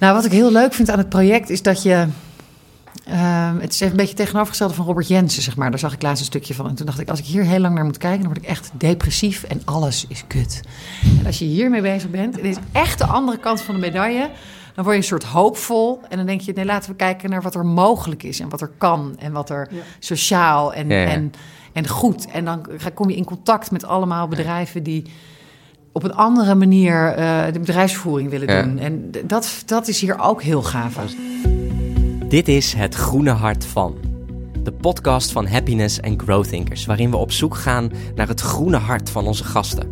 Nou, 0.00 0.14
wat 0.14 0.24
ik 0.24 0.32
heel 0.32 0.52
leuk 0.52 0.72
vind 0.72 0.90
aan 0.90 0.98
het 0.98 1.08
project 1.08 1.50
is 1.50 1.62
dat 1.62 1.82
je. 1.82 2.06
Uh, 3.08 3.52
het 3.58 3.72
is 3.72 3.80
even 3.80 3.90
een 3.90 3.96
beetje 3.96 4.14
tegenovergestelde 4.14 4.74
van 4.74 4.84
Robert 4.86 5.08
Jensen, 5.08 5.42
zeg 5.42 5.56
maar. 5.56 5.70
Daar 5.70 5.78
zag 5.78 5.92
ik 5.92 6.02
laatst 6.02 6.20
een 6.20 6.26
stukje 6.26 6.54
van. 6.54 6.68
En 6.68 6.74
toen 6.74 6.86
dacht 6.86 6.98
ik, 7.00 7.08
als 7.10 7.18
ik 7.18 7.24
hier 7.24 7.44
heel 7.44 7.58
lang 7.58 7.74
naar 7.74 7.84
moet 7.84 7.98
kijken, 7.98 8.18
dan 8.22 8.32
word 8.32 8.42
ik 8.44 8.48
echt 8.50 8.70
depressief 8.72 9.42
en 9.42 9.62
alles 9.64 10.04
is 10.08 10.24
kut. 10.26 10.60
En 11.20 11.26
als 11.26 11.38
je 11.38 11.44
hiermee 11.44 11.80
bezig 11.82 12.10
bent, 12.10 12.36
en 12.36 12.42
dit 12.42 12.56
is 12.56 12.62
echt 12.72 12.98
de 12.98 13.04
andere 13.06 13.38
kant 13.38 13.60
van 13.60 13.74
de 13.74 13.80
medaille, 13.80 14.30
dan 14.74 14.84
word 14.84 14.96
je 14.96 15.02
een 15.02 15.08
soort 15.08 15.24
hoopvol. 15.24 16.00
En 16.08 16.16
dan 16.16 16.26
denk 16.26 16.40
je, 16.40 16.52
nee, 16.52 16.64
laten 16.64 16.90
we 16.90 16.96
kijken 16.96 17.30
naar 17.30 17.42
wat 17.42 17.54
er 17.54 17.66
mogelijk 17.66 18.22
is 18.22 18.40
en 18.40 18.48
wat 18.48 18.60
er 18.60 18.70
kan 18.78 19.14
en 19.18 19.32
wat 19.32 19.50
er 19.50 19.68
Ja. 19.70 19.80
sociaal 19.98 20.74
en, 20.74 20.88
Ja, 20.88 20.96
ja. 21.00 21.06
en, 21.08 21.32
en 21.72 21.88
goed. 21.88 22.26
En 22.26 22.44
dan 22.44 22.66
ga- 22.76 22.90
kom 22.90 23.08
je 23.10 23.16
in 23.16 23.24
contact 23.24 23.70
met 23.70 23.84
allemaal 23.84 24.28
bedrijven 24.28 24.82
die 24.82 25.04
op 25.92 26.02
een 26.04 26.14
andere 26.14 26.54
manier 26.54 27.06
eh, 27.12 27.52
de 27.52 27.58
bedrijfsvoering 27.58 28.30
willen 28.30 28.48
Ja. 28.48 28.62
doen. 28.62 28.78
En 28.78 29.10
dat, 29.26 29.62
dat 29.66 29.88
is 29.88 30.00
hier 30.00 30.18
ook 30.20 30.42
heel 30.42 30.62
gaaf 30.62 30.98
aan. 30.98 31.08
Dit 32.28 32.48
is 32.48 32.72
Het 32.72 32.94
Groene 32.94 33.30
Hart 33.30 33.64
van. 33.66 33.96
De 34.62 34.72
podcast 34.72 35.32
van 35.32 35.46
Happiness 35.46 36.02
and 36.02 36.22
Growth 36.22 36.48
Thinkers, 36.48 36.86
waarin 36.86 37.10
we 37.10 37.16
op 37.16 37.32
zoek 37.32 37.54
gaan 37.56 37.90
naar 38.14 38.28
het 38.28 38.40
groene 38.40 38.76
hart 38.76 39.10
van 39.10 39.26
onze 39.26 39.44
gasten. 39.44 39.88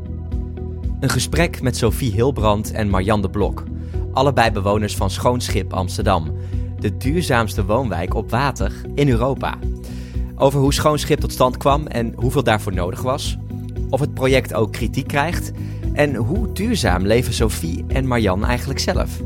Een 1.01 1.09
gesprek 1.09 1.63
met 1.63 1.77
Sophie 1.77 2.13
Hilbrand 2.13 2.73
en 2.73 2.89
Marjan 2.89 3.23
de 3.23 3.31
Blok, 3.31 3.65
allebei 4.13 4.51
bewoners 4.51 4.97
van 4.97 5.11
Schoonschip 5.11 5.73
Amsterdam, 5.73 6.33
de 6.79 6.97
duurzaamste 6.97 7.65
woonwijk 7.65 8.15
op 8.15 8.31
water 8.31 8.73
in 8.95 9.09
Europa. 9.09 9.55
Over 10.37 10.61
hoe 10.61 10.73
Schoonschip 10.75 11.21
tot 11.21 11.33
stand 11.33 11.57
kwam 11.57 11.87
en 11.87 12.13
hoeveel 12.17 12.43
daarvoor 12.43 12.75
nodig 12.75 13.03
was, 13.03 13.37
of 13.91 14.01
het 14.01 14.15
project 14.15 14.55
ook 14.55 14.73
kritiek 14.73 15.07
krijgt 15.09 15.51
en 15.99 16.15
hoe 16.15 16.53
duurzaam 16.53 17.07
leven 17.07 17.33
Sophie 17.33 17.85
en 17.89 18.07
Marjan 18.07 18.45
eigenlijk 18.45 18.79
zelf. 18.79 19.21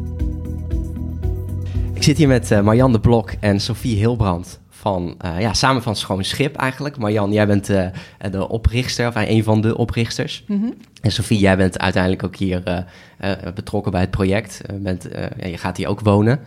Ik 1.95 2.03
zit 2.03 2.17
hier 2.17 2.29
met 2.29 2.51
eh, 2.51 2.61
Marjan 2.61 2.93
de 2.93 3.01
Blok 3.01 3.31
en 3.41 3.61
Sophie 3.61 3.97
Hilbrand. 3.97 4.61
Van, 4.69 5.14
eh, 5.19 5.41
ja, 5.41 5.53
samen 5.55 5.83
van 5.83 5.97
Schoon 5.97 6.25
Schip 6.25 6.56
eigenlijk. 6.56 6.98
Marjan, 6.98 7.33
jij 7.33 7.47
bent 7.47 7.69
eh, 7.69 7.87
de 8.31 8.48
oprichter, 8.48 9.09
of 9.09 9.14
een 9.17 9.45
van 9.45 9.61
de 9.61 9.77
oprichters. 9.77 10.45
En 11.01 11.12
Sophie, 11.12 11.39
jij 11.39 11.56
bent 11.56 11.79
uiteindelijk 11.79 12.25
ook 12.25 12.37
hier 12.37 12.62
eh, 12.64 12.79
eh, 13.19 13.53
betrokken 13.55 13.92
bij 13.92 14.01
het 14.01 14.11
project. 14.11 14.61
Bent, 14.81 15.09
ja, 15.39 15.47
je 15.47 15.59
gaat 15.59 15.77
hier 15.77 15.89
ook 15.89 16.01
wonen. 16.01 16.41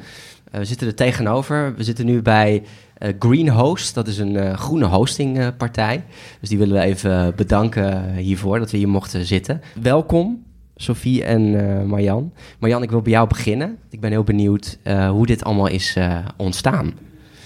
We 0.51 0.65
zitten 0.65 0.87
er 0.87 0.95
tegenover. 0.95 1.73
We 1.75 1.83
zitten 1.83 2.05
nu 2.05 2.21
bij 2.21 2.63
eh, 2.95 3.13
Green 3.19 3.49
Host. 3.49 3.93
Dat 3.93 4.07
is 4.07 4.17
een 4.17 4.35
eh, 4.35 4.53
groene 4.53 4.85
hostingpartij. 4.85 6.03
dus 6.39 6.49
die 6.49 6.57
willen 6.57 6.75
we 6.75 6.81
even 6.81 7.35
bedanken 7.35 8.13
hiervoor 8.13 8.59
dat 8.59 8.71
we 8.71 8.77
hier 8.77 8.89
mochten 8.89 9.25
zitten. 9.25 9.61
Welkom, 9.81 10.43
Sophie 10.75 11.23
en 11.23 11.69
eh, 11.79 11.83
Marjan. 11.83 12.33
Marjan, 12.59 12.83
ik 12.83 12.89
wil 12.89 13.01
bij 13.01 13.11
jou 13.11 13.27
beginnen. 13.27 13.77
Ik 13.89 13.99
ben 13.99 14.11
heel 14.11 14.23
benieuwd 14.23 14.77
hoe 15.09 15.25
dit 15.25 15.43
allemaal 15.43 15.67
is 15.67 15.97
ontstaan. 16.37 16.93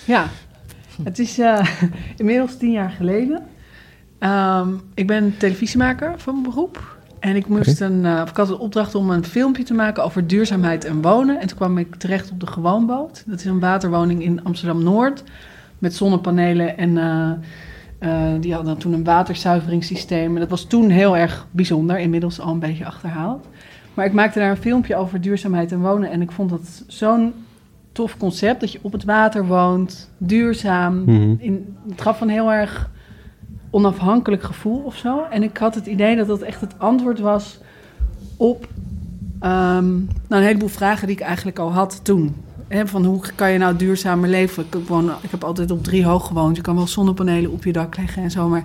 Ja, 0.05 0.27
het 1.03 1.19
is 1.19 1.39
inmiddels 2.17 2.57
tien 2.57 2.71
jaar 2.71 2.89
geleden. 2.89 3.43
Ehm, 4.19 4.69
ik 4.93 5.07
ben 5.07 5.37
televisiemaker 5.37 6.13
van 6.17 6.43
beroep. 6.43 6.98
En 7.19 7.35
ik, 7.35 7.47
moest 7.47 7.81
een, 7.81 8.21
of 8.21 8.29
ik 8.29 8.35
had 8.35 8.49
een 8.49 8.57
opdracht 8.57 8.95
om 8.95 9.09
een 9.09 9.25
filmpje 9.25 9.63
te 9.63 9.73
maken 9.73 10.03
over 10.03 10.27
duurzaamheid 10.27 10.85
en 10.85 11.01
wonen. 11.01 11.39
En 11.39 11.47
toen 11.47 11.57
kwam 11.57 11.77
ik 11.77 11.95
terecht 11.95 12.31
op 12.31 12.39
de 12.39 12.47
Gewoonboot. 12.47 13.23
Dat 13.25 13.39
is 13.39 13.45
een 13.45 13.59
waterwoning 13.59 14.23
in 14.23 14.43
Amsterdam-Noord. 14.43 15.23
Met 15.79 15.95
zonnepanelen 15.95 16.77
en 16.77 16.97
eh, 16.97 17.31
eh, 17.99 18.41
die 18.41 18.53
hadden 18.53 18.77
toen 18.77 18.93
een 18.93 19.03
waterzuiveringssysteem. 19.03 20.33
En 20.33 20.39
dat 20.39 20.49
was 20.49 20.65
toen 20.65 20.89
heel 20.89 21.17
erg 21.17 21.47
bijzonder. 21.51 21.99
Inmiddels 21.99 22.39
al 22.39 22.51
een 22.51 22.59
beetje 22.59 22.85
achterhaald. 22.85 23.47
Maar 23.93 24.05
ik 24.05 24.13
maakte 24.13 24.39
daar 24.39 24.49
een 24.49 24.57
filmpje 24.57 24.95
over 24.95 25.21
duurzaamheid 25.21 25.71
en 25.71 25.81
wonen. 25.81 26.11
En 26.11 26.21
ik 26.21 26.31
vond 26.31 26.49
dat 26.49 26.83
zo'n 26.87 27.33
tof 27.91 28.17
concept. 28.17 28.59
Dat 28.59 28.71
je 28.71 28.79
op 28.81 28.91
het 28.91 29.03
water 29.03 29.45
woont, 29.45 30.09
duurzaam. 30.17 31.07
In, 31.39 31.75
het 31.89 32.01
gaf 32.01 32.21
een 32.21 32.29
heel 32.29 32.51
erg 32.51 32.89
onafhankelijk 33.69 34.43
gevoel 34.43 34.81
of 34.85 34.95
zo. 34.95 35.23
En 35.29 35.43
ik 35.43 35.57
had 35.57 35.75
het 35.75 35.85
idee 35.85 36.15
dat 36.15 36.27
dat 36.27 36.41
echt 36.41 36.61
het 36.61 36.73
antwoord 36.77 37.19
was 37.19 37.59
op 38.37 38.67
ehm, 39.39 39.93
nou, 39.93 40.05
een 40.27 40.43
heleboel 40.43 40.67
vragen 40.67 41.07
die 41.07 41.15
ik 41.15 41.21
eigenlijk 41.21 41.59
al 41.59 41.71
had 41.71 41.99
toen. 42.03 42.35
Hè, 42.67 42.87
van 42.87 43.05
hoe 43.05 43.21
kan 43.35 43.51
je 43.51 43.57
nou 43.57 43.75
duurzamer 43.75 44.29
leven? 44.29 44.65
Ik, 44.71 44.87
woon, 44.87 45.09
ik 45.21 45.31
heb 45.31 45.43
altijd 45.43 45.71
op 45.71 45.83
drie 45.83 46.05
hoog 46.05 46.27
gewoond. 46.27 46.55
Je 46.55 46.61
kan 46.61 46.75
wel 46.75 46.87
zonnepanelen 46.87 47.51
op 47.51 47.63
je 47.63 47.71
dak 47.71 47.97
leggen 47.97 48.23
en 48.23 48.31
zo. 48.31 48.47
Maar 48.47 48.63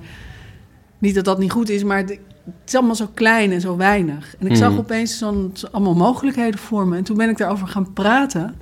niet 0.98 1.14
dat 1.14 1.25
dat 1.25 1.38
niet 1.38 1.50
goed 1.50 1.69
is, 1.69 1.84
maar 1.84 1.97
het, 1.97 2.19
is 2.66 2.75
allemaal 2.75 2.94
zo 2.94 3.09
klein 3.14 3.53
en 3.53 3.60
zo 3.60 3.76
weinig. 3.76 4.37
En 4.38 4.47
ik 4.47 4.56
zag 4.56 4.70
Mhm. 4.70 4.78
opeens 4.78 5.19
zo'n 5.19 5.50
zo 5.54 5.66
allemaal 5.70 5.94
mogelijkheden 5.94 6.60
voor 6.60 6.87
me. 6.87 6.97
En 6.97 7.04
toen 7.04 7.16
ben 7.16 7.28
ik 7.28 7.38
daarover 7.38 7.66
gaan 7.66 7.93
praten. 7.93 8.54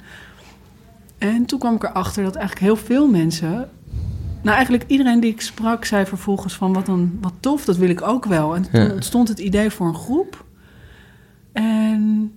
En 1.18 1.44
toen 1.44 1.58
kwam 1.58 1.74
ik 1.74 1.82
erachter 1.82 2.24
dat 2.24 2.34
eigenlijk 2.34 2.66
heel 2.66 2.76
veel 2.84 3.08
mensen... 3.08 3.68
Nou, 4.42 4.54
eigenlijk 4.54 4.84
iedereen 4.86 5.20
die 5.20 5.30
ik 5.30 5.40
sprak, 5.40 5.84
zei 5.84 6.06
vervolgens 6.06 6.54
van... 6.54 6.72
wat, 6.72 6.88
een, 6.88 7.18
wat 7.20 7.32
tof, 7.40 7.64
dat 7.64 7.76
wil 7.76 7.88
ik 7.88 8.02
ook 8.02 8.24
wel. 8.24 8.54
En 8.54 8.62
toen 8.70 8.80
Ja. 8.80 8.92
ontstond 8.92 9.28
het 9.28 9.38
idee 9.38 9.70
voor 9.70 9.86
een 9.86 9.94
groep. 9.94 10.44
En 11.52 12.32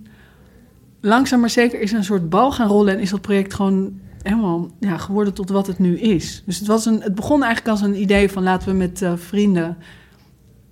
langzaam 1.00 1.40
maar 1.40 1.50
zeker 1.50 1.80
is 1.80 1.92
een 1.92 2.04
soort 2.04 2.28
bal 2.28 2.52
gaan 2.52 2.68
rollen... 2.68 2.94
en 2.94 3.00
is 3.00 3.10
dat 3.10 3.20
project 3.20 3.54
gewoon 3.54 3.92
helemaal 4.22 4.68
ja, 4.80 4.96
geworden 4.96 5.34
tot 5.34 5.50
wat 5.50 5.66
het 5.66 5.78
nu 5.78 5.98
is. 5.98 6.42
Dus 6.46 6.58
het, 6.58 6.66
was 6.66 6.86
een, 6.86 7.00
het 7.02 7.14
begon 7.14 7.42
eigenlijk 7.42 7.72
als 7.72 7.88
een 7.88 8.00
idee 8.00 8.30
van... 8.30 8.42
laten 8.42 8.68
we 8.68 8.74
met 8.74 9.02
eh, 9.02 9.12
vrienden 9.16 9.76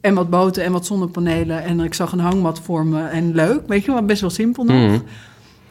en 0.00 0.14
wat 0.14 0.30
boten 0.30 0.64
en 0.64 0.72
wat 0.72 0.86
zonnepanelen... 0.86 1.62
en 1.64 1.80
ik 1.80 1.94
zag 1.94 2.12
een 2.12 2.18
hangmat 2.18 2.60
voor 2.60 2.86
me 2.86 3.02
en 3.04 3.34
leuk, 3.34 3.60
weet 3.66 3.84
je 3.84 3.92
wel, 3.92 4.02
best 4.04 4.20
wel 4.20 4.30
simpel 4.30 4.64
nog. 4.64 4.76
Mhm. 4.90 4.98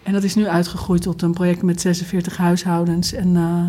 En 0.04 0.14
dat 0.14 0.24
is 0.24 0.36
nu 0.36 0.48
uitgegroeid 0.48 1.02
tot 1.02 1.22
een 1.22 1.34
project 1.34 1.62
met 1.62 1.82
46 1.82 2.38
huishoudens 2.38 3.14
en 3.14 3.36
eh, 3.36 3.64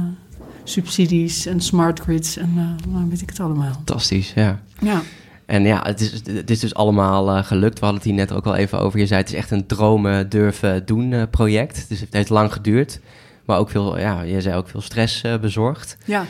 subsidies 0.64 1.46
en 1.46 1.60
smart 1.60 2.00
grids 2.00 2.36
en 2.36 2.78
nou 2.88 3.08
weet 3.08 3.20
ik 3.20 3.28
het 3.28 3.40
allemaal. 3.40 3.72
Fantastisch, 3.72 4.32
ja. 4.34 4.60
Ja, 4.80 5.02
En 5.46 5.62
ja, 5.62 5.82
het 5.82 6.00
is, 6.00 6.12
het 6.26 6.50
is 6.50 6.60
dus 6.60 6.74
allemaal 6.74 7.30
eh, 7.30 7.44
gelukt. 7.44 7.78
We 7.78 7.84
hadden 7.84 8.02
het 8.02 8.10
hier 8.10 8.18
net 8.18 8.32
ook 8.32 8.46
al 8.46 8.54
even 8.54 8.80
over. 8.80 8.98
Je 8.98 9.06
zei 9.06 9.20
het 9.20 9.28
is 9.28 9.34
echt 9.34 9.50
een 9.50 9.66
dromen 9.66 10.28
durven 10.28 10.86
doen 10.86 11.12
eh, 11.12 11.22
project. 11.30 11.88
Dus 11.88 12.00
het 12.00 12.12
heeft 12.12 12.28
lang 12.28 12.52
geduurd. 12.52 13.00
Maar 13.44 13.58
ook 13.58 13.70
veel, 13.70 13.98
ja, 13.98 14.22
je 14.22 14.40
zei 14.40 14.56
ook 14.56 14.68
veel 14.68 14.80
stress 14.80 15.22
bezorgd. 15.40 15.96
ja. 16.04 16.24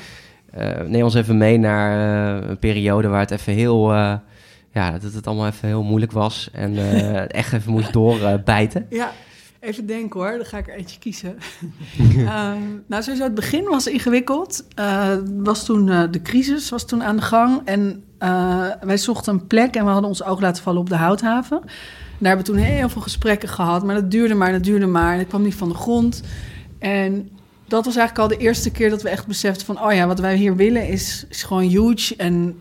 Neem 0.86 1.02
ons 1.02 1.14
even 1.14 1.36
mee 1.36 1.58
naar 1.58 2.48
een 2.48 2.58
periode 2.58 3.08
waar 3.08 3.20
het 3.20 3.30
even 3.30 3.52
heel... 3.52 3.92
ja, 4.72 4.98
dat 5.00 5.12
het 5.12 5.26
allemaal 5.26 5.46
even 5.46 5.68
heel 5.68 5.82
moeilijk 5.82 6.12
was. 6.12 6.48
En 6.52 6.76
echt 7.28 7.52
even 7.52 7.72
moest 7.72 7.92
doorbijten. 7.92 8.86
Ja, 8.90 9.12
even 9.64 9.86
denken 9.86 10.20
hoor, 10.20 10.36
dan 10.36 10.44
ga 10.44 10.58
ik 10.58 10.68
er 10.68 10.74
eentje 10.74 10.98
kiezen. 10.98 11.36
Ehm, 12.16 12.62
nou, 12.86 13.02
sowieso 13.02 13.24
het 13.24 13.34
begin 13.34 13.64
was 13.64 13.86
ingewikkeld. 13.86 14.64
Eh, 14.74 15.16
was 15.36 15.64
toen, 15.64 15.88
eh, 15.88 16.02
de 16.10 16.22
crisis 16.22 16.68
was 16.70 16.86
toen 16.86 17.02
aan 17.02 17.16
de 17.16 17.22
gang. 17.22 17.60
En 17.64 18.04
eh, 18.18 18.66
wij 18.80 18.96
zochten 18.96 19.32
een 19.32 19.46
plek 19.46 19.74
en 19.74 19.84
we 19.84 19.90
hadden 19.90 20.08
ons 20.08 20.24
oog 20.24 20.40
laten 20.40 20.62
vallen 20.62 20.80
op 20.80 20.88
de 20.88 20.96
Houthaven. 20.96 21.60
Daar 22.18 22.28
hebben 22.28 22.46
we 22.46 22.52
toen 22.52 22.62
heel 22.62 22.88
veel 22.88 23.02
gesprekken 23.02 23.48
gehad. 23.48 23.84
Maar 23.84 23.94
dat 23.94 24.10
duurde 24.10 24.34
maar, 24.34 24.52
dat 24.52 24.64
duurde 24.64 24.86
maar. 24.86 25.12
En 25.12 25.18
het 25.18 25.28
kwam 25.28 25.42
niet 25.42 25.54
van 25.54 25.68
de 25.68 25.74
grond. 25.74 26.22
En 26.78 27.30
dat 27.68 27.84
was 27.84 27.96
eigenlijk 27.96 28.30
al 28.30 28.38
de 28.38 28.44
eerste 28.44 28.70
keer 28.70 28.90
dat 28.90 29.02
we 29.02 29.08
echt 29.08 29.26
beseften 29.26 29.66
van... 29.66 29.82
oh 29.82 29.92
ja, 29.92 30.06
wat 30.06 30.20
wij 30.20 30.36
hier 30.36 30.56
willen 30.56 30.88
is, 30.88 31.26
is 31.28 31.42
gewoon 31.42 31.62
huge. 31.62 32.16
En 32.16 32.58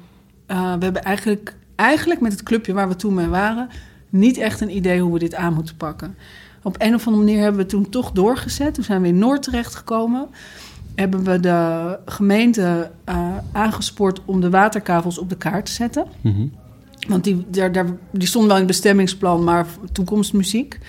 we 0.48 0.54
hebben 0.80 1.04
eigenlijk, 1.04 1.56
eigenlijk 1.76 2.22
met 2.22 2.32
het 2.32 2.44
clubje 2.44 2.74
waar 2.74 2.88
we 2.88 2.96
toen 2.96 3.14
mee 3.14 3.28
waren... 3.28 3.70
niet 4.10 4.38
echt 4.38 4.62
een 4.62 4.76
idee 4.76 5.02
hoe 5.02 5.14
we 5.14 5.20
dit 5.20 5.36
aan 5.36 5.54
moeten 5.54 5.78
pakken. 5.78 6.16
Op 6.64 6.76
een 6.78 6.94
of 6.94 7.08
andere 7.08 7.26
manier 7.26 7.42
hebben 7.42 7.62
we 7.62 7.68
toen 7.68 7.90
toch 7.90 8.12
doorgezet. 8.12 8.74
Toen 8.74 8.84
zijn 8.84 9.02
we 9.02 9.08
in 9.08 9.18
Noord 9.18 9.44
terechtgekomen. 9.44 10.28
Hebben 10.96 11.24
we 11.24 11.40
de 11.40 12.00
gemeente 12.06 12.92
eh, 13.04 13.38
aangespoord 13.52 14.22
om 14.26 14.42
de 14.42 14.50
waterkavels 14.50 15.18
op 15.18 15.30
de 15.30 15.38
kaart 15.38 15.66
te 15.66 15.72
zetten. 15.72 16.06
Mhm. 16.22 16.46
Want 17.08 17.24
die, 17.24 17.46
daar, 17.50 17.72
daar, 17.72 17.86
die 18.12 18.28
stond 18.28 18.46
wel 18.46 18.54
in 18.54 18.62
het 18.62 18.68
bestemmingsplan, 18.68 19.44
maar 19.44 19.66
toekomstmuziek. 19.92 20.80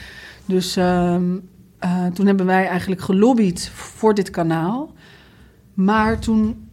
Dus 0.47 0.77
ehm, 0.77 1.37
eh, 1.79 2.07
toen 2.07 2.27
hebben 2.27 2.47
wij 2.47 2.67
eigenlijk 2.67 3.01
gelobbyd 3.01 3.69
voor 3.69 4.15
dit 4.15 4.31
kanaal. 4.31 4.93
Maar 5.75 6.19
toen, 6.19 6.64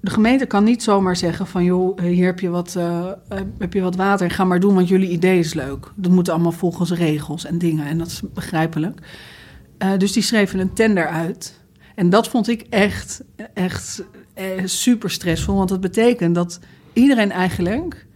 de 0.00 0.10
gemeente 0.10 0.46
kan 0.46 0.64
niet 0.64 0.82
zomaar 0.82 1.16
zeggen 1.16 1.46
van... 1.46 1.64
joh, 1.64 1.98
hier 2.00 2.26
heb 2.26 2.40
je 2.40 2.48
wat, 2.48 2.74
eh, 2.76 3.08
eh, 3.08 3.38
heb 3.58 3.72
je 3.72 3.80
wat 3.80 3.96
water, 3.96 4.30
ga 4.30 4.44
maar 4.44 4.60
doen, 4.60 4.74
want 4.74 4.88
jullie 4.88 5.10
idee 5.10 5.38
is 5.38 5.54
leuk. 5.54 5.92
Dat 5.94 6.12
moet 6.12 6.28
allemaal 6.28 6.52
volgens 6.52 6.92
regels 6.92 7.44
en 7.44 7.58
dingen 7.58 7.86
en 7.86 7.98
dat 7.98 8.06
is 8.06 8.22
begrijpelijk. 8.34 9.00
Eh, 9.80 9.96
dus 9.98 10.12
die 10.12 10.22
schreven 10.22 10.58
een 10.58 10.72
tender 10.72 11.06
uit. 11.06 11.60
En 11.94 12.10
dat 12.10 12.28
vond 12.28 12.48
ik 12.48 12.66
echt, 12.70 13.24
echt 13.54 14.04
eh, 14.34 14.44
super 14.64 15.10
stressvol. 15.10 15.56
Want 15.56 15.68
dat 15.68 15.80
betekent 15.80 16.34
dat 16.34 16.60
iedereen 16.92 17.32
eigenlijk 17.32 18.06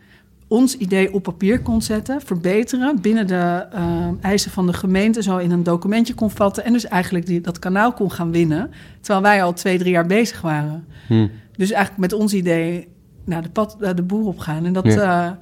ons 0.48 0.76
idee 0.76 1.12
op 1.12 1.22
papier 1.22 1.60
kon 1.60 1.82
zetten, 1.82 2.20
verbeteren, 2.20 3.00
binnen 3.00 3.26
de 3.26 3.66
eh, 3.72 4.08
eisen 4.20 4.50
van 4.50 4.66
de 4.66 4.72
gemeente 4.72 5.22
zo 5.22 5.36
in 5.36 5.50
een 5.50 5.62
documentje 5.62 6.14
kon 6.14 6.30
vatten 6.30 6.64
en 6.64 6.72
dus 6.72 6.84
eigenlijk 6.84 7.26
die, 7.26 7.40
dat 7.40 7.58
kanaal 7.58 7.92
kon 7.92 8.12
gaan 8.12 8.30
winnen, 8.30 8.70
terwijl 9.00 9.22
wij 9.22 9.42
al 9.42 9.52
twee, 9.52 9.78
drie 9.78 9.92
jaar 9.92 10.06
bezig 10.06 10.40
waren. 10.40 10.86
Hm. 11.06 11.26
Dus 11.56 11.70
eigenlijk 11.70 12.00
met 12.10 12.20
ons 12.20 12.32
idee 12.34 12.88
naar 13.24 13.42
de, 13.42 13.48
pad, 13.50 13.76
naar 13.80 13.94
de 13.94 14.02
boer 14.02 14.26
op 14.26 14.38
gaan. 14.38 14.64
En 14.64 14.72
dat, 14.72 14.84
Ja. 14.84 15.26
eh, 15.26 15.32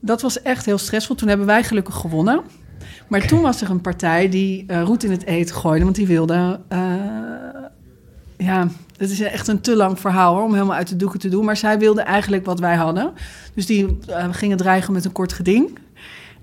dat 0.00 0.22
was 0.22 0.42
echt 0.42 0.64
heel 0.64 0.78
stressvol. 0.78 1.16
Toen 1.16 1.28
hebben 1.28 1.46
wij 1.46 1.64
gelukkig 1.64 1.94
gewonnen. 1.94 2.42
Maar 3.08 3.26
toen 3.26 3.40
was 3.42 3.60
er 3.62 3.70
een 3.70 3.80
partij 3.80 4.28
die 4.28 4.64
uh, 4.66 4.82
roet 4.82 5.04
in 5.04 5.10
het 5.10 5.24
eten 5.24 5.54
gooide, 5.54 5.84
want 5.84 5.96
die 5.96 6.06
wilde. 6.06 6.60
Uh, 6.72 6.78
ja, 8.36 8.68
het 8.96 9.10
is 9.10 9.20
echt 9.20 9.48
een 9.48 9.60
te 9.60 9.76
lang 9.76 10.00
verhaal 10.00 10.34
hoor, 10.34 10.44
om 10.44 10.52
helemaal 10.52 10.76
uit 10.76 10.88
de 10.88 10.96
doeken 10.96 11.18
te 11.18 11.28
doen. 11.28 11.44
Maar 11.44 11.56
zij 11.56 11.78
wilde 11.78 12.00
eigenlijk 12.00 12.44
wat 12.46 12.60
wij 12.60 12.76
hadden. 12.76 13.12
Dus 13.54 13.66
die 13.66 13.98
uh, 14.08 14.26
gingen 14.30 14.56
dreigen 14.56 14.92
met 14.92 15.04
een 15.04 15.12
kort 15.12 15.32
geding. 15.32 15.78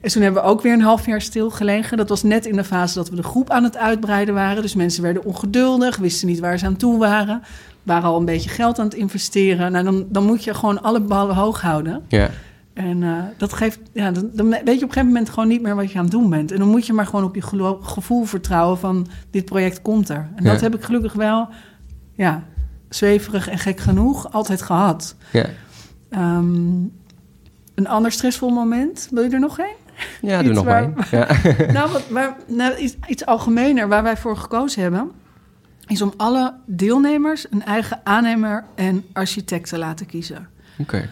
En 0.01 0.11
toen 0.11 0.21
hebben 0.21 0.43
we 0.43 0.49
ook 0.49 0.61
weer 0.61 0.73
een 0.73 0.81
half 0.81 1.05
jaar 1.05 1.21
stilgelegen. 1.21 1.97
Dat 1.97 2.09
was 2.09 2.23
net 2.23 2.45
in 2.45 2.55
de 2.55 2.63
fase 2.63 2.95
dat 2.95 3.09
we 3.09 3.15
de 3.15 3.23
groep 3.23 3.49
aan 3.49 3.63
het 3.63 3.77
uitbreiden 3.77 4.33
waren. 4.33 4.61
Dus 4.61 4.75
mensen 4.75 5.03
werden 5.03 5.25
ongeduldig, 5.25 5.97
wisten 5.97 6.27
niet 6.27 6.39
waar 6.39 6.57
ze 6.59 6.65
aan 6.65 6.75
toe 6.75 6.97
waren. 6.97 7.41
Waren 7.83 8.09
al 8.09 8.19
een 8.19 8.25
beetje 8.25 8.49
geld 8.49 8.79
aan 8.79 8.85
het 8.85 8.93
investeren. 8.93 9.71
Nou, 9.71 9.83
dan, 9.83 10.05
dan 10.09 10.25
moet 10.25 10.43
je 10.43 10.53
gewoon 10.53 10.81
alle 10.81 11.01
ballen 11.01 11.35
hoog 11.35 11.61
houden. 11.61 12.03
Ja. 12.07 12.29
En 12.73 13.01
uh, 13.01 13.17
dat 13.37 13.53
geeft, 13.53 13.79
ja, 13.93 14.11
dan, 14.11 14.29
dan, 14.33 14.49
weet 14.49 14.59
je 14.59 14.63
op 14.63 14.71
een 14.71 14.79
gegeven 14.79 15.05
moment 15.05 15.29
gewoon 15.29 15.47
niet 15.47 15.61
meer 15.61 15.75
wat 15.75 15.91
je 15.91 15.97
aan 15.97 16.03
het 16.03 16.11
doen 16.13 16.29
bent. 16.29 16.51
En 16.51 16.59
dan 16.59 16.67
moet 16.67 16.85
je 16.85 16.93
maar 16.93 17.05
gewoon 17.05 17.25
op 17.25 17.35
je 17.35 17.41
gevoel 17.81 18.23
vertrouwen 18.25 18.77
van 18.77 19.07
dit 19.31 19.45
project 19.45 19.81
komt 19.81 20.09
er. 20.09 20.29
En 20.35 20.43
Ja. 20.43 20.51
dat 20.51 20.61
heb 20.61 20.75
ik 20.75 20.83
gelukkig 20.83 21.13
wel, 21.13 21.47
ja, 22.13 22.43
zweverig 22.89 23.49
en 23.49 23.57
gek 23.57 23.79
genoeg, 23.79 24.31
altijd 24.31 24.61
gehad. 24.61 25.15
Ja, 25.31 25.45
Ehm, 26.09 26.73
een 27.75 27.87
ander 27.87 28.11
stressvol 28.11 28.49
moment, 28.49 29.07
wil 29.11 29.23
je 29.23 29.29
er 29.29 29.39
nog 29.39 29.59
een? 29.59 29.75
Ja 30.21 30.43
doe 30.43 30.53
nog 30.53 30.65
waar- 30.65 30.89
maar 30.89 31.07
één. 31.11 31.27
Ja. 31.65 31.73
nou, 31.79 31.91
wat, 31.91 32.07
waar, 32.09 32.35
nou, 32.47 32.75
iets, 32.75 32.95
iets 33.07 33.25
algemener 33.25 33.87
waar 33.87 34.03
wij 34.03 34.17
voor 34.17 34.37
gekozen 34.37 34.81
hebben, 34.81 35.11
is 35.87 36.01
om 36.01 36.13
alle 36.17 36.53
deelnemers 36.65 37.45
een 37.49 37.63
eigen 37.63 37.99
aannemer 38.03 38.63
en 38.75 39.05
architect 39.13 39.69
te 39.69 39.77
laten 39.77 40.05
kiezen. 40.05 40.47
Oké. 40.77 41.09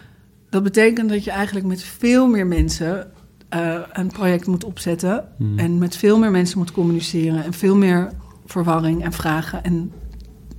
Dat 0.50 0.64
betekent 0.64 1.10
dat 1.10 1.24
je 1.24 1.32
eigenlijk 1.32 1.66
met 1.66 1.84
veel 1.84 2.28
meer 2.28 2.48
mensen 2.48 3.12
eh, 3.50 3.80
een 3.94 4.08
project 4.08 4.48
moet 4.48 4.64
opzetten. 4.64 5.28
Hmm. 5.38 5.60
En 5.60 5.78
met 5.78 5.96
veel 5.98 6.20
meer 6.20 6.32
mensen 6.32 6.58
moet 6.58 6.72
communiceren. 6.72 7.44
En 7.44 7.54
veel 7.54 7.76
meer 7.76 8.10
verwarring 8.46 9.04
en 9.04 9.12
vragen 9.14 9.64
en 9.64 9.92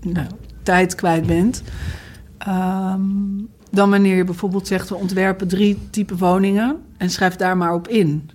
nou, 0.00 0.26
tijd 0.62 0.94
kwijt 0.94 1.26
bent. 1.26 1.62
Ehm, 2.38 3.00
dan 3.74 3.90
wanneer 3.90 4.16
je 4.16 4.24
bijvoorbeeld 4.24 4.66
zegt: 4.66 4.88
we 4.88 4.94
ontwerpen 4.94 5.48
drie 5.48 5.78
typen 5.90 6.16
woningen 6.16 6.82
en 6.96 7.10
schrijf 7.10 7.36
daar 7.36 7.56
maar 7.56 7.74
op 7.74 7.88
in. 7.88 8.30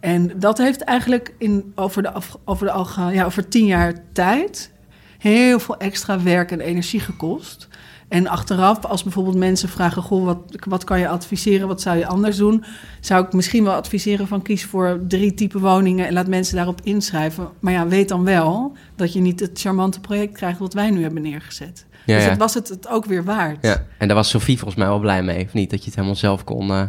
En 0.00 0.32
dat 0.38 0.58
heeft 0.58 0.80
eigenlijk 0.80 1.34
in, 1.38 1.72
over, 1.74 2.02
de 2.02 2.12
over, 2.44 2.66
de 2.66 3.12
ja, 3.12 3.24
over 3.24 3.48
tien 3.48 3.66
jaar 3.66 3.94
tijd 4.12 4.72
heel 5.18 5.58
veel 5.58 5.76
extra 5.76 6.22
werk 6.22 6.50
en 6.50 6.60
energie 6.60 7.00
gekost. 7.00 7.68
En 8.08 8.26
achteraf, 8.26 8.84
als 8.84 9.02
bijvoorbeeld 9.02 9.36
mensen 9.36 9.68
vragen: 9.68 10.02
Goh, 10.02 10.24
wat, 10.24 10.38
wat 10.68 10.84
kan 10.84 10.98
je 10.98 11.08
adviseren? 11.08 11.68
Wat 11.68 11.80
zou 11.80 11.96
je 11.96 12.06
anders 12.06 12.36
doen? 12.36 12.64
Zou 13.00 13.24
ik 13.24 13.32
misschien 13.32 13.64
wel 13.64 13.74
adviseren 13.74 14.26
van 14.26 14.42
kies 14.42 14.64
voor 14.64 15.00
drie 15.08 15.34
typen 15.34 15.60
woningen 15.60 16.06
en 16.06 16.12
laat 16.12 16.28
mensen 16.28 16.56
daarop 16.56 16.80
inschrijven. 16.82 17.48
Maar 17.60 17.72
ja, 17.72 17.86
weet 17.86 18.08
dan 18.08 18.24
wel 18.24 18.76
dat 18.96 19.12
je 19.12 19.20
niet 19.20 19.40
het 19.40 19.60
charmante 19.60 20.00
project 20.00 20.32
krijgt 20.32 20.58
wat 20.58 20.74
wij 20.74 20.90
nu 20.90 21.02
hebben 21.02 21.22
neergezet. 21.22 21.86
Ja, 22.06 22.16
dus 22.16 22.24
het 22.24 22.38
was 22.38 22.54
het, 22.54 22.68
het 22.68 22.88
ook 22.88 23.04
weer 23.04 23.24
waard. 23.24 23.58
ja, 23.60 23.86
en 23.98 24.06
daar 24.06 24.16
was 24.16 24.28
Sophie 24.28 24.58
volgens 24.58 24.78
mij 24.78 24.88
wel 24.88 24.98
blij 24.98 25.22
mee, 25.22 25.44
of 25.44 25.52
niet? 25.52 25.70
Dat 25.70 25.78
je 25.78 25.84
het 25.84 25.94
helemaal 25.94 26.16
zelf 26.16 26.44
kon, 26.44 26.70
eh, 26.70 26.82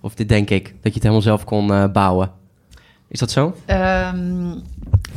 of 0.00 0.14
dit 0.14 0.28
denk 0.28 0.50
ik, 0.50 0.64
dat 0.64 0.82
je 0.82 0.90
het 0.92 1.02
helemaal 1.02 1.22
zelf 1.22 1.44
kon 1.44 1.72
eh, 1.72 1.92
bouwen. 1.92 2.32
Is 3.08 3.18
dat 3.18 3.30
zo? 3.30 3.54
Ehm, 3.64 4.44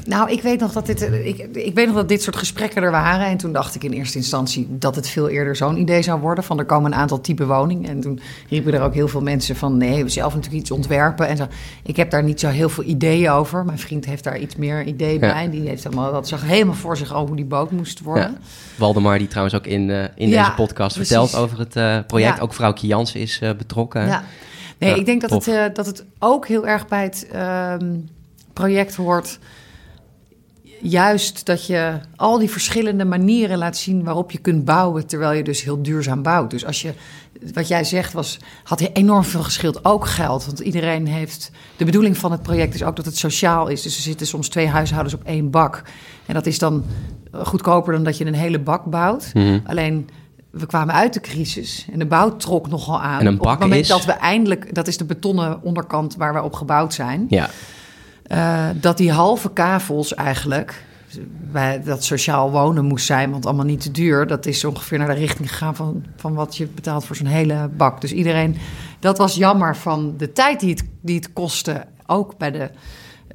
nou, 0.06 0.32
ik 0.32 0.42
weet, 0.42 0.60
nog 0.60 0.72
dat 0.72 0.86
dit, 0.86 1.02
ik, 1.02 1.38
ik 1.54 1.76
weet 1.76 1.86
nog 1.86 1.96
dat 1.96 2.08
dit 2.10 2.22
soort 2.22 2.36
gesprekken 2.36 2.84
er 2.84 2.92
waren. 2.92 3.26
En 3.28 3.38
toen 3.38 3.52
dacht 3.54 3.76
ik 3.76 3.84
in 3.84 3.92
eerste 3.92 4.18
instantie 4.18 4.68
dat 4.70 4.96
het 4.96 5.08
veel 5.10 5.30
eerder 5.30 5.56
zo'n 5.56 5.78
idee 5.80 6.02
zou 6.02 6.20
worden. 6.20 6.44
Van 6.44 6.60
er 6.60 6.66
komen 6.66 6.92
een 6.92 6.98
aantal 6.98 7.22
type 7.22 7.46
woningen. 7.46 7.90
En 7.90 8.00
toen 8.00 8.20
riepen 8.50 8.74
er 8.74 8.82
ook 8.82 8.94
heel 8.94 9.08
veel 9.08 9.22
mensen 9.22 9.56
van... 9.56 9.78
nee, 9.78 10.04
we 10.04 10.10
zelf 10.10 10.34
natuurlijk 10.34 10.62
iets 10.62 10.72
ontwerpen. 10.72 11.28
En 11.28 11.38
zo. 11.38 11.48
Ik 11.84 11.96
heb 11.96 12.10
daar 12.12 12.24
niet 12.24 12.40
zo 12.40 12.48
heel 12.48 12.70
veel 12.70 12.84
ideeën 12.84 13.30
over. 13.30 13.66
Mijn 13.66 13.80
vriend 13.80 14.06
heeft 14.06 14.24
daar 14.24 14.40
iets 14.40 14.56
meer 14.56 14.84
ideeën 14.86 15.20
Ja. 15.20 15.34
bij. 15.34 15.50
Die 15.50 15.68
heeft 15.68 15.86
allemaal, 15.86 16.12
dat 16.12 16.28
zag 16.28 16.44
helemaal 16.46 16.76
voor 16.76 16.98
zich 16.98 17.14
al 17.14 17.28
hoe 17.28 17.36
die 17.36 17.46
boot 17.46 17.72
moest 17.72 18.00
worden. 18.00 18.32
Ja. 18.32 18.38
Waldemar, 18.78 19.18
die 19.18 19.28
trouwens 19.28 19.56
ook 19.56 19.66
in, 19.66 19.90
eh, 19.90 20.04
in 20.16 20.30
Ja, 20.30 20.44
deze 20.44 20.56
podcast 20.56 20.96
precies. 20.96 21.16
vertelt 21.16 21.44
over 21.44 21.60
het 21.60 21.76
eh, 21.76 21.98
project. 22.08 22.40
Ook 22.40 22.54
vrouwtje 22.54 22.88
Jans 22.88 23.14
is 23.16 23.40
eh, 23.42 23.50
betrokken. 23.58 24.06
Ja. 24.06 24.24
Nee, 24.80 24.90
Ja, 24.90 24.96
ik 24.96 25.06
denk 25.06 25.22
dat 25.22 25.30
het, 25.30 25.48
eh, 25.48 25.66
dat 25.74 25.86
het 25.86 26.06
ook 26.20 26.48
heel 26.48 26.68
erg 26.68 26.88
bij 26.88 27.04
het 27.04 27.28
ehm, 27.32 27.98
project 28.54 28.96
hoort. 28.96 29.40
Juist 30.82 31.46
dat 31.46 31.66
je 31.66 32.00
al 32.16 32.40
die 32.40 32.50
verschillende 32.50 33.06
manieren 33.06 33.58
laat 33.58 33.78
zien 33.78 34.04
waarop 34.04 34.32
je 34.32 34.38
kunt 34.38 34.66
bouwen, 34.66 35.08
terwijl 35.08 35.32
je 35.32 35.44
dus 35.44 35.64
heel 35.64 35.82
duurzaam 35.82 36.22
bouwt. 36.22 36.50
Dus 36.52 36.66
als 36.66 36.82
je, 36.82 36.94
wat 37.54 37.68
jij 37.68 37.84
zegt, 37.84 38.14
was, 38.14 38.38
had 38.64 38.80
enorm 38.80 39.24
veel 39.24 39.44
geschild. 39.44 39.86
Ook 39.86 40.08
geld, 40.08 40.46
want 40.46 40.60
iedereen 40.60 41.08
heeft. 41.08 41.52
De 41.78 41.86
bedoeling 41.86 42.18
van 42.18 42.32
het 42.32 42.42
project 42.42 42.74
is 42.74 42.84
ook 42.84 42.96
dat 42.96 43.06
het 43.06 43.18
sociaal 43.18 43.68
is. 43.68 43.82
Dus 43.82 43.96
er 43.96 44.02
zitten 44.02 44.28
soms 44.28 44.50
twee 44.50 44.68
huishoudens 44.68 45.14
op 45.16 45.24
één 45.24 45.50
bak. 45.50 45.84
En 46.26 46.34
dat 46.34 46.46
is 46.46 46.60
dan 46.60 46.84
goedkoper 47.32 47.94
dan 47.94 48.04
dat 48.04 48.18
je 48.18 48.26
een 48.26 48.34
hele 48.34 48.60
bak 48.60 48.86
bouwt. 48.86 49.32
Mhm. 49.34 49.60
Alleen 49.66 50.10
we 50.50 50.66
kwamen 50.66 50.94
uit 50.96 51.14
de 51.14 51.20
crisis 51.20 51.88
en 51.92 52.00
de 52.00 52.06
bouw 52.06 52.36
trok 52.36 52.70
nogal 52.70 53.02
aan. 53.02 53.20
En 53.20 53.26
een 53.26 53.34
Op 53.34 53.40
bak 53.40 53.52
het 53.52 53.60
moment 53.60 53.82
is? 53.82 53.88
dat 53.88 54.06
we 54.06 54.12
eindelijk, 54.12 54.76
dat 54.76 54.88
is 54.88 54.98
de 54.98 55.06
betonnen 55.06 55.62
onderkant 55.64 56.16
waar 56.16 56.34
we 56.34 56.44
op 56.44 56.54
gebouwd 56.54 56.94
zijn, 56.94 57.26
Ja. 57.30 57.50
eh, 58.24 58.66
dat 58.76 58.98
die 58.98 59.12
halve 59.12 59.50
kavels 59.54 60.14
eigenlijk 60.14 60.84
bij 61.52 61.82
dat 61.84 62.04
sociaal 62.04 62.52
wonen 62.52 62.86
moest 62.86 63.06
zijn, 63.06 63.32
want 63.32 63.46
allemaal 63.46 63.66
niet 63.66 63.82
te 63.82 63.92
duur. 63.92 64.28
Dat 64.28 64.46
is 64.46 64.64
ongeveer 64.66 64.98
naar 64.98 65.08
de 65.08 65.14
richting 65.14 65.50
gegaan 65.50 65.76
van, 65.76 66.04
van 66.16 66.34
wat 66.34 66.58
je 66.58 66.66
betaalt 66.68 67.06
voor 67.06 67.16
zo'n 67.16 67.26
hele 67.26 67.70
bak. 67.78 68.02
Dus 68.02 68.12
iedereen, 68.14 68.56
dat 69.00 69.18
was 69.18 69.36
jammer 69.36 69.76
van 69.76 70.14
de 70.18 70.32
tijd 70.32 70.60
die 70.60 70.70
het, 70.70 70.84
die 71.02 71.16
het 71.16 71.34
kostte, 71.34 71.86
ook 72.06 72.38
bij 72.38 72.52
de 72.52 72.70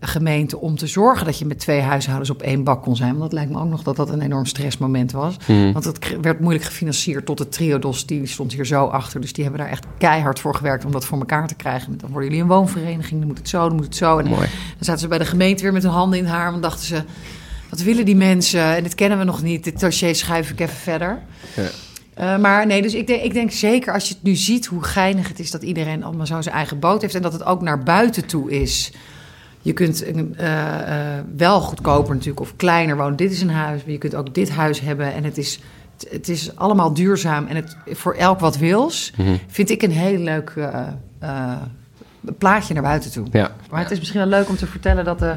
gemeente, 0.07 0.61
om 0.61 0.77
te 0.77 0.87
zorgen 0.87 1.27
dat 1.27 1.39
je 1.39 1.45
met 1.45 1.59
twee 1.59 1.81
huishoudens 1.81 2.31
op 2.31 2.43
één 2.43 2.65
bak 2.65 2.83
kon 2.83 2.97
zijn. 2.97 3.09
Want 3.09 3.21
dat 3.21 3.33
lijkt 3.33 3.51
me 3.51 3.61
ook 3.61 3.69
nog 3.69 3.83
dat 3.83 3.97
dat 3.97 4.11
een 4.11 4.21
enorm 4.21 4.47
stressmoment 4.47 5.13
was. 5.13 5.37
Mhm. 5.47 5.73
Want 5.73 5.85
het 5.85 6.17
werd 6.21 6.41
moeilijk 6.41 6.65
gefinancierd 6.65 7.27
tot 7.27 7.39
de 7.39 7.49
Triodos, 7.49 8.07
die 8.07 8.27
stond 8.27 8.53
hier 8.53 8.67
zo 8.67 8.87
achter. 8.87 9.21
Dus 9.21 9.33
die 9.33 9.45
hebben 9.45 9.63
daar 9.63 9.71
echt 9.71 9.87
keihard 9.99 10.41
voor 10.41 10.55
gewerkt 10.55 10.85
om 10.85 10.93
dat 10.93 11.05
voor 11.05 11.19
elkaar 11.19 11.47
te 11.47 11.55
krijgen. 11.55 11.99
Dan 11.99 12.11
worden 12.11 12.29
jullie 12.29 12.43
een 12.43 12.51
woonvereniging, 12.51 13.19
dan 13.19 13.29
moet 13.29 13.39
het 13.39 13.49
zo, 13.49 13.69
dan 13.69 13.77
moet 13.77 13.85
het 13.85 13.97
zo. 13.97 14.19
En 14.19 14.29
Mooi. 14.29 14.41
dan 14.41 14.49
zaten 14.79 15.01
ze 15.01 15.09
bij 15.09 15.19
de 15.19 15.25
gemeente 15.25 15.63
weer 15.63 15.73
met 15.73 15.83
hun 15.83 15.93
handen 15.93 16.19
in 16.19 16.27
haar. 16.27 16.51
Want 16.51 16.63
dachten 16.63 16.87
ze, 16.87 17.03
wat 17.71 17.83
willen 17.83 18.05
die 18.05 18.17
mensen? 18.17 18.77
En 18.77 18.83
dit 18.83 18.95
kennen 18.95 19.19
we 19.19 19.25
nog 19.25 19.43
niet. 19.43 19.65
Dit 19.65 19.81
dossier 19.81 20.15
schuif 20.15 20.51
ik 20.51 20.61
even 20.61 20.77
verder. 20.77 21.23
Ja. 21.57 21.63
Eh, 22.15 22.39
maar 22.39 22.67
nee, 22.67 22.83
dus 22.83 22.95
ik 22.95 23.07
denk, 23.07 23.23
ik 23.23 23.33
denk 23.33 23.51
zeker 23.51 23.93
als 23.93 24.09
je 24.09 24.15
het 24.15 24.23
nu 24.23 24.35
ziet 24.35 24.67
hoe 24.67 24.83
geinig 24.83 25.29
het 25.29 25.39
is 25.39 25.51
dat 25.51 25.63
iedereen 25.63 26.05
allemaal 26.05 26.27
zo 26.27 26.41
zijn 26.41 26.55
eigen 26.55 26.79
boot 26.79 27.01
heeft. 27.03 27.15
En 27.15 27.23
dat 27.23 27.33
het 27.33 27.45
ook 27.45 27.63
naar 27.63 27.83
buiten 27.83 28.27
toe 28.27 28.51
is. 28.51 28.93
Je 29.65 29.73
kunt 29.73 30.03
eh, 30.03 30.19
eh, 31.19 31.25
wel 31.37 31.61
goedkoper 31.61 32.13
natuurlijk 32.15 32.41
of 32.41 32.57
kleiner 32.57 32.97
wonen. 32.97 33.17
Dit 33.17 33.33
is 33.33 33.41
een 33.41 33.51
huis, 33.51 33.83
maar 33.83 33.93
je 33.93 33.99
kunt 33.99 34.15
ook 34.15 34.35
dit 34.35 34.51
huis 34.51 34.81
hebben. 34.81 35.13
En 35.15 35.25
het 35.25 35.39
is, 35.39 35.61
het, 35.99 36.09
het 36.11 36.29
is 36.29 36.57
allemaal 36.57 36.95
duurzaam. 36.95 37.47
En 37.47 37.57
het, 37.57 37.77
voor 37.87 38.15
elk 38.15 38.41
wat 38.41 38.59
wils 38.59 39.13
Mhm. 39.17 39.37
vind 39.47 39.71
ik 39.71 39.83
een 39.83 39.91
heel 39.91 40.19
leuk 40.19 40.53
eh, 40.57 41.53
plaatje 42.39 42.75
naar 42.75 42.83
buiten 42.83 43.11
toe. 43.13 43.27
Ja. 43.33 43.51
Maar 43.71 43.81
het 43.83 43.91
is 43.91 43.99
misschien 43.99 44.21
wel 44.21 44.29
leuk 44.29 44.49
om 44.49 44.57
te 44.57 44.67
vertellen 44.67 45.05
dat 45.05 45.19
de 45.19 45.35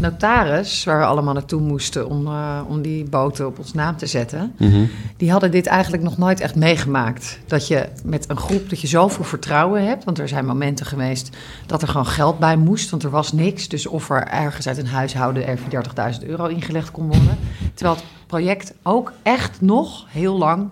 notaris, 0.00 0.84
waar 0.84 0.98
we 0.98 1.04
allemaal 1.04 1.34
naartoe 1.34 1.60
moesten 1.60 2.08
om, 2.08 2.26
eh, 2.26 2.60
om 2.68 2.82
die 2.82 3.04
boten 3.08 3.46
op 3.46 3.58
ons 3.58 3.72
naam 3.72 3.96
te 3.96 4.06
zetten, 4.06 4.52
Mhm. 4.58 4.84
die 5.16 5.30
hadden 5.30 5.50
dit 5.50 5.66
eigenlijk 5.66 6.02
nog 6.02 6.18
nooit 6.18 6.40
echt 6.40 6.54
meegemaakt. 6.54 7.38
Dat 7.46 7.66
je 7.68 7.88
met 8.04 8.30
een 8.30 8.36
groep, 8.36 8.68
dat 8.70 8.80
je 8.80 8.86
zoveel 8.86 9.24
vertrouwen 9.24 9.86
hebt. 9.86 10.04
Want 10.04 10.18
er 10.18 10.28
zijn 10.28 10.46
momenten 10.46 10.86
geweest 10.86 11.36
dat 11.66 11.82
er 11.82 11.88
gewoon 11.88 12.06
geld 12.06 12.38
bij 12.38 12.56
moest, 12.56 12.90
want 12.90 13.02
er 13.02 13.10
was 13.10 13.32
niks. 13.32 13.68
Dus 13.68 13.86
of 13.86 14.10
er 14.10 14.26
ergens 14.26 14.68
uit 14.68 14.78
een 14.78 14.86
huishouden 14.86 15.46
even 15.46 15.70
30.000 15.70 16.24
euro 16.24 16.46
ingelegd 16.46 16.90
kon 16.90 17.06
worden. 17.06 17.38
Terwijl 17.74 17.96
het 17.96 18.04
project 18.26 18.74
ook 18.82 19.12
echt 19.22 19.60
nog 19.60 20.06
heel 20.08 20.38
lang 20.38 20.68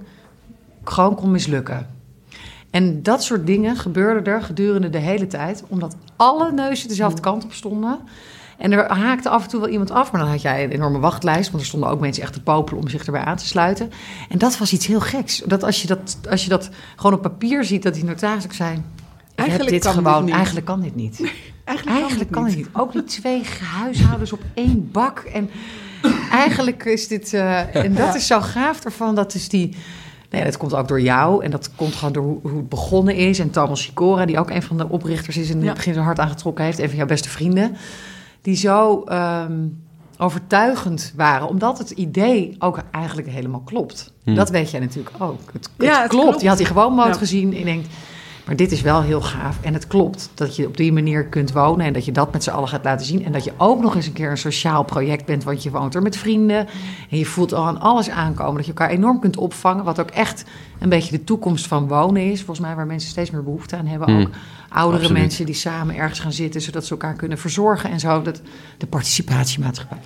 gewoon 0.84 1.14
kon 1.14 1.30
mislukken. 1.30 1.86
En 2.70 3.02
dat 3.02 3.22
soort 3.24 3.46
dingen 3.46 3.76
gebeurden 3.76 4.32
er 4.34 4.42
gedurende 4.42 4.90
de 4.90 4.98
hele 4.98 5.26
tijd, 5.26 5.62
omdat 5.68 5.96
alle 6.16 6.52
neuzen 6.52 6.88
dezelfde 6.88 7.20
kant 7.20 7.44
op 7.44 7.52
stonden. 7.52 7.98
En 8.58 8.72
er 8.72 8.92
haakte 8.96 9.28
af 9.28 9.42
en 9.42 9.48
toe 9.48 9.60
wel 9.60 9.68
iemand 9.68 9.90
af, 9.90 10.12
maar 10.12 10.20
dan 10.20 10.30
had 10.30 10.42
jij 10.42 10.64
een 10.64 10.70
enorme 10.70 10.98
wachtlijst, 10.98 11.50
want 11.50 11.62
er 11.62 11.68
stonden 11.68 11.88
ook 11.90 12.00
mensen 12.00 12.22
echt 12.22 12.32
te 12.32 12.42
popelen 12.42 12.80
om 12.82 12.88
zich 12.88 13.04
erbij 13.04 13.20
aan 13.24 13.36
te 13.36 13.46
sluiten. 13.46 13.90
En 14.28 14.38
dat 14.38 14.58
was 14.58 14.72
iets 14.72 14.86
heel 14.86 15.00
geks. 15.00 15.42
Dat 15.46 15.62
als 15.64 15.82
je 15.82 15.86
dat, 15.88 16.18
als 16.30 16.42
je 16.42 16.48
dat 16.48 16.68
gewoon 16.96 17.12
op 17.12 17.22
papier 17.22 17.64
ziet, 17.64 17.82
dat 17.82 17.94
die 17.94 18.04
notaris 18.04 18.44
ook. 18.44 18.52
Ik 18.52 18.58
Eigenlijk 19.34 19.70
dit 19.70 19.82
kan 19.84 19.94
dit 19.94 20.04
gewoon, 20.04 20.24
niet. 20.24 20.34
eigenlijk 20.34 20.66
kan 20.66 20.80
dit 20.80 20.94
niet. 20.94 21.32
Eigenlijk, 21.64 21.98
Eigenlijk 21.98 22.30
kan 22.30 22.44
het 22.44 22.56
niet. 22.56 22.68
Ook 22.72 22.92
die 22.92 23.04
twee 23.04 23.42
huishoudens 23.82 24.32
op 24.32 24.40
één 24.54 24.88
bak. 24.92 25.18
En 25.18 25.50
eigenlijk 26.30 26.84
is 26.84 27.08
dit... 27.08 27.32
eh, 27.34 27.74
en 27.74 27.94
dat 27.94 28.06
Ja. 28.06 28.14
is 28.14 28.26
zo 28.26 28.40
gaaf 28.40 28.84
ervan. 28.84 29.14
Dat 29.14 29.34
is 29.34 29.48
die... 29.48 29.76
Nee, 30.30 30.44
dat 30.44 30.56
komt 30.56 30.74
ook 30.74 30.88
door 30.88 31.00
jou. 31.00 31.44
En 31.44 31.50
dat 31.50 31.70
komt 31.74 31.94
gewoon 31.94 32.12
door 32.12 32.24
hoe, 32.24 32.38
hoe 32.42 32.56
het 32.56 32.68
begonnen 32.68 33.14
is. 33.14 33.38
En 33.38 33.50
Thomas 33.50 33.82
Sicora, 33.82 34.26
die 34.26 34.38
ook 34.38 34.50
een 34.50 34.62
van 34.62 34.76
de 34.76 34.88
oprichters 34.88 35.36
is... 35.36 35.48
en 35.50 35.54
in 35.56 35.60
Ja. 35.60 35.66
het 35.66 35.76
begin 35.76 35.94
zo 35.94 36.00
hard 36.00 36.18
aangetrokken 36.18 36.64
heeft. 36.64 36.78
Een 36.78 36.88
van 36.88 36.96
jouw 36.96 37.06
beste 37.06 37.28
vrienden. 37.28 37.76
Die 38.42 38.56
zo 38.56 39.02
ehm, 39.04 39.52
overtuigend 40.18 41.12
waren. 41.16 41.48
Omdat 41.48 41.78
het 41.78 41.90
idee 41.90 42.56
ook 42.58 42.82
eigenlijk 42.90 43.28
helemaal 43.28 43.60
klopt. 43.60 44.12
Hmm. 44.24 44.34
Dat 44.34 44.50
weet 44.50 44.70
jij 44.70 44.80
natuurlijk 44.80 45.14
ook. 45.18 45.40
Het, 45.52 45.70
het 45.76 45.86
Ja, 45.86 46.00
het 46.00 46.08
klopt. 46.10 46.24
klopt. 46.26 46.40
Je 46.40 46.48
had 46.48 46.56
die 46.56 46.66
gewoon 46.66 46.92
moot 46.94 47.06
Ja. 47.06 47.12
gezien. 47.12 47.52
En 47.52 47.58
je 47.58 47.64
denkt... 47.64 47.88
Maar 48.48 48.56
dit 48.56 48.72
is 48.72 48.80
wel 48.80 49.02
heel 49.02 49.20
gaaf. 49.20 49.58
En 49.60 49.74
het 49.74 49.86
klopt 49.86 50.30
dat 50.34 50.56
je 50.56 50.66
op 50.66 50.76
die 50.76 50.92
manier 50.92 51.24
kunt 51.24 51.52
wonen 51.52 51.86
en 51.86 51.92
dat 51.92 52.04
je 52.04 52.12
dat 52.12 52.32
met 52.32 52.42
z'n 52.42 52.50
allen 52.50 52.68
gaat 52.68 52.84
laten 52.84 53.06
zien. 53.06 53.24
En 53.24 53.32
dat 53.32 53.44
je 53.44 53.52
ook 53.56 53.80
nog 53.80 53.94
eens 53.94 54.06
een 54.06 54.12
keer 54.12 54.30
een 54.30 54.38
sociaal 54.38 54.82
project 54.82 55.24
bent, 55.24 55.44
want 55.44 55.62
je 55.62 55.70
woont 55.70 55.94
er 55.94 56.02
met 56.02 56.16
vrienden. 56.16 56.66
En 57.10 57.18
je 57.18 57.26
voelt 57.26 57.54
al 57.54 57.66
aan 57.66 57.80
alles 57.80 58.10
aankomen. 58.10 58.54
Dat 58.56 58.64
je 58.64 58.72
elkaar 58.72 58.90
enorm 58.90 59.20
kunt 59.20 59.36
opvangen. 59.36 59.84
Wat 59.84 60.00
ook 60.00 60.10
echt 60.10 60.44
een 60.78 60.88
beetje 60.88 61.18
de 61.18 61.24
toekomst 61.24 61.66
van 61.66 61.88
wonen 61.88 62.30
is. 62.30 62.38
Volgens 62.38 62.66
mij 62.66 62.76
waar 62.76 62.86
mensen 62.86 63.10
steeds 63.10 63.30
meer 63.30 63.42
behoefte 63.42 63.76
aan 63.76 63.86
hebben. 63.86 64.08
Hmm. 64.08 64.20
Ook 64.20 64.28
oudere 64.68 65.02
Absoluut. 65.02 65.22
mensen 65.22 65.46
die 65.46 65.54
samen 65.54 65.96
ergens 65.96 66.20
gaan 66.20 66.32
zitten, 66.32 66.60
zodat 66.60 66.84
ze 66.84 66.90
elkaar 66.90 67.14
kunnen 67.14 67.38
verzorgen 67.38 67.90
en 67.90 68.00
zo. 68.00 68.22
Dat, 68.22 68.40
de 68.78 68.86
participatiemaatschappij. 68.86 69.98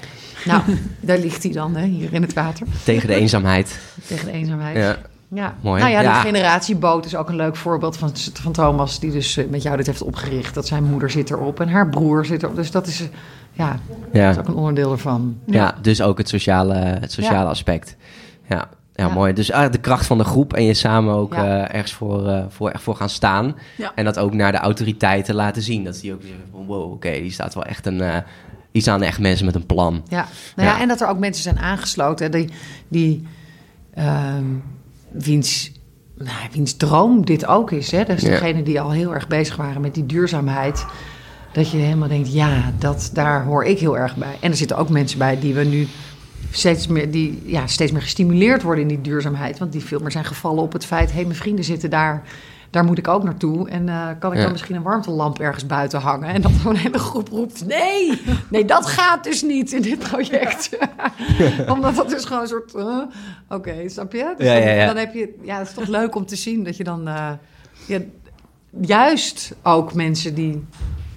Nou, 0.44 0.62
daar 1.00 1.18
ligt 1.18 1.42
hij 1.42 1.52
dan, 1.52 1.76
hè, 1.76 1.86
hier 1.86 2.12
in 2.12 2.22
het 2.22 2.32
water. 2.32 2.66
Tegen 2.84 3.08
de 3.08 3.14
eenzaamheid. 3.14 3.78
Tegen 4.06 4.26
de 4.26 4.32
eenzaamheid. 4.32 4.76
Ja. 4.76 4.98
Ja. 5.34 5.54
Mooi. 5.60 5.80
Nou 5.80 5.92
ja, 5.92 5.98
de 5.98 6.04
Ja. 6.04 6.20
generatieboot 6.20 7.04
is 7.04 7.14
ook 7.16 7.28
een 7.28 7.36
leuk 7.36 7.56
voorbeeld 7.56 7.96
van, 7.96 8.10
van 8.32 8.52
Thomas, 8.52 9.00
die 9.00 9.10
dus 9.10 9.36
eh, 9.36 9.48
met 9.48 9.62
jou 9.62 9.76
dit 9.76 9.86
heeft 9.86 10.02
opgericht. 10.02 10.54
Dat 10.54 10.66
zijn 10.66 10.84
moeder 10.84 11.10
zit 11.10 11.30
erop 11.30 11.60
en 11.60 11.68
haar 11.68 11.88
broer 11.88 12.26
zit 12.26 12.42
erop. 12.42 12.56
Dus 12.56 12.70
dat 12.70 12.86
is, 12.86 13.00
eh, 13.00 13.06
ja, 13.52 13.76
dat 14.12 14.30
is 14.32 14.38
ook 14.38 14.48
een 14.48 14.54
onderdeel 14.54 14.92
ervan. 14.92 15.38
Ja, 15.46 15.74
dus 15.82 16.02
ook 16.02 16.18
het 16.18 16.28
sociale, 16.28 16.74
het 16.74 17.12
sociale 17.12 17.44
Ja. 17.44 17.50
aspect. 17.50 17.96
Ja, 18.48 18.68
ja, 18.94 19.06
Ja. 19.06 19.12
mooi. 19.12 19.32
Dus 19.32 19.52
ah, 19.52 19.72
de 19.72 19.78
kracht 19.78 20.06
van 20.06 20.18
de 20.18 20.24
groep 20.24 20.52
en 20.52 20.64
je 20.64 20.74
samen 20.74 21.14
ook 21.14 21.34
Ja. 21.34 21.44
eh, 21.66 21.74
ergens 21.74 21.92
voor, 21.92 22.28
eh, 22.28 22.44
voor, 22.48 22.70
echt 22.70 22.82
voor 22.82 22.96
gaan 22.96 23.08
staan. 23.08 23.56
Ja. 23.76 23.92
En 23.94 24.04
dat 24.04 24.18
ook 24.18 24.34
naar 24.34 24.52
de 24.52 24.58
autoriteiten 24.58 25.34
laten 25.34 25.62
zien. 25.62 25.84
Dat 25.84 26.00
die 26.00 26.12
ook 26.12 26.22
zeggen 26.22 26.44
van 26.50 26.66
wow, 26.66 26.92
oké, 26.92 27.10
hier 27.10 27.32
staat 27.32 27.54
wel 27.54 27.64
echt 27.64 27.86
een... 27.86 28.02
hier 28.70 28.82
staan 28.82 29.02
echt 29.02 29.18
mensen 29.18 29.46
met 29.46 29.54
een 29.54 29.66
plan. 29.66 30.02
Ja. 30.08 30.26
Nou 30.56 30.68
ja. 30.68 30.74
Ja. 30.74 30.80
en 30.80 30.88
dat 30.88 31.00
er 31.00 31.08
ook 31.08 31.18
mensen 31.18 31.42
zijn 31.42 31.58
aangesloten 31.58 32.30
die, 32.30 32.50
die 32.88 33.26
ehm, 33.94 34.44
wiens, 35.12 35.72
nou, 36.18 36.36
wiens 36.52 36.76
droom 36.76 37.24
dit 37.24 37.46
ook 37.46 37.70
is. 37.70 37.90
Hè? 37.90 38.04
Dus 38.04 38.22
Ja. 38.22 38.28
degene 38.28 38.62
die 38.62 38.80
al 38.80 38.90
heel 38.90 39.14
erg 39.14 39.28
bezig 39.28 39.56
waren 39.56 39.80
met 39.80 39.94
die 39.94 40.06
duurzaamheid. 40.06 40.84
Dat 41.52 41.70
je 41.70 41.76
helemaal 41.76 42.08
denkt, 42.08 42.32
ja, 42.32 42.72
dat, 42.78 43.10
daar 43.12 43.44
hoor 43.44 43.64
ik 43.64 43.78
heel 43.78 43.98
erg 43.98 44.16
bij. 44.16 44.36
En 44.40 44.50
er 44.50 44.56
zitten 44.56 44.76
ook 44.76 44.88
mensen 44.88 45.18
bij 45.18 45.38
die 45.40 45.54
we 45.54 45.64
nu 45.64 45.86
steeds 46.50 46.86
meer, 46.86 47.10
die, 47.10 47.42
ja, 47.44 47.66
steeds 47.66 47.92
meer 47.92 48.02
gestimuleerd 48.02 48.62
worden 48.62 48.82
in 48.82 48.88
die 48.88 49.00
duurzaamheid. 49.00 49.58
Want 49.58 49.72
die 49.72 49.84
veel 49.84 50.00
meer 50.00 50.10
zijn 50.10 50.24
gevallen 50.24 50.62
op 50.62 50.72
het 50.72 50.84
feit... 50.84 51.08
hé, 51.08 51.14
hey, 51.14 51.24
mijn 51.24 51.36
vrienden 51.36 51.64
zitten 51.64 51.90
daar, 51.90 52.22
daar 52.72 52.84
moet 52.84 52.98
ik 52.98 53.08
ook 53.08 53.22
naartoe. 53.22 53.68
En 53.68 53.88
eh, 53.88 54.06
kan 54.18 54.30
ik 54.30 54.36
Ja. 54.36 54.42
dan 54.42 54.52
misschien 54.52 54.76
een 54.76 54.82
warmtelamp 54.82 55.38
ergens 55.38 55.66
buiten 55.66 56.00
hangen? 56.00 56.28
En 56.28 56.40
dat 56.42 56.52
gewoon 56.52 56.74
een 56.74 56.80
hele 56.80 56.98
groep 56.98 57.28
roept... 57.28 57.66
nee, 57.66 58.22
nee, 58.50 58.64
dat 58.64 58.86
gaat 58.86 59.24
dus 59.24 59.42
niet 59.42 59.72
in 59.72 59.82
dit 59.82 59.98
project. 59.98 60.70
Omdat 61.74 61.96
dat 61.96 62.08
dus 62.08 62.24
gewoon 62.24 62.42
een 62.42 62.48
soort... 62.48 62.74
eh, 62.74 62.98
Oké, 63.48 63.88
snap 63.88 64.12
je? 64.12 64.34
Dus 64.38 64.86
dan, 64.86 64.96
heb 64.96 65.14
je... 65.14 65.38
Ja, 65.42 65.58
het 65.58 65.68
is 65.68 65.74
toch 65.74 65.86
leuk 65.88 66.14
om 66.14 66.26
te 66.26 66.36
zien 66.36 66.64
dat 66.64 66.76
je 66.76 66.84
dan... 66.84 67.08
eh, 67.08 67.30
ja, 67.86 67.98
juist 68.80 69.54
ook 69.62 69.94
mensen 69.94 70.34
die 70.34 70.64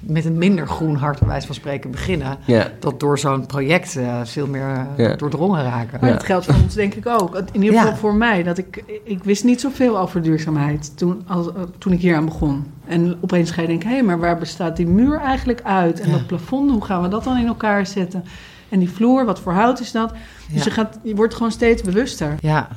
met 0.07 0.25
een 0.25 0.37
minder 0.37 0.67
groen 0.67 0.95
hart, 0.95 1.19
bij 1.19 1.27
wijze 1.27 1.45
van 1.45 1.55
spreken, 1.55 1.91
beginnen... 1.91 2.37
Ja, 2.45 2.67
dat 2.79 2.99
door 2.99 3.19
zo'n 3.19 3.45
project 3.45 3.95
eh, 3.95 4.19
veel 4.23 4.47
meer 4.47 4.67
eh, 4.97 5.05
Ja. 5.07 5.15
doordrongen 5.15 5.63
raken. 5.63 5.97
Maar 6.01 6.09
Ja. 6.09 6.15
dat 6.15 6.25
geldt 6.25 6.45
voor 6.45 6.55
ons 6.63 6.73
denk 6.73 6.93
ik 6.93 7.07
ook. 7.07 7.35
In 7.51 7.61
ieder 7.63 7.77
geval 7.77 7.91
Ja. 7.93 7.97
voor 7.97 8.13
mij. 8.15 8.43
Dat 8.43 8.57
ik, 8.57 8.83
ik 9.03 9.23
wist 9.23 9.43
niet 9.43 9.61
zoveel 9.61 9.99
over 9.99 10.21
duurzaamheid 10.21 10.97
toen, 10.97 11.23
als, 11.27 11.47
eh, 11.47 11.53
toen 11.77 11.93
ik 11.93 11.99
hier 12.01 12.15
aan 12.15 12.25
begon. 12.25 12.65
En 12.87 13.17
opeens 13.21 13.51
ga 13.51 13.61
je 13.61 13.67
denken, 13.67 13.89
hé, 13.89 14.01
maar 14.01 14.19
waar 14.19 14.37
bestaat 14.37 14.77
die 14.77 14.87
muur 14.87 15.19
eigenlijk 15.19 15.61
uit? 15.63 15.99
En 15.99 16.09
Ja. 16.09 16.15
dat 16.17 16.27
plafond, 16.27 16.71
hoe 16.71 16.83
gaan 16.85 17.01
we 17.01 17.07
dat 17.07 17.23
dan 17.23 17.37
in 17.37 17.47
elkaar 17.47 17.85
zetten? 17.85 18.23
En 18.69 18.79
die 18.79 18.89
vloer, 18.89 19.25
wat 19.25 19.39
voor 19.39 19.53
hout 19.53 19.79
is 19.79 19.91
dat? 19.91 20.09
Dus 20.11 20.57
Ja. 20.57 20.63
je, 20.63 20.71
gaat, 20.71 20.99
je 21.03 21.15
wordt 21.15 21.33
gewoon 21.35 21.51
steeds 21.51 21.81
bewuster. 21.81 22.35
Ja, 22.39 22.67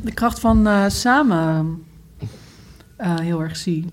De 0.00 0.12
kracht 0.12 0.40
van 0.40 0.66
eh, 0.66 0.84
samen 0.88 1.82
eh, 2.98 3.18
heel 3.18 3.42
erg 3.42 3.56
zie. 3.56 3.84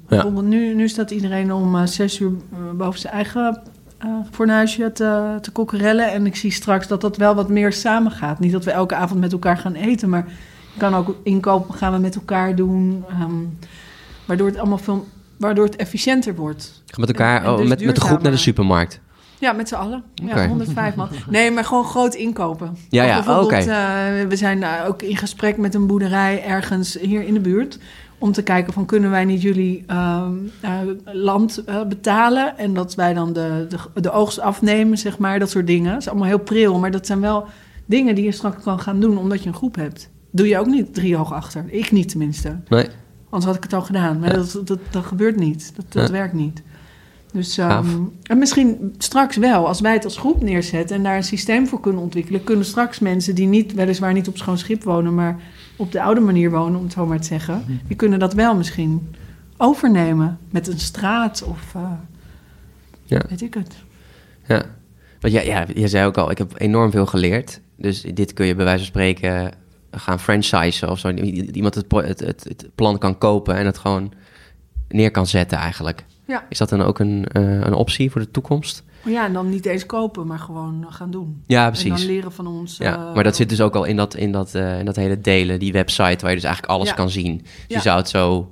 Nu, 0.43 0.73
nu 0.73 0.87
staat 0.87 1.11
iedereen 1.11 1.53
om 1.53 1.75
eh, 1.75 1.85
zes 1.85 2.19
uur 2.19 2.31
eh, 2.51 2.57
boven 2.77 2.99
zijn 2.99 3.13
eigen 3.13 3.61
eh 3.97 4.07
fornuisje 4.31 4.91
te, 4.91 5.37
te 5.41 5.51
kokkerellen. 5.51 6.11
En 6.11 6.25
ik 6.25 6.35
zie 6.35 6.51
straks 6.51 6.87
dat 6.87 7.01
dat 7.01 7.17
wel 7.17 7.35
wat 7.35 7.49
meer 7.49 7.73
samen 7.73 8.11
gaat. 8.11 8.39
Niet 8.39 8.51
dat 8.51 8.63
we 8.63 8.71
elke 8.71 8.95
avond 8.95 9.19
met 9.19 9.31
elkaar 9.31 9.57
gaan 9.57 9.73
eten, 9.73 10.09
maar 10.09 10.25
kan 10.77 10.95
ook 10.95 11.15
inkopen 11.23 11.73
gaan 11.73 11.93
we 11.93 11.99
met 11.99 12.15
elkaar 12.15 12.55
doen. 12.55 13.03
ehm, 13.09 13.31
waardoor 14.25 14.47
het 14.47 14.57
allemaal 14.57 14.77
veel, 14.77 15.07
waardoor 15.37 15.65
het 15.65 15.75
efficiënter 15.75 16.35
wordt. 16.35 16.83
Met 16.97 17.07
elkaar, 17.09 17.37
En- 17.39 17.45
en 17.45 17.51
oh, 17.51 17.57
dus 17.57 17.67
met, 17.69 17.85
met 17.85 17.95
de 17.95 18.01
groep 18.01 18.21
naar 18.21 18.31
de 18.31 18.37
supermarkt. 18.37 18.99
Ja, 19.39 19.51
met 19.51 19.67
z'n 19.67 19.75
allen. 19.75 20.03
Ja, 20.13 20.47
105 20.47 20.95
man. 20.95 21.09
Nee, 21.29 21.51
maar 21.51 21.65
gewoon 21.65 21.85
groot 21.85 22.13
inkopen. 22.15 22.77
Ja, 22.89 23.03
ja, 23.03 23.13
bijvoorbeeld, 23.15 23.45
oké. 23.63 24.27
we 24.27 24.35
zijn 24.35 24.65
ook 24.87 25.01
in 25.01 25.17
gesprek 25.17 25.57
met 25.57 25.73
een 25.75 25.87
boerderij 25.87 26.43
ergens 26.43 26.97
hier 27.01 27.23
in 27.23 27.33
de 27.33 27.39
buurt. 27.39 27.79
Om 28.25 28.31
te 28.31 28.43
kijken 28.43 28.73
van 28.73 28.85
kunnen 28.85 29.09
wij 29.09 29.25
niet 29.25 29.41
jullie 29.41 29.83
ehm, 29.87 30.33
eh, 30.61 30.71
land 31.05 31.63
eh, 31.65 31.83
betalen. 31.87 32.57
En 32.57 32.73
dat 32.73 32.95
wij 32.95 33.13
dan 33.13 33.33
de, 33.33 33.65
de, 33.69 34.01
de 34.01 34.11
oogst 34.11 34.39
afnemen, 34.39 34.97
zeg 34.97 35.17
maar. 35.17 35.39
Dat 35.39 35.49
soort 35.49 35.67
dingen. 35.67 35.91
Dat 35.91 36.01
is 36.01 36.07
allemaal 36.07 36.27
heel 36.27 36.39
pril. 36.39 36.79
Maar 36.79 36.91
dat 36.91 37.05
zijn 37.05 37.19
wel 37.21 37.45
dingen 37.85 38.15
die 38.15 38.23
je 38.23 38.31
straks 38.31 38.63
kan 38.63 38.79
gaan 38.79 38.99
doen 38.99 39.17
omdat 39.17 39.41
je 39.43 39.47
een 39.49 39.55
groep 39.55 39.75
hebt. 39.75 40.09
Doe 40.31 40.47
je 40.47 40.57
ook 40.59 40.65
niet 40.65 40.93
drie 40.93 41.15
hoog 41.15 41.33
achter. 41.33 41.65
Ik 41.67 41.91
niet 41.91 42.09
tenminste. 42.09 42.59
Nee, 42.69 42.87
Anders 43.29 43.45
had 43.45 43.55
ik 43.55 43.63
het 43.63 43.73
al 43.73 43.81
gedaan. 43.81 44.19
Maar 44.19 44.29
Ja. 44.29 44.35
dat, 44.35 44.61
dat, 44.63 44.79
dat 44.89 45.03
gebeurt 45.05 45.35
niet. 45.35 45.71
Dat, 45.75 45.85
dat 45.89 46.07
Ja. 46.07 46.11
werkt 46.11 46.33
niet. 46.33 46.61
Dus, 47.35 47.57
ehm, 47.57 47.87
en 48.23 48.37
misschien 48.37 48.93
straks 48.97 49.35
wel, 49.37 49.67
als 49.67 49.79
wij 49.81 49.93
het 49.93 50.03
als 50.03 50.17
groep 50.17 50.41
neerzetten 50.43 50.95
en 50.95 51.03
daar 51.03 51.15
een 51.15 51.23
systeem 51.23 51.67
voor 51.67 51.79
kunnen 51.79 52.01
ontwikkelen, 52.01 52.43
kunnen 52.43 52.65
straks 52.65 52.99
mensen 52.99 53.35
die 53.35 53.47
niet, 53.47 53.73
weliswaar 53.73 54.13
niet 54.13 54.27
op 54.27 54.37
schoon 54.37 54.57
schip 54.57 54.83
wonen, 54.83 55.15
maar 55.15 55.39
op 55.75 55.91
de 55.91 56.01
oude 56.01 56.21
manier 56.21 56.51
wonen, 56.51 56.77
om 56.77 56.83
het 56.83 56.93
zo 56.93 57.05
maar 57.05 57.19
te 57.19 57.27
zeggen, 57.27 57.63
Mhm. 57.67 57.71
die 57.87 57.95
kunnen 57.95 58.19
dat 58.19 58.33
wel 58.33 58.55
misschien 58.55 59.15
overnemen 59.57 60.37
met 60.49 60.67
een 60.67 60.79
straat 60.79 61.43
of 61.43 61.75
eh, 61.75 61.91
Ja. 63.03 63.21
weet 63.29 63.41
ik 63.41 63.53
het. 63.53 63.75
ja. 64.47 64.63
Want 65.19 65.33
ja, 65.33 65.41
ja, 65.41 65.65
je 65.75 65.87
zei 65.87 66.05
ook 66.05 66.17
al, 66.17 66.31
ik 66.31 66.37
heb 66.37 66.53
enorm 66.57 66.91
veel 66.91 67.05
geleerd. 67.05 67.59
Dus 67.77 68.01
dit 68.01 68.33
kun 68.33 68.45
je 68.45 68.55
bij 68.55 68.65
wijze 68.65 68.79
van 68.79 68.87
spreken 68.87 69.51
gaan 69.91 70.19
franchisen 70.19 70.89
of 70.91 70.99
zo. 70.99 71.09
Iemand 71.09 71.75
het, 71.75 71.85
het, 71.91 72.19
het, 72.19 72.43
het 72.43 72.69
plan 72.75 72.97
kan 72.97 73.17
kopen 73.17 73.55
en 73.55 73.65
het 73.65 73.77
gewoon 73.77 74.13
neer 74.89 75.11
kan 75.11 75.27
zetten 75.27 75.57
eigenlijk. 75.57 76.05
Ja. 76.27 76.45
Is 76.49 76.57
dat 76.57 76.69
dan 76.69 76.81
ook 76.81 76.99
een, 76.99 77.25
eh, 77.31 77.59
een 77.59 77.73
optie 77.73 78.11
voor 78.11 78.21
de 78.21 78.31
toekomst? 78.31 78.83
Ja, 79.05 79.25
en 79.25 79.33
dan 79.33 79.49
niet 79.49 79.65
eens 79.65 79.85
kopen, 79.85 80.27
maar 80.27 80.39
gewoon 80.39 80.85
gaan 80.89 81.11
doen. 81.11 81.41
Ja, 81.45 81.65
En 81.65 81.71
precies. 81.71 81.89
dan 81.89 82.05
leren 82.05 82.31
van 82.31 82.47
ons. 82.47 82.77
Ja, 82.77 82.95
eh, 83.07 83.13
maar 83.13 83.23
dat 83.23 83.35
zit 83.35 83.49
dus 83.49 83.61
ook 83.61 83.75
al 83.75 83.83
in 83.83 83.95
dat, 83.95 84.15
in, 84.15 84.31
dat, 84.31 84.55
eh, 84.55 84.79
in 84.79 84.85
dat 84.85 84.95
hele 84.95 85.21
delen, 85.21 85.59
die 85.59 85.71
website 85.71 86.17
waar 86.19 86.29
je 86.29 86.35
dus 86.35 86.43
eigenlijk 86.45 86.73
alles 86.73 86.87
Ja. 86.89 86.93
kan 86.93 87.09
zien. 87.09 87.37
Dus 87.37 87.47
Ja. 87.67 87.75
je 87.75 87.81
zou 87.81 87.97
het 87.97 88.09
zo 88.09 88.49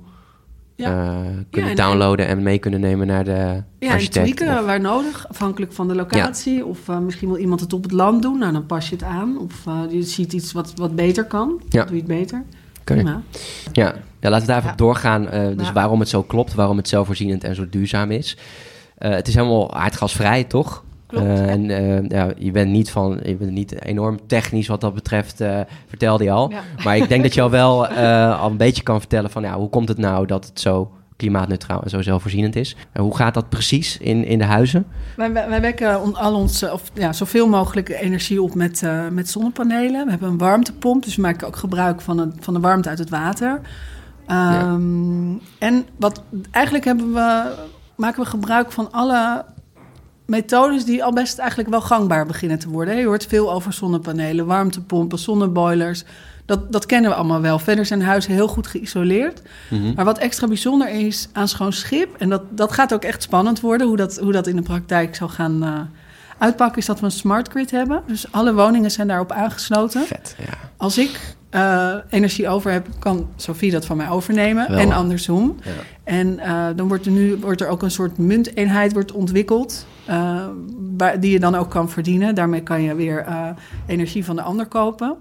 Ja. 0.76 1.22
kunnen 1.50 1.70
en- 1.70 1.76
downloaden 1.76 2.26
en 2.26 2.42
mee 2.42 2.58
kunnen 2.58 2.80
nemen 2.80 3.06
naar 3.06 3.24
de 3.24 3.30
Ja, 3.30 3.64
en 3.78 3.88
architect. 3.92 4.36
tweaken 4.36 4.58
of- 4.58 4.64
waar 4.66 4.80
nodig, 4.80 5.28
afhankelijk 5.28 5.72
van 5.72 5.88
de 5.88 5.94
locatie. 5.94 6.66
Of 6.66 6.88
misschien 6.88 7.28
wil 7.28 7.38
iemand 7.38 7.60
het 7.60 7.72
op 7.72 7.82
het 7.82 7.92
land 7.92 8.22
doen, 8.22 8.38
nou 8.38 8.52
dan 8.52 8.66
pas 8.66 8.88
je 8.88 8.94
het 8.94 9.04
aan. 9.04 9.38
Of 9.38 9.64
je 9.90 10.02
ziet 10.02 10.32
iets 10.32 10.52
wat, 10.52 10.72
wat 10.76 10.94
beter 10.96 11.24
kan, 11.24 11.60
Ja. 11.68 11.82
doe 11.84 11.92
je 11.94 11.98
het 11.98 12.08
beter. 12.10 12.38
Oké. 12.80 12.94
Prima. 12.94 13.22
Ja. 13.72 13.94
Ja, 14.24 14.30
laten 14.30 14.46
we 14.46 14.52
daar 14.52 14.56
even 14.60 14.70
Ja. 14.70 14.76
doorgaan. 14.76 15.28
eh, 15.28 15.56
dus 15.56 15.66
Ja. 15.66 15.72
waarom 15.72 16.00
het 16.00 16.08
zo 16.08 16.22
klopt, 16.22 16.54
waarom 16.54 16.76
het 16.76 16.88
zelfvoorzienend 16.88 17.44
en 17.44 17.54
zo 17.54 17.68
duurzaam 17.68 18.10
is. 18.10 18.36
Eh, 18.98 19.10
het 19.10 19.28
is 19.28 19.34
helemaal 19.34 19.74
aardgasvrij, 19.74 20.44
toch? 20.44 20.84
Klopt. 21.06 21.26
Eh, 21.26 21.50
en 21.50 21.62
ja, 22.08 22.28
je 22.38 22.50
bent 22.50 22.70
niet 22.70 22.90
van, 22.90 23.20
je 23.24 23.34
bent 23.36 23.50
niet 23.50 23.82
enorm 23.84 24.18
technisch 24.26 24.66
wat 24.68 24.80
dat 24.80 24.94
betreft, 24.94 25.42
vertelde 25.86 26.24
je 26.24 26.30
al. 26.30 26.50
Ja. 26.50 26.60
Maar 26.84 26.96
ik 26.96 27.08
denk 27.08 27.22
dat 27.22 27.34
je 27.34 27.42
al 27.42 27.50
wel 27.50 27.86
al 28.42 28.50
een 28.50 28.56
beetje 28.56 28.82
kan 28.82 28.98
vertellen 29.00 29.30
van, 29.30 29.42
ja, 29.42 29.54
hoe 29.56 29.68
komt 29.68 29.88
het 29.88 29.98
nou 29.98 30.26
dat 30.26 30.46
het 30.46 30.60
zo 30.60 30.90
klimaatneutraal 31.16 31.82
en 31.82 31.90
zo 31.90 32.02
zelfvoorzienend 32.02 32.56
is? 32.56 32.76
En 32.92 33.02
hoe 33.02 33.16
gaat 33.16 33.34
dat 33.34 33.48
precies 33.48 33.98
in, 33.98 34.24
in 34.24 34.38
de 34.38 34.44
huizen? 34.44 34.86
Wij, 35.16 35.32
wij, 35.32 35.60
wekken 35.60 36.02
on- 36.02 36.16
al 36.16 36.34
ons, 36.34 36.62
of, 36.70 36.82
ja, 36.94 37.12
zoveel 37.12 37.48
mogelijk 37.48 37.88
energie 37.88 38.42
op 38.42 38.54
met, 38.54 38.82
met 39.10 39.28
zonnepanelen. 39.30 40.04
We 40.04 40.10
hebben 40.10 40.28
een 40.28 40.38
warmtepomp, 40.38 41.04
dus 41.04 41.16
we 41.16 41.22
maken 41.22 41.46
ook 41.46 41.56
gebruik 41.56 42.00
van, 42.00 42.32
van 42.40 42.54
de 42.54 42.60
warmte 42.60 42.88
uit 42.88 42.98
het 42.98 43.10
water. 43.10 43.60
Ehm, 44.26 45.32
En 45.58 45.86
wat, 45.96 46.22
eigenlijk 46.50 46.84
hebben 46.84 47.12
we, 47.12 47.54
maken 47.96 48.22
we 48.22 48.28
gebruik 48.28 48.72
van 48.72 48.92
alle 48.92 49.44
methodes 50.26 50.84
die 50.84 51.04
al 51.04 51.12
best 51.12 51.38
eigenlijk 51.38 51.70
wel 51.70 51.80
gangbaar 51.80 52.26
beginnen 52.26 52.58
te 52.58 52.68
worden. 52.68 52.96
Je 52.96 53.06
hoort 53.06 53.26
veel 53.26 53.52
over 53.52 53.72
zonnepanelen, 53.72 54.46
warmtepompen, 54.46 55.18
zonneboilers. 55.18 56.04
Dat, 56.46 56.72
dat 56.72 56.86
kennen 56.86 57.10
we 57.10 57.16
allemaal 57.16 57.40
wel. 57.40 57.58
Verder 57.58 57.86
zijn 57.86 58.02
huizen 58.02 58.32
heel 58.32 58.48
goed 58.48 58.66
geïsoleerd. 58.66 59.42
Mhm. 59.70 59.94
Maar 59.94 60.04
wat 60.04 60.18
extra 60.18 60.46
bijzonder 60.46 60.88
is 60.88 61.28
aan 61.32 61.48
schoon 61.48 61.72
schip, 61.72 62.16
en 62.18 62.28
dat, 62.28 62.42
dat 62.50 62.72
gaat 62.72 62.94
ook 62.94 63.04
echt 63.04 63.22
spannend 63.22 63.60
worden, 63.60 63.86
hoe 63.86 63.96
dat, 63.96 64.18
hoe 64.18 64.32
dat 64.32 64.46
in 64.46 64.56
de 64.56 64.62
praktijk 64.62 65.16
zal 65.16 65.28
gaan 65.28 65.62
eh, 65.62 65.80
uitpakken, 66.38 66.78
is 66.78 66.86
dat 66.86 67.00
we 67.00 67.04
een 67.04 67.10
smart 67.10 67.48
grid 67.48 67.70
hebben. 67.70 68.02
Dus 68.06 68.32
alle 68.32 68.54
woningen 68.54 68.90
zijn 68.90 69.08
daarop 69.08 69.32
aangesloten. 69.32 70.06
Vet, 70.06 70.36
ja. 70.38 70.58
Als 70.76 70.98
ik 70.98 71.36
eh, 71.54 71.94
energie 72.08 72.48
over 72.48 72.72
heb, 72.72 72.86
kan 72.98 73.28
Sophie 73.36 73.70
dat 73.70 73.84
van 73.86 73.96
mij 73.96 74.08
overnemen. 74.08 74.70
Wel. 74.70 74.78
En 74.78 74.92
andersom. 74.92 75.56
Ja. 75.62 75.70
En 76.04 76.38
eh, 76.38 76.66
dan 76.76 76.88
wordt 76.88 77.06
er 77.06 77.12
nu 77.12 77.36
wordt 77.36 77.60
er 77.60 77.68
ook 77.68 77.82
een 77.82 77.90
soort 77.90 78.18
munteenheid 78.18 78.92
wordt 78.92 79.12
ontwikkeld. 79.12 79.86
eh, 80.06 80.46
waar, 80.96 81.20
die 81.20 81.30
je 81.30 81.40
dan 81.40 81.54
ook 81.54 81.70
kan 81.70 81.90
verdienen. 81.90 82.34
Daarmee 82.34 82.62
kan 82.62 82.82
je 82.82 82.94
weer 82.94 83.26
energie 83.86 84.24
van 84.24 84.36
de 84.36 84.42
ander 84.42 84.66
kopen. 84.66 85.16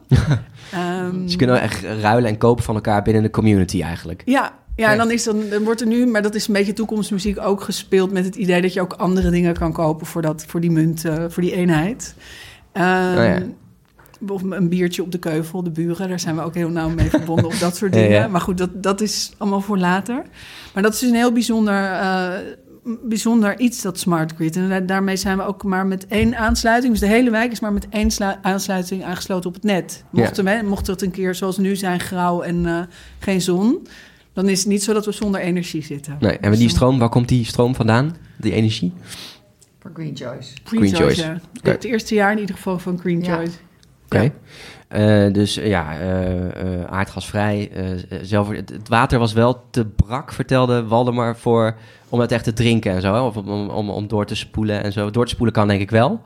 Ehm, 0.72 1.12
Dus 1.22 1.32
je 1.32 1.38
kunt 1.38 1.50
nou 1.50 1.62
echt 1.62 1.84
ruilen 2.02 2.30
en 2.30 2.38
kopen 2.38 2.64
van 2.64 2.76
elkaar 2.76 3.02
binnen 3.02 3.24
de 3.24 3.30
community 3.30 3.82
eigenlijk. 3.82 4.22
ja, 4.26 4.54
Ja, 4.76 4.92
en 4.92 4.98
dan, 4.98 5.12
is 5.12 5.24
dan, 5.24 5.50
dan 5.50 5.64
wordt 5.64 5.82
er 5.82 5.88
nu, 5.88 6.06
maar 6.06 6.22
dat 6.22 6.36
is 6.36 6.48
een 6.48 6.54
beetje 6.54 6.74
toekomstmuziek, 6.74 7.40
ook 7.40 7.62
gespeeld 7.62 8.12
met 8.12 8.26
het 8.26 8.36
idee 8.36 8.62
dat 8.62 8.74
je 8.74 8.82
ook 8.82 8.94
andere 8.94 9.30
dingen 9.30 9.54
kan 9.54 9.74
kopen 9.74 10.06
voor, 10.06 10.22
dat, 10.22 10.46
voor 10.48 10.62
die 10.62 10.72
munt, 10.72 11.06
uh, 11.06 11.26
voor 11.28 11.44
die 11.44 11.54
eenheid. 11.54 12.16
Um, 12.74 12.84
oh 12.84 13.16
ja. 13.16 13.40
Of 14.28 14.44
een 14.44 14.70
biertje 14.70 15.02
op 15.02 15.12
de 15.12 15.18
keuvel, 15.18 15.64
de 15.64 15.72
buren, 15.72 16.10
daar 16.10 16.20
zijn 16.20 16.36
we 16.36 16.42
ook 16.42 16.56
heel 16.56 16.70
nauw 16.70 16.90
mee 16.90 17.10
verbonden 17.10 17.46
of 17.46 17.60
dat 17.60 17.76
soort 17.76 17.94
dingen. 17.94 18.10
Ja, 18.10 18.20
ja. 18.20 18.28
Maar 18.28 18.42
goed, 18.42 18.58
dat, 18.58 18.84
dat 18.84 19.02
is 19.02 19.32
allemaal 19.38 19.62
voor 19.62 19.78
later. 19.78 20.24
Maar 20.74 20.84
dat 20.84 20.94
is 20.94 21.02
een 21.02 21.14
heel 21.14 21.32
bijzonder, 21.32 21.84
uh, 21.92 22.34
bijzonder 23.04 23.60
iets, 23.60 23.82
dat 23.82 24.00
smart 24.00 24.34
grid. 24.36 24.56
En 24.56 24.86
daarmee 24.86 25.16
zijn 25.16 25.38
we 25.38 25.44
ook 25.44 25.64
maar 25.64 25.86
met 25.86 26.08
één 26.08 26.38
aansluiting. 26.38 26.92
Dus 26.92 27.02
de 27.02 27.08
hele 27.08 27.30
wijk 27.30 27.52
is 27.52 27.60
maar 27.60 27.74
met 27.74 27.88
één 27.90 28.12
aansluiting 28.42 29.04
aangesloten 29.04 29.50
op 29.50 29.56
het 29.56 29.64
net. 29.64 30.04
Mochten 30.10 30.46
we, 30.46 30.62
mocht 30.66 30.88
het 30.88 31.02
een 31.02 31.12
keer 31.12 31.36
zoals 31.36 31.58
nu 31.58 31.76
zijn, 31.76 32.00
grauw 32.00 32.42
en 32.42 32.66
uh, 32.66 32.80
geen 33.20 33.42
zon 33.42 33.88
dan 34.34 34.50
is 34.50 34.60
het 34.60 34.68
niet 34.68 34.84
zo 34.84 34.94
dat 34.94 35.06
we 35.06 35.12
zonder 35.12 35.42
energie 35.42 35.84
zitten. 35.84 36.18
Nee, 36.20 36.38
en 36.38 36.52
die 36.52 36.70
stroom, 36.70 37.00
waar 37.00 37.10
komt 37.10 37.28
die 37.28 37.46
stroom 37.46 37.76
vandaan, 37.76 38.16
die 38.38 38.52
energie? 38.54 38.94
Van 39.80 39.92
Green 39.94 40.18
Choice. 40.18 40.54
Green, 40.64 40.82
Green 40.82 40.96
Choice, 40.96 41.22
ja. 41.22 41.40
Het 41.62 41.84
eerste 41.84 42.16
jaar 42.16 42.32
in 42.32 42.40
ieder 42.40 42.56
geval 42.56 42.80
van 42.80 43.00
Green 43.00 43.24
ja. 43.24 43.36
Choice. 43.36 43.58
Oké. 44.16 44.26
Okay. 44.26 44.34
Ja. 44.90 45.26
Uh, 45.26 45.34
dus 45.34 45.56
ja, 45.56 46.00
uh, 46.00 46.36
uh, 46.36 46.84
aardgasvrij. 46.90 47.72
zelf, 48.22 48.50
het, 48.50 48.88
water 48.88 49.20
was 49.20 49.34
wel 49.34 49.64
te 49.70 49.86
brak, 49.86 50.34
vertelde 50.34 50.84
Waldemar, 50.86 51.38
voor, 51.38 51.76
om 52.10 52.20
het 52.20 52.32
echt 52.32 52.44
te 52.44 52.54
drinken 52.54 52.92
en 52.92 53.02
zo. 53.02 53.14
Hè? 53.14 53.20
Of 53.20 53.38
om, 53.38 53.70
om, 53.70 53.90
om 53.90 54.08
door 54.08 54.26
te 54.26 54.36
spoelen 54.36 54.84
en 54.84 54.92
zo. 54.92 55.12
Door 55.12 55.26
te 55.26 55.32
spoelen 55.32 55.54
kan 55.54 55.68
denk 55.68 55.82
ik 55.82 55.92
wel. 55.92 56.22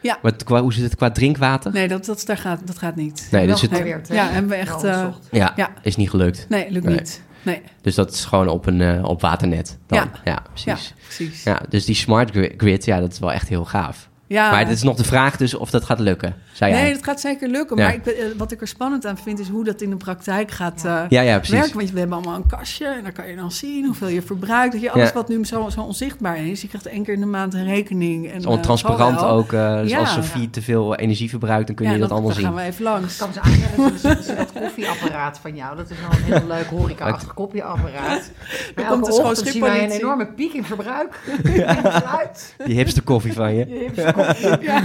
Ja. 0.00 0.18
Maar 0.22 0.32
qua, 0.44 0.60
hoe 0.60 0.72
zit 0.72 0.82
het 0.82 0.96
qua 0.96 1.10
drinkwater? 1.10 1.72
Nee, 1.72 1.88
dat, 1.88 2.04
dat, 2.04 2.22
daar 2.26 2.36
gaat, 2.36 2.66
dat 2.66 2.78
gaat 2.78 2.96
niet. 2.96 3.28
Nee, 3.30 3.46
dus 3.46 3.60
het... 3.60 3.70
Ja, 4.08 4.28
hebben 4.28 4.50
we 4.50 4.56
echt... 4.56 4.82
ja, 5.30 5.52
ja, 5.56 5.70
is 5.82 5.96
niet 5.96 6.10
gelukt. 6.10 6.46
Nee, 6.48 6.70
lukt 6.70 6.84
nee. 6.84 6.94
niet. 6.94 7.22
Nee. 7.44 7.62
Dus 7.80 7.94
dat 7.94 8.10
is 8.10 8.24
gewoon 8.24 8.48
op 8.48 8.66
een 8.66 8.80
uh, 8.80 9.04
op 9.04 9.20
waternet. 9.20 9.78
Dan. 9.86 9.98
Ja. 9.98 10.10
ja, 10.24 10.42
precies. 10.52 10.88
Ja, 10.88 10.94
precies. 11.02 11.42
Ja, 11.42 11.60
dus 11.68 11.84
die 11.84 11.94
smart 11.94 12.30
grid, 12.56 12.84
ja, 12.84 13.00
dat 13.00 13.12
is 13.12 13.18
wel 13.18 13.32
echt 13.32 13.48
heel 13.48 13.64
gaaf. 13.64 14.08
Ja. 14.26 14.50
Maar 14.50 14.58
het 14.58 14.68
is 14.68 14.82
nog 14.82 14.96
de 14.96 15.04
vraag 15.04 15.36
dus 15.36 15.54
of 15.54 15.70
dat 15.70 15.84
gaat 15.84 15.98
lukken, 15.98 16.34
zei 16.52 16.72
Nee, 16.72 16.82
jij. 16.82 16.92
dat 16.92 17.04
gaat 17.04 17.20
zeker 17.20 17.48
lukken. 17.48 17.76
Maar 17.76 17.94
ik, 17.94 18.06
eh, 18.06 18.24
wat 18.36 18.52
ik 18.52 18.60
er 18.60 18.68
spannend 18.68 19.06
aan 19.06 19.18
vind, 19.18 19.38
is 19.38 19.48
hoe 19.48 19.64
dat 19.64 19.80
in 19.80 19.90
de 19.90 19.96
praktijk 19.96 20.50
gaat 20.50 20.82
uh, 20.86 21.00
ja, 21.08 21.20
ja, 21.20 21.36
precies. 21.36 21.54
werken. 21.54 21.76
Want 21.76 21.90
we 21.90 21.98
hebben 21.98 22.16
allemaal 22.16 22.36
een 22.36 22.46
kastje 22.46 22.86
en 22.86 23.02
dan 23.02 23.12
kan 23.12 23.28
je 23.28 23.36
dan 23.36 23.52
zien 23.52 23.84
hoeveel 23.84 24.08
je 24.08 24.22
verbruikt. 24.22 24.72
Dat 24.72 24.82
je 24.82 24.90
alles 24.90 25.12
wat 25.12 25.28
nu 25.28 25.44
zo, 25.44 25.68
zo 25.68 25.80
onzichtbaar 25.80 26.46
is. 26.46 26.62
Je 26.62 26.68
krijgt 26.68 26.86
één 26.86 27.02
keer 27.04 27.14
in 27.14 27.20
de 27.20 27.26
maand 27.26 27.54
een 27.54 27.64
rekening. 27.64 28.30
En, 28.30 28.42
uh, 28.42 28.60
transparant 28.60 29.22
ook. 29.22 29.52
Uh, 29.52 29.80
dus 29.80 29.94
als 29.94 30.12
Sofie 30.12 30.50
te 30.50 30.62
veel 30.62 30.96
energie 30.96 31.28
verbruikt, 31.28 31.66
dan 31.66 31.76
kun 31.76 31.90
je 31.90 31.98
dat, 31.98 32.10
allemaal 32.10 32.32
zien. 32.32 32.42
dan 32.42 32.52
gaan 32.52 32.62
we 32.62 32.68
even 32.68 32.84
langs. 32.84 33.12
Ik 33.12 33.18
kan 33.18 33.32
ze 33.32 33.40
aangeven, 33.40 34.36
dat 34.36 34.52
koffieapparaat 34.52 35.38
van 35.38 35.56
jou. 35.56 35.76
Dat 35.76 35.90
is 35.90 35.96
wel 36.00 36.10
een 36.10 36.40
heel 36.40 36.48
leuk 36.56 36.66
horeca-achtig 36.66 37.34
koffieapparaat. 37.34 38.30
Maar 38.74 38.84
komt 38.84 39.04
dus 39.04 39.16
gewoon 39.16 39.36
zien 39.36 39.60
wij 39.60 39.84
een 39.84 39.90
enorme 39.90 40.26
piek 40.26 40.52
in 40.52 40.64
verbruik. 40.64 41.20
Die 42.66 42.74
hipste 42.74 43.02
koffie 43.02 43.32
van 43.32 43.54
je. 43.54 44.12
Ja. 44.60 44.82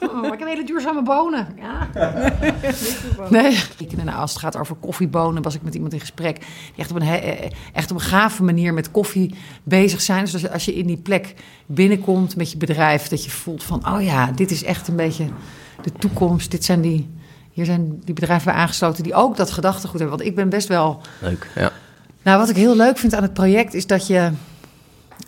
Oh, 0.00 0.22
maar 0.22 0.32
ik 0.32 0.38
heb 0.38 0.48
hele 0.48 0.64
duurzame 0.64 1.02
bonen. 1.02 1.46
Ja. 1.60 1.88
nee. 3.30 3.58
En 3.98 4.08
als 4.08 4.30
het 4.30 4.40
gaat 4.40 4.56
over 4.56 4.76
koffiebonen, 4.76 5.42
was 5.42 5.54
ik 5.54 5.62
met 5.62 5.74
iemand 5.74 5.92
in 5.92 6.00
gesprek. 6.00 6.36
Die 6.36 6.46
echt 6.76 6.90
op 6.90 7.00
een, 7.00 7.22
echt 7.72 7.90
op 7.90 7.96
een 7.96 8.02
gave 8.02 8.42
manier 8.42 8.74
met 8.74 8.90
koffie 8.90 9.34
bezig 9.62 10.00
zijn. 10.00 10.24
Dus 10.24 10.50
als 10.50 10.64
je 10.64 10.74
in 10.74 10.86
die 10.86 10.96
plek 10.96 11.34
binnenkomt 11.66 12.36
met 12.36 12.50
je 12.50 12.56
bedrijf, 12.56 13.08
dat 13.08 13.24
je 13.24 13.30
voelt 13.30 13.62
van: 13.62 13.94
oh 13.94 14.02
ja, 14.02 14.32
dit 14.32 14.50
is 14.50 14.64
echt 14.64 14.88
een 14.88 14.96
beetje 14.96 15.26
de 15.82 15.92
toekomst. 15.92 16.50
Dit 16.50 16.64
zijn 16.64 16.80
die, 16.80 17.10
hier 17.50 17.64
zijn 17.64 18.00
die 18.04 18.14
bedrijven 18.14 18.52
bij 18.52 18.60
aangesloten 18.60 19.02
die 19.02 19.14
ook 19.14 19.36
dat 19.36 19.50
gedachtegoed 19.50 19.98
hebben. 19.98 20.16
Want 20.16 20.28
ik 20.28 20.34
ben 20.34 20.48
best 20.48 20.68
wel. 20.68 21.00
Leuk, 21.20 21.50
ja. 21.54 21.72
Nou, 22.22 22.38
wat 22.38 22.48
ik 22.48 22.56
heel 22.56 22.76
leuk 22.76 22.98
vind 22.98 23.14
aan 23.14 23.22
het 23.22 23.34
project 23.34 23.74
is 23.74 23.86
dat 23.86 24.06
je. 24.06 24.30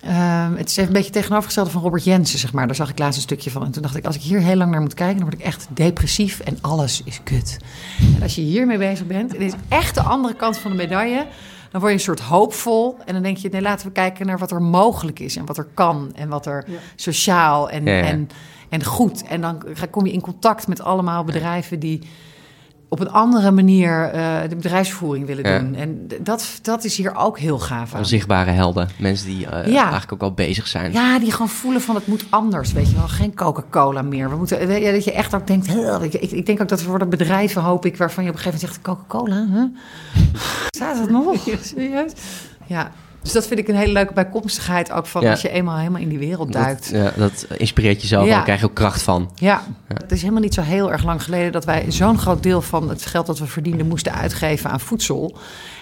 Uh, 0.05 0.49
het 0.57 0.69
is 0.69 0.77
even 0.77 0.87
een 0.87 0.97
beetje 0.97 1.13
tegenovergestelde 1.13 1.71
van 1.71 1.83
Robert 1.83 2.05
Jensen, 2.05 2.39
zeg 2.39 2.53
maar. 2.53 2.67
Daar 2.67 2.77
zag 2.77 2.91
ik 2.91 2.99
laatst 2.99 3.17
een 3.17 3.23
stukje 3.23 3.51
van. 3.51 3.65
En 3.65 3.71
toen 3.71 3.83
dacht 3.83 3.97
ik, 3.97 4.07
als 4.07 4.17
ik 4.17 4.23
hier 4.23 4.41
heel 4.41 4.57
lang 4.57 4.71
naar 4.71 4.81
moet 4.81 4.95
kijken... 4.95 5.17
dan 5.17 5.29
word 5.29 5.41
ik 5.41 5.47
echt 5.47 5.67
depressief 5.71 6.41
en 6.41 6.59
alles 6.61 7.03
is 7.05 7.21
kut. 7.23 7.57
En 8.17 8.23
als 8.23 8.35
je 8.35 8.41
hiermee 8.41 8.79
bezig 8.79 9.07
bent... 9.07 9.33
en 9.33 9.39
dit 9.39 9.53
is 9.53 9.59
echt 9.69 9.95
de 9.95 10.03
andere 10.03 10.35
kant 10.35 10.59
van 10.59 10.71
de 10.71 10.77
medaille... 10.77 11.27
dan 11.71 11.81
word 11.81 11.93
je 11.93 11.99
een 11.99 12.05
soort 12.05 12.21
hoopvol. 12.21 12.97
En 13.05 13.13
dan 13.15 13.23
denk 13.23 13.37
je, 13.37 13.49
nee, 13.49 13.63
laten 13.63 13.87
we 13.87 13.93
kijken 13.93 14.27
naar 14.27 14.39
wat 14.39 14.51
er 14.51 14.63
mogelijk 14.63 15.19
is... 15.19 15.37
en 15.37 15.47
wat 15.47 15.59
er 15.59 15.69
kan 15.75 16.11
en 16.15 16.29
wat 16.29 16.47
er 16.47 16.65
ja. 16.67 16.79
sociaal 16.97 17.71
en, 17.71 17.85
ja, 17.85 17.93
ja. 17.93 18.05
en, 18.05 18.29
en 18.69 18.85
goed. 18.85 19.23
En 19.23 19.41
dan 19.41 19.63
kom 19.91 20.07
je 20.07 20.13
in 20.13 20.21
contact 20.21 20.67
met 20.67 20.81
allemaal 20.81 21.25
bedrijven 21.25 21.79
die 21.79 22.01
op 22.89 23.01
een 23.01 23.11
andere 23.11 23.51
manier 23.51 24.15
uh, 24.15 24.39
de 24.49 24.57
bedrijfsvoering 24.57 25.27
willen 25.27 25.51
ja. 25.51 25.59
doen. 25.59 25.75
En 25.75 26.09
dat, 26.21 26.59
dat 26.63 26.85
is 26.85 26.97
hier 26.97 27.17
ook 27.17 27.39
heel 27.39 27.59
gaaf 27.59 27.95
aan. 27.95 28.07
Zichtbare 28.07 28.51
helden. 28.51 28.89
Mensen 28.99 29.27
die 29.27 29.47
uh, 29.47 29.67
ja. 29.67 29.83
eigenlijk 29.83 30.13
ook 30.13 30.23
al 30.23 30.33
bezig 30.33 30.67
zijn. 30.67 30.93
Ja, 30.93 31.19
die 31.19 31.33
gewoon 31.33 31.49
voelen 31.49 31.81
van 31.81 31.95
het 31.95 32.07
moet 32.07 32.27
anders. 32.31 32.73
Weet 32.73 32.91
je 32.91 32.97
wel, 32.97 33.09
geen 33.09 33.35
Coca-Cola 33.35 34.03
meer. 34.03 34.31
We 34.31 34.37
moeten, 34.37 34.81
ja, 34.81 34.93
dat 34.93 35.05
je 35.05 35.13
echt 35.13 35.35
ook 35.35 35.47
denkt... 35.47 35.69
Ik, 36.03 36.13
ik, 36.15 36.47
denk 36.47 36.61
ook 36.61 36.69
dat 36.69 36.81
er 36.81 36.89
worden 36.89 37.09
bedrijven, 37.09 37.63
hoop 37.63 37.87
ik... 37.87 37.97
waarvan 37.97 38.25
je 38.25 38.31
op 38.31 38.37
een 38.37 38.43
gegeven 38.43 38.69
moment 38.69 38.83
zegt... 38.83 38.99
Coca-Cola, 38.99 39.47
huh? 39.53 39.65
Staat 40.77 40.99
het 40.99 41.11
nog? 41.11 41.37
Serieus? 41.61 42.13
Ja, 42.67 42.91
dus 43.27 43.35
dat 43.35 43.47
vind 43.47 43.61
ik 43.61 43.69
een 43.69 43.77
hele 43.77 43.93
leuke 43.93 44.13
bijkomstigheid 44.13 44.93
ook 44.93 45.07
van 45.07 45.23
ja. 45.23 45.31
als 45.31 45.41
je 45.41 45.49
eenmaal 45.49 45.77
helemaal 45.77 46.01
in 46.01 46.09
die 46.09 46.19
wereld 46.19 46.53
duikt. 46.53 46.93
Dat, 46.93 47.03
ja, 47.03 47.13
dat 47.17 47.47
inspireert 47.57 48.01
jezelf 48.01 48.23
ja. 48.23 48.29
en 48.29 48.35
daar 48.35 48.45
krijg 48.45 48.61
je 48.61 48.67
ook 48.67 48.75
kracht 48.75 49.03
van. 49.03 49.31
Ja. 49.35 49.63
ja. 49.89 49.95
het 49.95 50.13
is 50.13 50.21
helemaal 50.21 50.43
niet 50.43 50.55
zo 50.55 50.61
heel 50.61 50.93
erg 50.93 51.05
lang 51.05 51.23
geleden 51.23 51.53
dat 51.53 51.65
wij 51.65 51.85
zo'n 51.89 52.19
groot 52.19 52.43
deel 52.43 52.63
van 52.63 52.89
het 52.89 53.07
geld 53.07 53.27
dat 53.27 53.39
we 53.39 53.47
verdienden 53.47 53.87
moesten 53.87 54.15
uitgeven 54.15 54.71
aan 54.71 54.81
voedsel. 54.81 55.37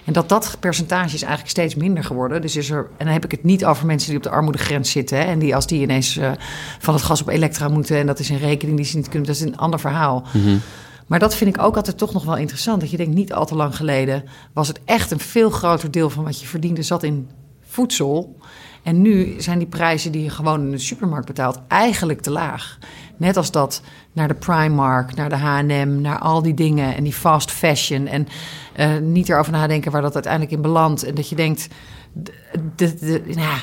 En 0.04 0.12
dat 0.12 0.28
dat 0.28 0.56
percentage 0.60 1.14
is 1.14 1.22
eigenlijk 1.22 1.50
steeds 1.50 1.74
minder 1.74 2.04
geworden. 2.04 2.42
Dus 2.42 2.56
is 2.56 2.70
er, 2.70 2.86
en 2.96 3.04
dan 3.04 3.14
heb 3.14 3.24
ik 3.24 3.30
het 3.30 3.44
niet 3.44 3.64
over 3.64 3.86
mensen 3.86 4.08
die 4.08 4.16
op 4.16 4.22
de 4.22 4.30
armoedegrens 4.30 4.90
zitten. 4.90 5.18
Hè, 5.18 5.24
en 5.24 5.38
die 5.38 5.54
als 5.54 5.66
die 5.66 5.82
ineens 5.82 6.16
uh, 6.16 6.30
van 6.78 6.94
het 6.94 7.02
gas 7.02 7.20
op 7.20 7.28
elektra 7.28 7.68
moeten 7.68 7.96
en 7.96 8.06
dat 8.06 8.18
is 8.18 8.28
een 8.28 8.38
rekening 8.38 8.76
die 8.76 8.86
ze 8.86 8.96
niet 8.96 9.08
kunnen, 9.08 9.26
dat 9.26 9.36
is 9.36 9.42
een 9.42 9.56
ander 9.56 9.80
verhaal. 9.80 10.26
Mm 10.32 10.42
-hmm. 10.42 10.60
Maar 11.06 11.18
dat 11.18 11.34
vind 11.34 11.56
ik 11.56 11.62
ook 11.62 11.76
altijd 11.76 11.98
toch 11.98 12.12
nog 12.12 12.24
wel 12.24 12.36
interessant. 12.36 12.80
Dat 12.80 12.90
je 12.90 12.96
denkt, 12.96 13.14
niet 13.14 13.32
al 13.32 13.46
te 13.46 13.54
lang 13.54 13.76
geleden 13.76 14.24
was 14.52 14.68
het 14.68 14.80
echt 14.84 15.10
een 15.10 15.20
veel 15.20 15.50
groter 15.50 15.90
deel 15.90 16.10
van 16.10 16.24
wat 16.24 16.40
je 16.40 16.46
verdiende 16.46 16.82
zat 16.82 17.02
in 17.02 17.28
voedsel. 17.60 18.36
En 18.82 19.02
nu 19.02 19.34
zijn 19.38 19.58
die 19.58 19.66
prijzen 19.66 20.12
die 20.12 20.22
je 20.22 20.30
gewoon 20.30 20.60
in 20.60 20.70
de 20.70 20.78
supermarkt 20.78 21.26
betaalt 21.26 21.60
eigenlijk 21.68 22.20
te 22.20 22.30
laag. 22.30 22.78
Net 23.16 23.36
als 23.36 23.50
dat 23.50 23.82
naar 24.12 24.28
de 24.28 24.34
Primark, 24.34 25.14
naar 25.14 25.28
de 25.28 25.36
H&M, 25.36 26.00
naar 26.00 26.18
al 26.18 26.42
die 26.42 26.54
dingen 26.54 26.96
en 26.96 27.02
die 27.02 27.12
fast 27.12 27.50
fashion. 27.50 28.06
En 28.06 28.28
uh, 28.76 28.98
niet 28.98 29.28
erover 29.28 29.52
nadenken 29.52 29.92
waar 29.92 30.02
dat 30.02 30.14
uiteindelijk 30.14 30.52
in 30.52 30.62
belandt. 30.62 31.04
En 31.04 31.14
dat 31.14 31.28
je 31.28 31.36
denkt, 31.36 31.68
de, 32.12 32.32
de, 32.76 32.94
de, 32.94 33.22
nou, 33.26 33.58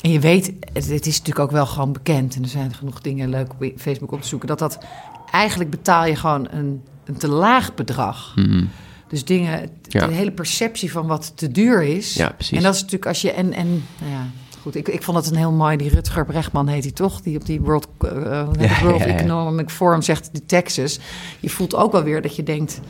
en 0.00 0.10
je 0.10 0.20
weet, 0.20 0.52
het, 0.72 0.88
het, 0.88 1.06
is 1.06 1.18
natuurlijk 1.18 1.38
ook 1.38 1.50
wel 1.50 1.66
gewoon 1.66 1.92
bekend. 1.92 2.34
En 2.34 2.42
er 2.42 2.48
zijn 2.48 2.74
genoeg 2.74 3.00
dingen 3.00 3.28
leuk 3.28 3.52
op 3.52 3.72
Facebook 3.76 4.12
op 4.12 4.20
te 4.20 4.28
zoeken. 4.28 4.48
Dat 4.48 4.58
dat 4.58 4.78
eigenlijk 5.32 5.70
betaal 5.70 6.06
je 6.06 6.16
gewoon 6.16 6.48
een, 6.50 6.82
een 7.04 7.16
te 7.16 7.28
laag 7.28 7.74
bedrag. 7.74 8.32
Mm 8.36 8.44
-hmm. 8.44 8.68
Dus 9.08 9.24
dingen, 9.24 9.70
ja. 9.82 10.06
de 10.06 10.12
hele 10.12 10.30
perceptie 10.30 10.92
van 10.92 11.06
wat 11.06 11.32
te 11.34 11.50
duur 11.50 11.82
is. 11.82 12.14
Ja, 12.14 12.30
precies. 12.30 12.56
En 12.56 12.62
dat 12.62 12.74
is 12.74 12.80
natuurlijk 12.80 13.06
als 13.06 13.22
je. 13.22 13.32
En, 13.32 13.52
en 13.52 13.84
nou 13.98 14.12
ja, 14.12 14.26
goed, 14.62 14.74
ik, 14.74 14.88
ik 14.88 15.02
vond 15.02 15.16
het 15.16 15.30
een 15.30 15.36
heel 15.36 15.52
mooi. 15.52 15.76
Die 15.76 15.90
Rutger 15.90 16.26
Brechtman 16.26 16.68
heet 16.68 16.82
hij 16.82 16.92
toch? 16.92 17.20
Die 17.20 17.36
op 17.36 17.46
die 17.46 17.60
World, 17.60 17.88
uh, 18.04 18.10
ja, 18.58 18.82
World 18.82 19.02
Economic 19.02 19.70
Forum 19.70 20.02
zegt, 20.02 20.28
de 20.32 20.46
Texas. 20.46 20.98
Je 21.40 21.50
voelt 21.50 21.74
ook 21.74 21.92
wel 21.92 22.02
weer 22.02 22.22
dat 22.22 22.36
je 22.36 22.42
denkt. 22.42 22.80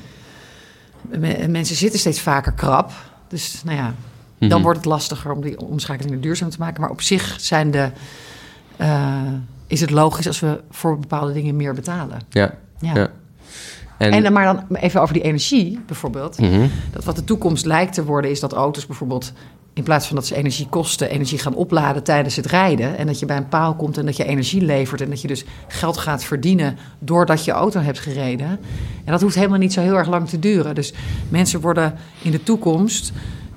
Mensen 1.49 1.77
zitten 1.77 2.01
steeds 2.01 2.21
vaker 2.21 2.53
krap. 2.53 2.93
Dus 3.29 3.63
nou 3.65 3.77
ja, 3.77 3.87
mm 3.87 3.95
-hmm. 4.39 4.49
dan 4.49 4.63
wordt 4.63 4.79
het 4.79 4.87
lastiger 4.87 5.33
om 5.33 5.41
die 5.41 5.61
omschakeling 5.61 6.23
duurzaam 6.23 6.51
te 6.51 6.59
maken. 6.59 6.81
Maar 6.81 6.91
op 6.91 7.01
zich 7.01 7.37
zijn 7.41 7.71
de. 7.71 7.91
Uh, 8.81 9.23
is 9.73 9.81
het 9.81 9.91
logisch 9.91 10.27
als 10.27 10.41
we 10.41 10.61
voor 10.71 10.99
bepaalde 10.99 11.33
dingen 11.33 11.57
meer 11.57 11.75
betalen? 11.75 12.19
Ja. 12.29 12.55
ja. 12.81 12.95
ja. 12.95 13.11
En, 13.99 14.25
en, 14.25 14.33
maar 14.33 14.45
dan 14.45 14.77
even 14.77 15.01
over 15.01 15.15
die 15.15 15.23
energie 15.23 15.81
bijvoorbeeld. 15.87 16.39
Mm 16.39 16.51
-hmm. 16.51 16.71
Dat 16.91 17.05
wat 17.05 17.17
de 17.17 17.25
toekomst 17.25 17.65
lijkt 17.65 17.95
te 17.95 18.05
worden, 18.05 18.31
is 18.31 18.41
dat 18.41 18.53
auto's 18.53 18.87
bijvoorbeeld. 18.87 19.33
In 19.75 19.83
plaats 19.83 20.07
van 20.07 20.17
dat 20.17 20.27
ze 20.27 20.35
energie 20.35 20.69
kosten, 20.69 21.11
energie 21.11 21.39
gaan 21.39 21.55
opladen 21.55 22.03
tijdens 22.03 22.37
het 22.37 22.47
rijden. 22.47 22.97
En 22.97 23.07
dat 23.07 23.19
je 23.19 23.27
bij 23.27 23.37
een 23.37 23.49
paal 23.49 23.75
komt 23.75 23.99
en 23.99 24.07
dat 24.07 24.17
je 24.17 24.25
energie 24.25 24.63
levert. 24.63 25.01
En 25.01 25.11
dat 25.11 25.21
je 25.21 25.29
dus 25.29 25.45
geld 25.69 25.97
gaat 25.97 26.25
verdienen 26.25 26.79
doordat 26.99 27.45
je 27.45 27.53
auto 27.53 27.81
hebt 27.81 27.99
gereden. 27.99 28.49
En 29.05 29.13
dat 29.13 29.21
hoeft 29.21 29.35
helemaal 29.35 29.59
niet 29.59 29.73
zo 29.73 29.81
heel 29.81 29.97
erg 29.97 30.09
lang 30.09 30.29
te 30.29 30.39
duren. 30.39 30.75
Dus 30.75 30.93
mensen 31.29 31.61
worden 31.61 31.95
in 32.23 32.31
de 32.31 32.43
toekomst. 32.43 33.13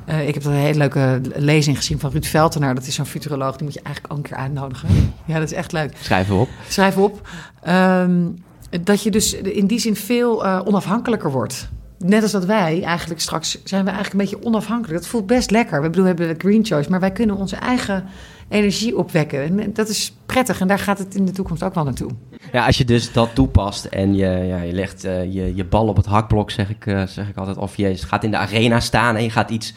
Uh, 0.10 0.28
ik 0.28 0.34
heb 0.34 0.46
een 0.46 0.52
hele 0.52 0.78
leuke 0.78 1.22
lezing 1.36 1.78
gezien 1.78 2.00
van 2.00 2.12
Ruud 2.12 2.26
Veltenaar. 2.26 2.76
Dat 2.76 2.88
is 2.88 2.96
zo'n 2.96 3.06
futuroloog, 3.06 3.56
die 3.56 3.63
moet 3.63 3.74
je 3.74 3.82
eigenlijk 3.82 4.13
ook 4.13 4.20
een 4.20 4.30
keer 4.30 4.38
uitnodigen. 4.38 4.89
Ja, 5.26 5.39
dat 5.39 5.52
is 5.52 5.54
echt 5.54 5.72
leuk. 5.72 5.94
Schrijf 6.02 6.32
op. 6.32 6.50
Schrijf 6.68 6.98
op. 6.98 7.28
Um, 7.68 8.44
dat 8.84 9.04
je 9.04 9.12
dus 9.12 9.34
in 9.34 9.68
die 9.68 9.80
zin 9.80 9.96
veel 9.96 10.46
uh, 10.46 10.62
onafhankelijker 10.65 11.32
wordt. 11.32 11.70
Net 11.98 12.24
als 12.24 12.32
dat 12.32 12.46
wij 12.46 12.84
eigenlijk 12.84 13.22
straks 13.22 13.63
zijn 13.63 13.86
we 13.86 13.91
eigenlijk 13.91 14.22
een 14.22 14.30
beetje 14.30 14.48
onafhankelijk. 14.48 15.00
Dat 15.00 15.10
voelt 15.10 15.28
best 15.28 15.52
lekker. 15.52 15.82
We, 15.82 15.89
bedoel, 15.89 16.02
we 16.02 16.08
hebben 16.08 16.28
de 16.28 16.48
Green 16.48 16.65
Choice, 16.65 16.89
maar 16.89 17.00
wij 17.00 17.12
kunnen 17.12 17.36
onze 17.36 17.56
eigen 17.56 18.06
energie 18.50 18.98
opwekken. 18.98 19.60
En 19.60 19.74
dat 19.74 19.89
is 19.89 20.15
prettig 20.26 20.60
en 20.60 20.68
daar 20.68 20.80
gaat 20.80 20.98
het 20.98 21.15
in 21.15 21.26
de 21.26 21.32
toekomst 21.32 21.63
ook 21.63 21.74
wel 21.74 21.84
naartoe. 21.84 22.10
Ja, 22.52 22.65
als 22.65 22.78
je 22.78 22.86
dus 22.86 23.12
dat 23.12 23.30
toepast 23.34 23.86
en 23.86 24.15
je, 24.15 24.28
ja, 24.28 24.62
je 24.62 24.74
legt 24.74 25.06
uh, 25.06 25.34
je, 25.34 25.56
je 25.56 25.65
bal 25.65 25.88
op 25.88 25.96
het 25.96 26.06
hakblok, 26.06 26.52
zeg 26.52 26.70
ik, 26.70 26.84
zeg 27.08 27.30
ik 27.30 27.38
altijd. 27.38 27.58
Of 27.58 27.76
je 27.78 27.98
gaat 27.98 28.24
in 28.24 28.32
de 28.32 28.38
arena 28.38 28.80
staan 28.80 29.15
en 29.15 29.24
je 29.24 29.30
gaat 29.30 29.50
iets 29.50 29.74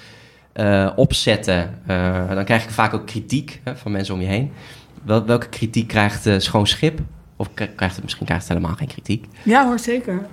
eh, 0.58 0.90
opzetten, 0.96 1.74
eh, 1.86 2.34
dan 2.34 2.44
krijg 2.44 2.64
ik 2.64 2.70
vaak 2.70 2.94
ook 2.94 3.06
kritiek 3.06 3.60
hè, 3.64 3.76
van 3.76 3.92
mensen 3.92 4.14
om 4.14 4.20
je 4.20 4.26
heen. 4.26 4.50
Wel, 5.04 5.24
welke 5.24 5.48
kritiek 5.48 5.88
krijgt 5.88 6.26
uh, 6.26 6.38
Schoon 6.38 6.66
Schip? 6.66 7.00
Of 7.36 7.48
krijgt 7.54 7.94
het, 7.94 8.02
misschien 8.02 8.26
krijgt 8.26 8.48
het 8.48 8.56
helemaal 8.56 8.76
geen 8.76 8.88
kritiek? 8.88 9.26
Ja 9.42 9.66
hoor, 9.66 9.78
zeker. 9.78 10.26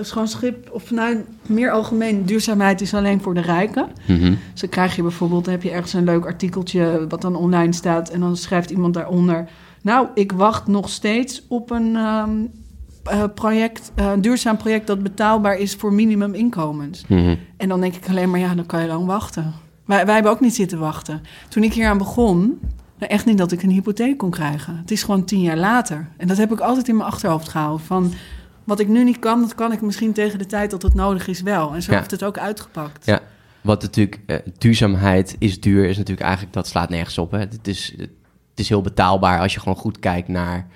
schoon 0.00 0.28
Schip, 0.28 0.70
of 0.70 0.90
nou, 0.90 1.24
meer 1.46 1.70
algemeen, 1.70 2.24
duurzaamheid 2.24 2.80
is 2.80 2.94
alleen 2.94 3.20
voor 3.20 3.34
de 3.34 3.40
rijken. 3.40 3.88
Mm 4.06 4.18
-hmm. 4.18 4.38
Dus 4.52 4.60
dan 4.60 4.70
krijg 4.70 4.96
je 4.96 5.02
bijvoorbeeld, 5.02 5.46
heb 5.46 5.62
je 5.62 5.70
ergens 5.70 5.92
een 5.92 6.04
leuk 6.04 6.26
artikeltje 6.26 7.06
wat 7.08 7.22
dan 7.22 7.36
online 7.36 7.72
staat... 7.72 8.10
en 8.10 8.20
dan 8.20 8.36
schrijft 8.36 8.70
iemand 8.70 8.94
daaronder... 8.94 9.48
nou, 9.82 10.08
ik 10.14 10.32
wacht 10.32 10.66
nog 10.66 10.88
steeds 10.88 11.42
op 11.48 11.70
een... 11.70 11.96
Um, 11.96 12.50
uh, 13.12 13.24
project, 13.34 13.92
een 13.94 14.20
duurzaam 14.20 14.56
project 14.56 14.86
dat 14.86 15.02
betaalbaar 15.02 15.56
is 15.56 15.74
voor 15.74 15.92
minimuminkomens. 15.92 17.04
Mm 17.06 17.18
-hmm. 17.18 17.38
En 17.56 17.68
dan 17.68 17.80
denk 17.80 17.94
ik 17.94 18.08
alleen 18.08 18.30
maar, 18.30 18.40
ja, 18.40 18.54
dan 18.54 18.66
kan 18.66 18.80
je 18.80 18.86
lang 18.86 19.06
wachten. 19.06 19.63
Wij, 19.84 20.04
wij 20.04 20.14
hebben 20.14 20.32
ook 20.32 20.40
niet 20.40 20.54
zitten 20.54 20.78
wachten. 20.78 21.22
Toen 21.48 21.62
ik 21.62 21.72
hier 21.72 21.88
aan 21.88 21.98
begon, 21.98 22.60
nou 22.98 23.12
echt 23.12 23.26
niet 23.26 23.38
dat 23.38 23.52
ik 23.52 23.62
een 23.62 23.70
hypotheek 23.70 24.18
kon 24.18 24.30
krijgen. 24.30 24.76
Het 24.76 24.90
is 24.90 25.02
gewoon 25.02 25.24
tien 25.24 25.40
jaar 25.40 25.56
later. 25.56 26.08
En 26.16 26.26
dat 26.26 26.36
heb 26.36 26.52
ik 26.52 26.60
altijd 26.60 26.88
in 26.88 26.96
mijn 26.96 27.08
achterhoofd 27.08 27.48
gehouden. 27.48 27.86
Van 27.86 28.12
wat 28.64 28.80
ik 28.80 28.88
nu 28.88 29.04
niet 29.04 29.18
kan, 29.18 29.40
dat 29.40 29.54
kan 29.54 29.72
ik 29.72 29.80
misschien 29.80 30.12
tegen 30.12 30.38
de 30.38 30.46
tijd 30.46 30.70
dat 30.70 30.82
het 30.82 30.94
nodig 30.94 31.26
is 31.26 31.40
wel. 31.40 31.74
En 31.74 31.82
zo 31.82 31.92
ja. 31.92 31.98
heeft 31.98 32.10
het 32.10 32.24
ook 32.24 32.38
uitgepakt. 32.38 33.06
Ja, 33.06 33.20
wat 33.60 33.82
natuurlijk, 33.82 34.20
uh, 34.26 34.36
duurzaamheid 34.58 35.36
is 35.38 35.60
duur, 35.60 35.88
is 35.88 35.96
natuurlijk 35.96 36.26
eigenlijk, 36.26 36.54
dat 36.54 36.66
slaat 36.66 36.88
nergens 36.88 37.18
op. 37.18 37.30
Hè. 37.30 37.38
Het, 37.38 37.68
is, 37.68 37.94
het 37.98 38.10
is 38.54 38.68
heel 38.68 38.82
betaalbaar 38.82 39.40
als 39.40 39.54
je 39.54 39.60
gewoon 39.60 39.76
goed 39.76 39.98
kijkt 39.98 40.28
naar 40.28 40.66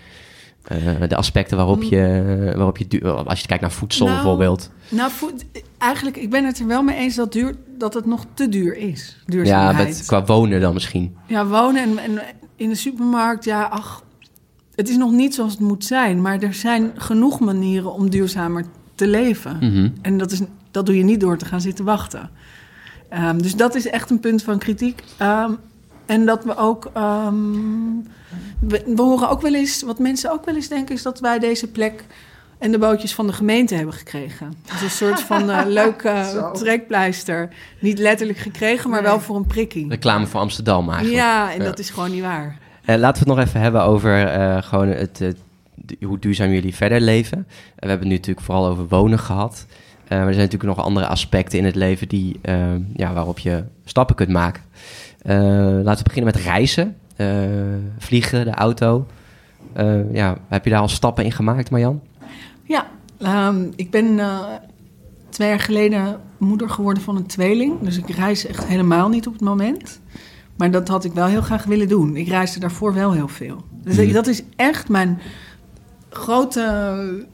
uh, 0.72 1.08
de 1.08 1.16
aspecten 1.16 1.56
waarop 1.56 1.82
je, 1.82 2.52
waarop 2.56 2.76
je, 2.76 3.02
als 3.04 3.40
je 3.40 3.46
kijkt 3.46 3.62
naar 3.62 3.72
voedsel 3.72 4.06
nou, 4.06 4.16
bijvoorbeeld. 4.18 4.70
Nou, 4.88 5.10
voed, 5.10 5.44
eigenlijk, 5.78 6.16
ik 6.16 6.30
ben 6.30 6.44
het 6.44 6.58
er 6.58 6.66
wel 6.66 6.82
mee 6.82 6.96
eens 6.96 7.14
dat, 7.14 7.32
duur, 7.32 7.54
dat 7.80 7.94
het 7.94 8.06
nog 8.06 8.24
te 8.34 8.48
duur 8.48 8.76
is, 8.76 9.22
duurzaamheid. 9.26 9.88
Ja, 9.88 9.94
met, 9.94 10.06
qua 10.06 10.24
wonen 10.24 10.60
dan 10.60 10.74
misschien. 10.74 11.16
Ja, 11.26 11.46
wonen 11.46 11.82
en, 11.82 11.98
en 11.98 12.22
in 12.56 12.68
de 12.68 12.74
supermarkt, 12.74 13.44
ja, 13.44 13.62
ach, 13.62 14.02
het 14.74 14.88
is 14.88 14.96
nog 14.96 15.12
niet 15.12 15.34
zoals 15.34 15.52
het 15.52 15.60
moet 15.60 15.84
zijn. 15.84 16.22
Maar 16.22 16.42
er 16.42 16.54
zijn 16.54 16.92
genoeg 16.96 17.40
manieren 17.40 17.92
om 17.92 18.10
duurzamer 18.10 18.64
te 18.94 19.06
leven. 19.06 19.56
Mm 19.60 19.72
-hmm. 19.72 19.92
En 20.02 20.18
dat, 20.18 20.30
is, 20.30 20.40
dat 20.70 20.86
doe 20.86 20.96
je 20.96 21.02
niet 21.02 21.20
door 21.20 21.38
te 21.38 21.44
gaan 21.44 21.60
zitten 21.60 21.84
wachten. 21.84 22.30
Um, 23.14 23.42
dus 23.42 23.56
dat 23.56 23.74
is 23.74 23.86
echt 23.86 24.10
een 24.10 24.20
punt 24.20 24.42
van 24.42 24.58
kritiek. 24.58 25.04
Um, 25.22 25.56
en 26.06 26.26
dat 26.26 26.44
we 26.44 26.56
ook. 26.56 26.90
Um, 26.96 28.06
we, 28.60 28.82
we, 28.86 29.02
horen 29.02 29.28
ook 29.28 29.40
wel 29.42 29.54
eens, 29.54 29.82
wat 29.82 29.98
mensen 29.98 30.32
ook 30.32 30.44
wel 30.44 30.54
eens 30.54 30.68
denken, 30.68 30.94
is 30.94 31.02
dat 31.02 31.20
wij 31.20 31.38
deze 31.38 31.70
plek 31.70 32.04
en 32.58 32.70
de 32.70 32.78
bootjes 32.78 33.14
van 33.14 33.26
de 33.26 33.32
gemeente 33.32 33.74
hebben 33.74 33.94
gekregen. 33.94 34.54
Dus 34.70 34.82
een 34.82 34.90
soort 34.90 35.20
van 35.20 35.50
uh, 35.50 35.60
leuke 35.66 36.50
trekpleister. 36.52 37.48
Niet 37.78 37.98
letterlijk 37.98 38.38
gekregen, 38.38 38.90
maar 38.90 39.02
nee. 39.02 39.10
wel 39.10 39.20
voor 39.20 39.36
een 39.36 39.46
prikkie. 39.46 39.88
Reclame 39.88 40.26
voor 40.26 40.40
Amsterdam 40.40 40.88
eigenlijk. 40.90 41.18
Ja, 41.18 41.52
en 41.52 41.58
ja. 41.58 41.64
dat 41.64 41.78
is 41.78 41.90
gewoon 41.90 42.10
niet 42.10 42.22
waar. 42.22 42.58
Uh, 42.86 42.96
laten 42.96 43.24
we 43.24 43.30
het 43.30 43.38
nog 43.38 43.46
even 43.46 43.60
hebben 43.60 43.82
over 43.82 44.38
uh, 44.38 44.62
gewoon 44.62 44.88
het, 44.88 45.22
hoe 46.00 46.18
duurzaam 46.18 46.50
jullie 46.50 46.74
verder 46.74 47.00
leven. 47.00 47.46
we 47.48 47.54
hebben 47.78 47.98
het 47.98 48.08
nu 48.08 48.14
natuurlijk 48.14 48.46
vooral 48.46 48.66
over 48.66 48.88
wonen 48.88 49.18
gehad. 49.18 49.66
maar 50.08 50.18
er 50.18 50.34
zijn 50.34 50.44
natuurlijk 50.44 50.76
nog 50.76 50.86
andere 50.86 51.06
aspecten 51.06 51.58
in 51.58 51.64
het 51.64 51.74
leven 51.74 52.08
die, 52.08 52.40
ja, 52.94 53.12
waarop 53.12 53.38
je 53.38 53.64
stappen 53.84 54.16
kunt 54.16 54.28
maken. 54.28 54.62
Uh, 55.28 55.34
laten 55.82 56.04
we 56.04 56.08
beginnen 56.08 56.32
met 56.34 56.42
reizen. 56.42 56.96
Uh, 57.16 57.28
vliegen, 57.98 58.44
de 58.44 58.50
auto. 58.50 59.06
Uh, 59.76 60.14
ja, 60.14 60.36
heb 60.48 60.64
je 60.64 60.70
daar 60.70 60.80
al 60.80 60.88
stappen 60.88 61.24
in 61.24 61.32
gemaakt, 61.32 61.70
Marjan? 61.70 62.00
Ja, 62.68 62.90
um, 63.48 63.72
ik 63.76 63.90
ben 63.90 64.20
twee 65.28 65.48
jaar 65.48 65.60
geleden 65.60 66.20
moeder 66.38 66.70
geworden 66.70 67.02
van 67.02 67.16
een 67.16 67.26
tweeling. 67.26 67.80
Dus 67.80 67.96
ik 67.96 68.10
reis 68.10 68.46
echt 68.46 68.66
helemaal 68.66 69.08
niet 69.08 69.26
op 69.26 69.32
het 69.32 69.42
moment. 69.42 70.00
Maar 70.56 70.70
dat 70.70 70.88
had 70.88 71.04
ik 71.04 71.12
wel 71.12 71.26
heel 71.26 71.42
graag 71.42 71.64
willen 71.64 71.88
doen. 71.88 72.16
Ik 72.16 72.28
reisde 72.28 72.60
daarvoor 72.60 72.94
wel 72.94 73.12
heel 73.12 73.28
veel. 73.28 73.64
Dus 73.82 73.96
mm. 73.96 74.12
dat 74.12 74.26
is 74.26 74.42
echt 74.56 74.88
mijn 74.88 75.20
grote 76.08 77.26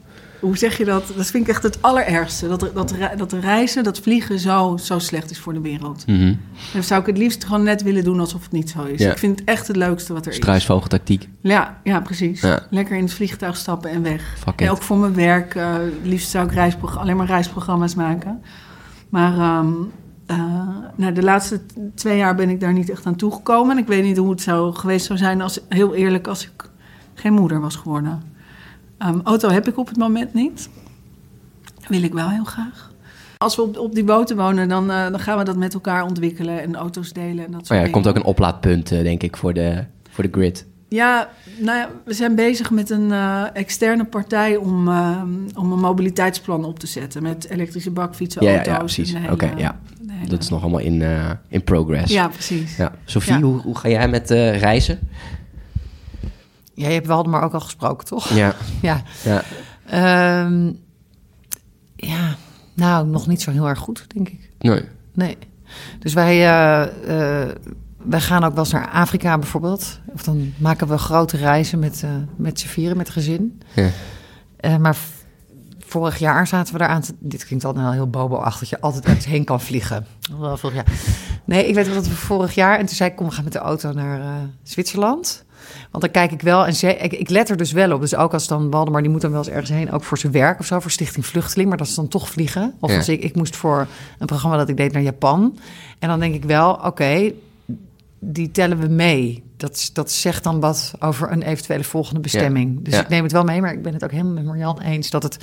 hoe 0.44 0.58
zeg 0.58 0.78
je 0.78 0.84
dat? 0.84 1.12
Dat 1.16 1.26
vind 1.26 1.44
ik 1.44 1.54
echt 1.54 1.62
het 1.62 1.82
allerergste. 1.82 2.48
Dat, 2.48 2.70
dat, 2.74 2.94
dat 3.16 3.32
reizen, 3.32 3.84
dat 3.84 3.98
vliegen 3.98 4.38
zo, 4.38 4.76
zo 4.76 4.98
slecht 4.98 5.30
is 5.30 5.38
voor 5.38 5.52
de 5.52 5.60
wereld. 5.60 6.06
Mm 6.06 6.18
-hmm. 6.18 6.40
Dan 6.72 6.82
zou 6.82 7.00
ik 7.00 7.06
het 7.06 7.18
liefst 7.18 7.44
gewoon 7.44 7.62
net 7.62 7.82
willen 7.82 8.04
doen 8.04 8.20
alsof 8.20 8.42
het 8.42 8.52
niet 8.52 8.70
zo 8.70 8.82
is. 8.82 9.00
Ja. 9.00 9.10
Ik 9.10 9.18
vind 9.18 9.38
het 9.38 9.48
echt 9.48 9.66
het 9.66 9.76
leukste 9.76 10.12
wat 10.12 10.26
er 10.26 10.30
is. 10.30 10.36
Struisvogeltactiek. 10.36 11.28
Ja, 11.40 11.80
ja 11.84 12.00
precies. 12.00 12.40
Ja. 12.40 12.66
Lekker 12.70 12.96
in 12.96 13.02
het 13.02 13.12
vliegtuig 13.12 13.56
stappen 13.56 13.90
en 13.90 14.02
weg. 14.02 14.36
En 14.56 14.70
ook 14.70 14.82
voor 14.82 14.96
mijn 14.96 15.14
werk. 15.14 15.54
Uh, 15.54 15.74
liefst 16.02 16.30
zou 16.30 16.50
ik 16.50 16.74
alleen 16.84 17.16
maar 17.16 17.26
reisprogramma's 17.26 17.94
maken. 17.94 18.42
Maar 19.08 19.58
um, 19.58 19.92
uh, 20.26 20.68
nou, 20.96 21.12
de 21.12 21.22
laatste 21.22 21.60
twee 21.94 22.16
jaar 22.16 22.34
ben 22.34 22.48
ik 22.48 22.60
daar 22.60 22.72
niet 22.72 22.90
echt 22.90 23.06
aan 23.06 23.16
toegekomen. 23.16 23.76
En 23.76 23.82
ik 23.82 23.88
weet 23.88 24.02
niet 24.02 24.16
hoe 24.16 24.30
het 24.30 24.40
zou 24.40 24.74
geweest 24.74 25.06
zou 25.06 25.18
zijn, 25.18 25.40
als, 25.40 25.60
heel 25.68 25.94
eerlijk, 25.94 26.26
als 26.26 26.44
ik 26.44 26.70
geen 27.14 27.32
moeder 27.32 27.60
was 27.60 27.76
geworden. 27.76 28.33
Um, 29.04 29.20
auto 29.24 29.48
heb 29.48 29.68
ik 29.68 29.78
op 29.78 29.88
het 29.88 29.96
moment 29.96 30.34
niet. 30.34 30.68
Wil 31.88 32.02
ik 32.02 32.12
wel 32.12 32.28
heel 32.28 32.44
graag. 32.44 32.92
Als 33.38 33.56
we 33.56 33.62
op, 33.62 33.78
op 33.78 33.94
die 33.94 34.04
boten 34.04 34.36
wonen, 34.36 34.68
dan, 34.68 34.90
uh, 34.90 35.10
dan 35.10 35.20
gaan 35.20 35.38
we 35.38 35.44
dat 35.44 35.56
met 35.56 35.74
elkaar 35.74 36.04
ontwikkelen 36.04 36.62
en 36.62 36.74
auto's 36.74 37.12
delen 37.12 37.44
en 37.44 37.50
dat 37.50 37.66
soort 37.66 37.70
oh 37.70 37.76
ja, 37.76 37.82
er 37.82 37.90
komt 37.90 38.06
ook 38.06 38.16
een 38.16 38.24
oplaadpunt, 38.24 38.92
uh, 38.92 39.02
denk 39.02 39.22
ik, 39.22 39.36
voor 39.36 39.54
de, 39.54 39.84
voor 40.10 40.24
de 40.24 40.30
grid. 40.32 40.66
Ja, 40.88 41.28
nou 41.58 41.78
ja, 41.78 41.88
we 42.04 42.14
zijn 42.14 42.34
bezig 42.34 42.70
met 42.70 42.90
een 42.90 43.08
uh, 43.08 43.44
externe 43.52 44.04
partij 44.04 44.56
om, 44.56 44.88
om 45.56 45.72
een 45.72 45.80
mobiliteitsplan 45.80 46.64
op 46.64 46.78
te 46.78 46.86
zetten. 46.86 47.22
Met 47.22 47.48
elektrische 47.48 47.90
bakfietsen, 47.90 48.42
ja, 48.42 48.48
auto's. 48.48 48.66
Ja, 48.66 48.72
ja 48.72 48.78
precies. 48.78 49.14
Oké, 49.14 49.32
okay, 49.32 49.52
ja. 49.56 49.78
Hele... 50.08 50.28
Dat 50.28 50.42
is 50.42 50.48
nog 50.48 50.62
allemaal 50.62 50.80
in, 50.80 51.04
in 51.48 51.64
progress. 51.64 52.12
Ja, 52.12 52.28
precies. 52.28 52.76
Ja. 52.76 52.92
Sophie, 53.04 53.40
hoe, 53.40 53.60
hoe 53.60 53.78
ga 53.78 53.88
jij 53.88 54.08
met 54.08 54.30
reizen? 54.30 54.98
Ja, 56.74 56.88
je 56.88 56.94
hebt 56.94 57.06
Waldemar 57.06 57.42
ook 57.42 57.54
al 57.54 57.60
gesproken, 57.60 58.06
toch? 58.06 58.28
Ja. 58.28 58.54
ja. 58.82 59.02
Ja. 59.22 59.42
Um, 60.44 60.78
ja, 61.96 62.36
nou, 62.74 63.06
nog 63.06 63.26
niet 63.26 63.42
zo 63.42 63.50
heel 63.50 63.68
erg 63.68 63.78
goed, 63.78 64.04
denk 64.14 64.28
ik. 64.28 64.50
Nee. 64.58 64.84
Nee. 65.12 65.38
Dus 65.98 66.12
wij, 66.12 66.36
uh, 66.36 66.92
uh, 67.02 67.50
wij 67.96 68.20
gaan 68.20 68.44
ook 68.44 68.54
wel 68.54 68.64
eens 68.64 68.72
naar 68.72 68.90
Afrika 68.90 69.38
bijvoorbeeld. 69.38 70.00
Of 70.12 70.22
dan 70.22 70.52
maken 70.58 70.88
we 70.88 70.98
grote 70.98 71.36
reizen 71.36 71.78
met, 71.78 72.02
uh, 72.04 72.10
met 72.36 72.60
z'n 72.60 72.66
vieren, 72.66 72.96
met 72.96 73.10
gezin. 73.10 73.62
Ja. 73.74 74.78
maar 74.78 74.96
vorig 75.78 76.18
jaar 76.18 76.46
zaten 76.46 76.72
we 76.72 76.78
daar 76.78 76.88
aan. 76.88 77.00
Te, 77.00 77.14
dit 77.18 77.44
klinkt 77.44 77.64
al 77.64 77.90
heel 77.90 78.10
bobo-achtig, 78.10 78.60
dat 78.60 78.68
je 78.68 78.80
altijd 78.80 79.04
ergens 79.04 79.26
heen 79.26 79.44
kan 79.44 79.60
vliegen. 79.60 80.06
Wel 80.38 80.56
vorig 80.56 80.76
jaar. 80.76 80.92
Nee, 81.44 81.68
ik 81.68 81.74
weet 81.74 81.86
wel 81.86 81.94
dat 81.94 82.08
we 82.08 82.14
vorig 82.14 82.54
jaar... 82.54 82.78
En 82.78 82.86
toen 82.86 82.96
zei 82.96 83.10
ik, 83.10 83.16
kom, 83.16 83.26
we 83.26 83.32
gaan 83.32 83.44
met 83.44 83.52
de 83.52 83.58
auto 83.58 83.92
naar 83.92 84.48
Zwitserland... 84.62 85.43
Want 85.90 86.04
dan 86.04 86.12
kijk 86.12 86.32
ik 86.32 86.40
wel 86.40 86.66
en 86.66 86.74
ze, 86.74 86.96
ik, 86.96 87.12
ik, 87.12 87.28
let 87.28 87.50
er 87.50 87.56
dus 87.56 87.72
wel 87.72 87.92
op. 87.92 88.00
Dus 88.00 88.14
ook 88.14 88.32
als 88.32 88.46
dan 88.46 88.70
Waldemar, 88.70 89.02
die 89.02 89.10
moet 89.10 89.20
dan 89.20 89.30
wel 89.30 89.40
eens 89.40 89.48
ergens 89.48 89.70
heen, 89.70 89.92
ook 89.92 90.04
voor 90.04 90.18
zijn 90.18 90.32
werk 90.32 90.58
of 90.60 90.66
zo, 90.66 90.80
voor 90.80 90.90
Stichting 90.90 91.26
Vluchteling. 91.26 91.68
Maar 91.68 91.78
dat 91.78 91.86
is 91.86 91.94
dan 91.94 92.08
toch 92.08 92.28
vliegen. 92.28 92.74
Of 92.80 92.90
ja. 92.90 92.96
als 92.96 93.08
ik, 93.08 93.22
ik 93.22 93.36
moest 93.36 93.56
voor 93.56 93.86
een 94.18 94.26
programma 94.26 94.56
dat 94.56 94.68
ik 94.68 94.76
deed 94.76 94.92
naar 94.92 95.02
Japan. 95.02 95.58
En 95.98 96.08
dan 96.08 96.20
denk 96.20 96.34
ik 96.34 96.44
wel, 96.44 96.72
oké, 96.72 96.86
okay, 96.86 97.34
die 98.18 98.50
tellen 98.50 98.78
we 98.78 98.88
mee. 98.88 99.42
Dat, 99.56 99.90
dat 99.92 100.10
zegt 100.10 100.44
dan 100.44 100.60
wat 100.60 100.92
over 100.98 101.32
een 101.32 101.42
eventuele 101.42 101.84
volgende 101.84 102.20
bestemming. 102.20 102.74
Ja. 102.74 102.80
Dus 102.82 102.94
ja. 102.94 103.00
ik 103.00 103.08
neem 103.08 103.22
het 103.22 103.32
wel 103.32 103.44
mee, 103.44 103.60
maar 103.60 103.72
ik 103.72 103.82
ben 103.82 103.92
het 103.92 104.04
ook 104.04 104.10
helemaal 104.10 104.32
met 104.32 104.44
Marjan 104.44 104.80
eens 104.80 105.10
dat 105.10 105.22
het 105.22 105.38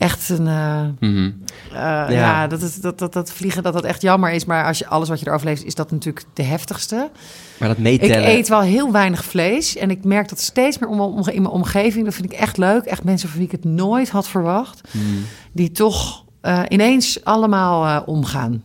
echt 0.00 0.28
een. 0.28 0.46
Uh, 0.46 0.80
mm 0.80 0.96
-hmm. 0.98 1.42
uh, 1.72 1.76
ja. 1.78 2.08
ja, 2.08 2.46
dat, 2.46 2.60
het, 2.60 2.82
dat, 2.82 2.98
dat, 2.98 3.12
dat 3.12 3.32
vliegen 3.32 3.62
dat 3.62 3.72
dat 3.72 3.84
echt 3.84 4.02
jammer 4.02 4.32
is. 4.32 4.44
Maar 4.44 4.64
als 4.64 4.78
je 4.78 4.86
alles 4.86 5.08
wat 5.08 5.20
je 5.20 5.26
erover 5.26 5.46
leest, 5.46 5.62
is 5.62 5.74
dat 5.74 5.90
natuurlijk 5.90 6.24
de 6.34 6.42
heftigste. 6.42 7.10
Maar 7.58 7.68
dat 7.68 7.78
meetellen. 7.78 8.22
Ik 8.22 8.28
eet 8.28 8.48
wel 8.48 8.60
heel 8.60 8.92
weinig 8.92 9.24
vlees. 9.24 9.76
En 9.76 9.90
ik 9.90 10.04
merk 10.04 10.28
dat 10.28 10.40
steeds 10.40 10.78
meer 10.78 10.88
om, 10.88 11.00
om, 11.00 11.28
in 11.28 11.42
mijn 11.42 11.54
omgeving. 11.54 12.04
Dat 12.04 12.14
vind 12.14 12.32
ik 12.32 12.38
echt 12.38 12.56
leuk. 12.56 12.84
Echt 12.84 13.04
mensen 13.04 13.28
van 13.28 13.38
wie 13.38 13.46
ik 13.46 13.52
het 13.52 13.64
nooit 13.64 14.10
had 14.10 14.28
verwacht. 14.28 14.80
Mm. 14.90 15.24
Die 15.52 15.72
toch 15.72 16.24
uh, 16.42 16.62
ineens 16.68 17.24
allemaal 17.24 18.02
omgaan. 18.02 18.62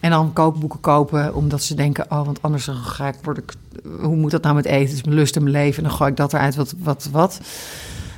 En 0.00 0.10
dan 0.10 0.32
kookboeken 0.32 0.80
kopen, 0.80 1.34
omdat 1.34 1.62
ze 1.62 1.74
denken: 1.74 2.06
oh, 2.08 2.24
want 2.24 2.42
anders 2.42 2.68
ga 2.72 3.08
ik, 3.08 3.14
word 3.22 3.38
ik. 3.38 3.52
Hoe 4.00 4.16
moet 4.16 4.30
dat 4.30 4.42
nou 4.42 4.54
met 4.54 4.64
eten? 4.64 4.80
Het 4.80 4.92
is 4.92 5.02
mijn 5.02 5.16
lust 5.16 5.36
in 5.36 5.42
mijn 5.42 5.54
leven. 5.54 5.82
En 5.82 5.88
dan 5.88 5.98
gooi 5.98 6.10
ik 6.10 6.16
dat 6.16 6.32
eruit, 6.32 6.54
wat, 6.54 6.74
wat, 6.78 7.08
wat. 7.12 7.40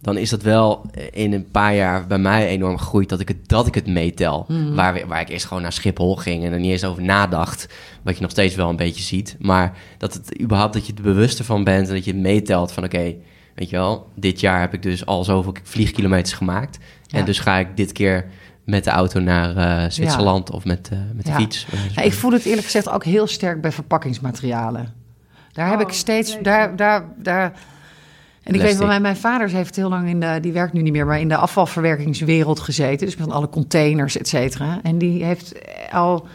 Dan 0.00 0.16
is 0.16 0.30
dat 0.30 0.42
wel 0.42 0.86
in 1.12 1.32
een 1.32 1.50
paar 1.50 1.74
jaar 1.74 2.06
bij 2.06 2.18
mij 2.18 2.46
enorm 2.48 2.78
gegroeid 2.78 3.08
dat 3.08 3.20
ik 3.20 3.28
het, 3.28 3.48
dat 3.48 3.66
ik 3.66 3.74
het 3.74 3.86
meetel. 3.86 4.46
Waar, 4.74 4.92
we- 4.94 5.06
waar 5.06 5.20
ik 5.20 5.28
eerst 5.28 5.46
gewoon 5.46 5.62
naar 5.62 5.72
Schiphol 5.72 6.16
ging 6.16 6.44
en 6.44 6.52
er 6.52 6.58
niet 6.60 6.70
eens 6.70 6.84
over 6.84 7.02
nadacht. 7.02 7.68
Wat 8.02 8.14
je 8.16 8.22
nog 8.22 8.30
steeds 8.30 8.54
wel 8.54 8.68
een 8.68 8.76
beetje 8.76 9.02
ziet. 9.02 9.36
Maar 9.38 9.76
dat 9.98 10.12
het 10.12 10.40
überhaupt 10.40 10.72
dat 10.72 10.86
je 10.86 10.92
er 10.96 11.02
bewust 11.02 11.38
ervan 11.38 11.64
bent 11.64 11.88
en 11.88 11.94
dat 11.94 12.04
je 12.04 12.12
het 12.12 12.20
meetelt 12.20 12.72
van 12.72 12.84
oké, 12.84 13.14
weet 13.54 13.70
je 13.70 13.76
wel, 13.76 14.06
dit 14.14 14.40
jaar 14.40 14.60
heb 14.60 14.74
ik 14.74 14.82
dus 14.82 15.06
al 15.06 15.24
zoveel 15.24 15.54
vliegkilometers 15.62 16.32
gemaakt. 16.32 16.78
En 17.10 17.24
dus 17.24 17.38
ga 17.38 17.58
ik 17.58 17.76
dit 17.76 17.92
keer 17.92 18.26
met 18.64 18.84
de 18.84 18.90
auto 18.90 19.20
naar 19.20 19.56
eh, 19.56 19.90
Zwitserland 19.90 20.50
of 20.50 20.64
met, 20.64 20.88
eh, 20.92 20.98
met 21.14 21.24
de 21.24 21.30
Ja. 21.30 21.36
fiets. 21.36 21.66
Ja, 21.94 22.02
ik 22.02 22.12
voel 22.12 22.32
het 22.32 22.44
eerlijk 22.44 22.64
gezegd 22.64 22.88
ook 22.90 23.04
heel 23.04 23.26
sterk 23.26 23.60
bij 23.60 23.72
verpakkingsmaterialen. 23.72 24.92
Daar 25.52 25.68
heb 25.68 25.80
Oh, 25.80 25.86
ik 25.88 25.92
steeds. 25.92 26.28
zeker. 26.28 26.44
Daar, 26.44 26.76
daar, 26.76 27.04
daar. 27.16 27.52
En 28.42 28.54
ik 28.54 28.60
weet 28.60 28.76
wel, 28.78 28.86
mijn, 28.86 29.02
mijn 29.02 29.16
vader 29.16 29.48
heeft 29.50 29.76
heel 29.76 29.88
lang 29.88 30.08
in 30.08 30.20
de. 30.20 30.38
Die 30.40 30.52
werkt 30.52 30.72
nu 30.72 30.82
niet 30.82 30.92
meer, 30.92 31.06
maar 31.06 31.20
in 31.20 31.28
de 31.28 31.36
afvalverwerkingswereld 31.36 32.60
gezeten. 32.60 33.06
Dus 33.06 33.16
met 33.16 33.30
alle 33.30 33.48
containers, 33.48 34.16
et 34.18 34.28
cetera. 34.28 34.80
En 34.82 34.98
die 34.98 35.24
heeft 35.24 35.52
al. 35.92 36.26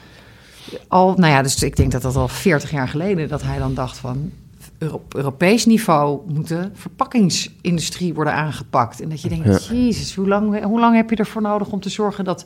al 0.88 1.13
nou 1.18 1.32
ja, 1.34 1.42
dus 1.42 1.63
ik 1.63 1.76
denk 1.76 1.92
dat 1.92 2.02
dat 2.02 2.16
al 2.16 2.28
40 2.28 2.72
jaar 2.72 2.88
geleden. 2.88 3.28
dat 3.28 3.42
hij 3.42 3.58
dan 3.58 3.74
dacht 3.74 3.98
van. 3.98 4.32
Euro- 4.78 4.96
Op 4.96 5.16
Europees 5.16 5.66
niveau 5.66 6.22
moet 6.34 6.48
de 6.48 6.70
verpakkingsindustrie 6.74 8.13
worden 8.13 8.34
aangepakt. 8.34 9.02
En 9.02 9.10
dat 9.10 9.22
je 9.22 9.30
denkt, 9.30 9.68
jezus, 9.68 10.16
hoe 10.16 10.28
lang, 10.28 10.63
hoe 10.63 10.80
lang 10.80 10.96
heb 10.96 11.10
je 11.10 11.16
ervoor 11.16 11.42
nodig 11.42 11.72
om 11.72 11.80
te 11.80 11.90
zorgen 11.90 12.24
dat 12.24 12.46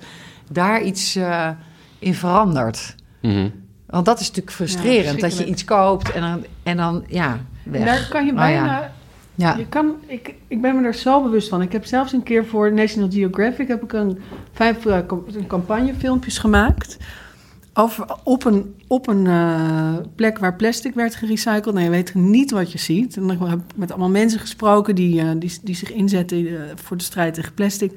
daar 0.52 0.82
iets 0.82 1.16
eh, 1.16 1.50
in 2.00 2.14
verandert? 2.14 2.96
Mhm. 3.22 3.50
Want 3.86 4.06
dat 4.06 4.20
is 4.20 4.28
natuurlijk 4.28 4.56
frustrerend, 4.56 5.20
dat 5.20 5.38
je 5.38 5.46
iets 5.46 5.66
koopt 5.66 6.12
en 6.12 6.22
dan, 6.22 6.46
en 6.64 6.78
dan 6.78 7.04
ja, 7.08 7.40
weg. 7.64 7.86
Daar 7.86 8.08
kan 8.10 8.26
je 8.26 8.32
Oh, 8.32 8.38
bijna... 8.38 8.66
ja. 8.66 8.92
Ja. 9.36 9.56
Je 9.58 9.68
kan, 9.68 9.96
ik, 10.06 10.36
ik 10.48 10.62
ben 10.62 10.76
me 10.76 10.88
er 10.88 10.94
zo 10.94 11.24
bewust 11.24 11.50
van. 11.50 11.62
Ik 11.62 11.72
heb 11.72 11.86
zelfs 11.86 12.14
een 12.14 12.24
keer 12.24 12.46
voor 12.46 12.74
National 12.74 13.10
Geographic 13.12 13.68
heb 13.68 13.84
ik 13.84 13.94
een 13.94 14.20
vijf 14.52 14.86
een 14.86 15.48
campagnefilmpjes 15.48 16.38
gemaakt. 16.38 16.98
Op 18.24 18.46
een, 18.46 18.76
op 18.88 19.08
een 19.08 19.28
eh, 19.28 19.96
plek 20.16 20.38
waar 20.38 20.56
plastic 20.56 20.94
werd 20.94 21.16
gerecycled. 21.16 21.76
En 21.76 21.84
je 21.84 21.90
weet 21.90 22.14
niet 22.14 22.52
wat 22.52 22.72
je 22.72 22.78
ziet. 22.78 23.18
En 23.18 23.28
dan 23.28 23.50
heb 23.50 23.60
ik 23.60 23.76
met 23.76 23.90
allemaal 23.90 24.10
mensen 24.10 24.40
gesproken 24.40 24.96
die, 24.96 25.22
eh, 25.22 25.30
die, 25.38 25.60
die 25.64 25.76
zich 25.76 25.92
inzetten 25.92 26.48
eh, 26.48 26.62
voor 26.76 26.98
de 26.98 27.04
strijd 27.04 27.34
tegen 27.34 27.54
plastic. 27.54 27.92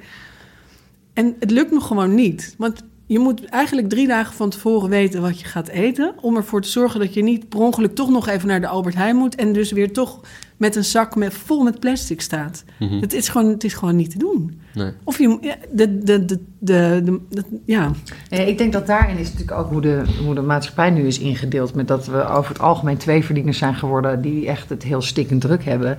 En 1.13 1.37
het 1.39 1.51
lukt 1.51 1.71
me 1.71 1.81
gewoon 1.81 2.15
niet. 2.15 2.55
Want 2.59 2.83
je 3.07 3.19
moet 3.19 3.45
eigenlijk 3.45 3.89
drie 3.89 4.07
dagen 4.07 4.35
van 4.35 4.51
tevoren 4.51 4.89
weten 4.89 5.21
wat 5.21 5.41
je 5.41 5.47
gaat 5.47 5.69
eten. 5.69 6.15
Om 6.21 6.37
ervoor 6.37 6.63
te 6.63 6.69
zorgen 6.69 7.01
dat 7.01 7.15
je 7.15 7.23
niet 7.23 7.49
per 7.49 7.61
ongeluk 7.61 7.95
toch 7.95 8.11
nog 8.11 8.29
even 8.29 8.49
naar 8.49 8.61
de 8.61 8.67
Albert 8.67 8.95
Heijn 8.95 9.17
moet. 9.17 9.35
En 9.35 9.53
dus 9.53 9.73
weer 9.73 9.93
toch 9.93 10.21
met 10.65 10.77
een 10.77 10.85
zak 10.85 11.17
met, 11.17 11.35
vol 11.35 11.63
met 11.63 11.81
plastic 11.81 12.21
staat. 12.21 12.65
Mhm. 12.79 13.01
het, 13.01 13.13
is 13.13 13.29
gewoon, 13.29 13.49
het 13.51 13.65
is 13.65 13.75
gewoon 13.75 13.97
niet 13.97 14.11
te 14.11 14.19
doen. 14.19 14.61
Nee. 14.75 14.91
Of 15.05 15.19
je 15.19 15.39
ja, 15.41 15.57
de, 15.73 15.99
de, 15.99 16.25
de, 16.25 16.39
de, 16.59 17.01
de, 17.05 17.21
de- 17.31 17.45
ja. 17.67 17.91
Nee, 18.31 18.47
ik 18.49 18.59
denk 18.59 18.73
dat 18.73 18.87
daarin 18.87 19.17
is 19.19 19.33
natuurlijk 19.33 19.59
ook 19.59 19.71
hoe 19.71 19.81
de, 19.81 20.03
hoe 20.25 20.35
de 20.35 20.41
maatschappij 20.41 20.91
nu 20.91 21.07
is 21.07 21.19
ingedeeld. 21.19 21.75
Met 21.75 21.89
dat 21.89 22.07
we 22.07 22.29
over 22.29 22.49
het 22.53 22.61
algemeen 22.63 22.97
twee 22.97 23.25
verdieners 23.25 23.59
zijn 23.59 23.75
geworden 23.75 24.21
die 24.21 24.47
echt 24.49 24.69
het 24.69 24.83
heel 24.83 25.03
stikkend 25.03 25.41
druk 25.41 25.65
hebben. 25.65 25.99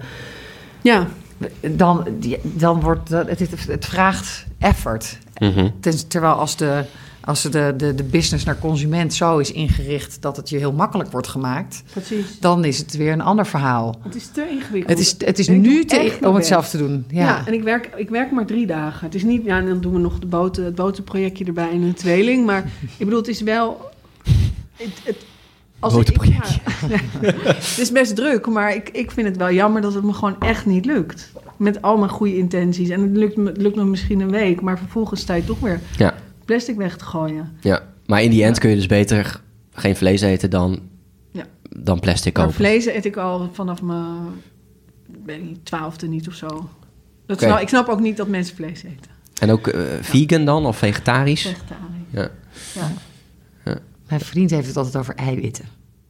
ja. 0.82 1.08
Dan, 1.72 2.08
die- 2.20 2.40
dan 2.44 2.82
wordt 2.82 3.10
dat, 3.10 3.30
het, 3.30 3.40
het, 3.40 3.68
het 3.68 3.86
vraagt 3.86 4.46
effort. 4.60 5.18
Mhm. 5.38 5.70
Ten- 5.80 6.08
terwijl 6.08 6.34
als 6.34 6.58
de, 6.58 6.84
als 7.26 7.42
de, 7.42 7.74
de, 7.78 7.96
de 7.96 8.04
business 8.04 8.46
naar 8.46 8.60
consument 8.60 9.14
zo 9.14 9.38
is 9.38 9.52
ingericht 9.52 10.22
dat 10.22 10.38
het 10.38 10.50
je 10.50 10.58
heel 10.58 10.72
makkelijk 10.74 11.12
wordt 11.12 11.28
gemaakt, 11.28 11.84
Precies. 11.92 12.40
dan 12.40 12.64
is 12.66 12.78
het 12.78 12.98
weer 12.98 13.12
een 13.12 13.22
ander 13.22 13.46
verhaal. 13.46 13.96
Het 14.02 14.16
is 14.16 14.28
te 14.28 14.48
ingewikkeld. 14.50 14.90
Het 14.98 15.00
is, 15.08 15.16
het 15.28 15.40
is 15.40 15.48
En 15.48 15.62
nu 15.62 15.86
te, 15.86 15.96
om 16.20 16.26
het 16.26 16.34
best. 16.34 16.48
zelf 16.48 16.70
te 16.70 16.78
doen. 16.78 17.06
Ja, 17.10 17.22
Ja. 17.26 17.46
en 17.48 17.54
ik 17.54 17.64
werk, 17.64 17.90
ik 17.96 18.10
werk 18.10 18.32
maar 18.32 18.46
drie 18.46 18.66
dagen. 18.66 19.06
Het 19.06 19.16
is 19.16 19.24
niet, 19.24 19.44
ja, 19.46 19.62
dan 19.62 19.82
doen 19.82 19.94
we 19.94 20.00
nog 20.00 20.20
de 20.20 20.26
boten, 20.28 20.66
het 20.66 20.76
botenprojectje 20.76 21.46
erbij 21.46 21.70
en 21.72 21.82
een 21.82 21.94
tweeling. 21.94 22.46
Maar 22.46 22.64
ik 22.82 23.06
bedoel, 23.06 23.18
het 23.20 23.28
is 23.28 23.42
wel. 23.42 23.90
Het, 24.76 24.88
het, 25.04 25.16
als 25.80 25.94
ik- 25.94 26.00
Botenprojectje. 26.00 26.60
ja, 26.90 26.98
het 27.54 27.78
is 27.80 27.92
best 27.92 28.16
druk, 28.16 28.48
maar 28.48 28.76
ik, 28.76 28.90
ik 28.90 29.12
vind 29.12 29.28
het 29.28 29.38
wel 29.38 29.52
jammer 29.52 29.82
dat 29.82 29.94
het 29.94 30.04
me 30.04 30.14
gewoon 30.14 30.40
echt 30.40 30.66
niet 30.66 30.86
lukt. 30.86 31.32
Met 31.58 31.82
al 31.82 31.98
mijn 31.98 32.10
goede 32.12 32.38
intenties. 32.38 32.90
En 32.90 33.02
het 33.02 33.12
lukt 33.18 33.38
me, 33.38 33.48
het 33.48 33.62
lukt 33.62 33.76
me 33.76 33.84
misschien 33.86 34.20
een 34.20 34.32
week, 34.32 34.62
maar 34.62 34.78
vervolgens 34.78 35.22
sta 35.22 35.34
je 35.34 35.46
toch 35.46 35.60
weer 35.60 35.80
Ja. 35.98 36.14
Plastic 36.46 36.76
weg 36.78 36.98
te 36.98 37.06
gooien. 37.06 37.58
Ja, 37.62 37.88
maar 38.06 38.24
in 38.24 38.30
die 38.30 38.44
end 38.44 38.60
kun 38.60 38.70
je 38.70 38.76
dus 38.76 38.86
beter 38.86 39.42
geen 39.74 39.96
vlees 39.96 40.22
eten 40.22 40.50
dan, 40.50 40.80
Ja. 41.32 41.46
dan 41.70 42.00
plastic 42.00 42.34
Maar 42.38 42.46
kopen. 42.46 42.60
vlees 42.60 42.86
eet 42.86 43.06
ik 43.06 43.18
al 43.18 43.50
vanaf 43.54 43.82
mijn 43.82 45.58
twaalfde 45.64 46.08
niet 46.08 46.28
of 46.28 46.34
zo. 46.34 46.70
Dat 47.26 47.40
snap, 47.42 47.60
ik 47.60 47.68
snap 47.68 47.88
ook 47.88 48.00
niet 48.00 48.18
dat 48.18 48.28
mensen 48.28 48.56
vlees 48.56 48.84
eten. 48.84 49.12
En 49.40 49.52
ook 49.52 49.68
eh, 49.68 49.82
vegan 50.02 50.46
dan 50.46 50.66
of 50.66 50.78
vegetarisch? 50.78 51.42
Vegetarisch. 51.42 51.86
Ja. 52.12 52.32
Ja. 53.66 53.78
Mijn 54.08 54.22
vriend 54.22 54.50
heeft 54.50 54.68
het 54.68 54.78
altijd 54.78 54.96
over 54.96 55.16
eiwitten. 55.16 55.66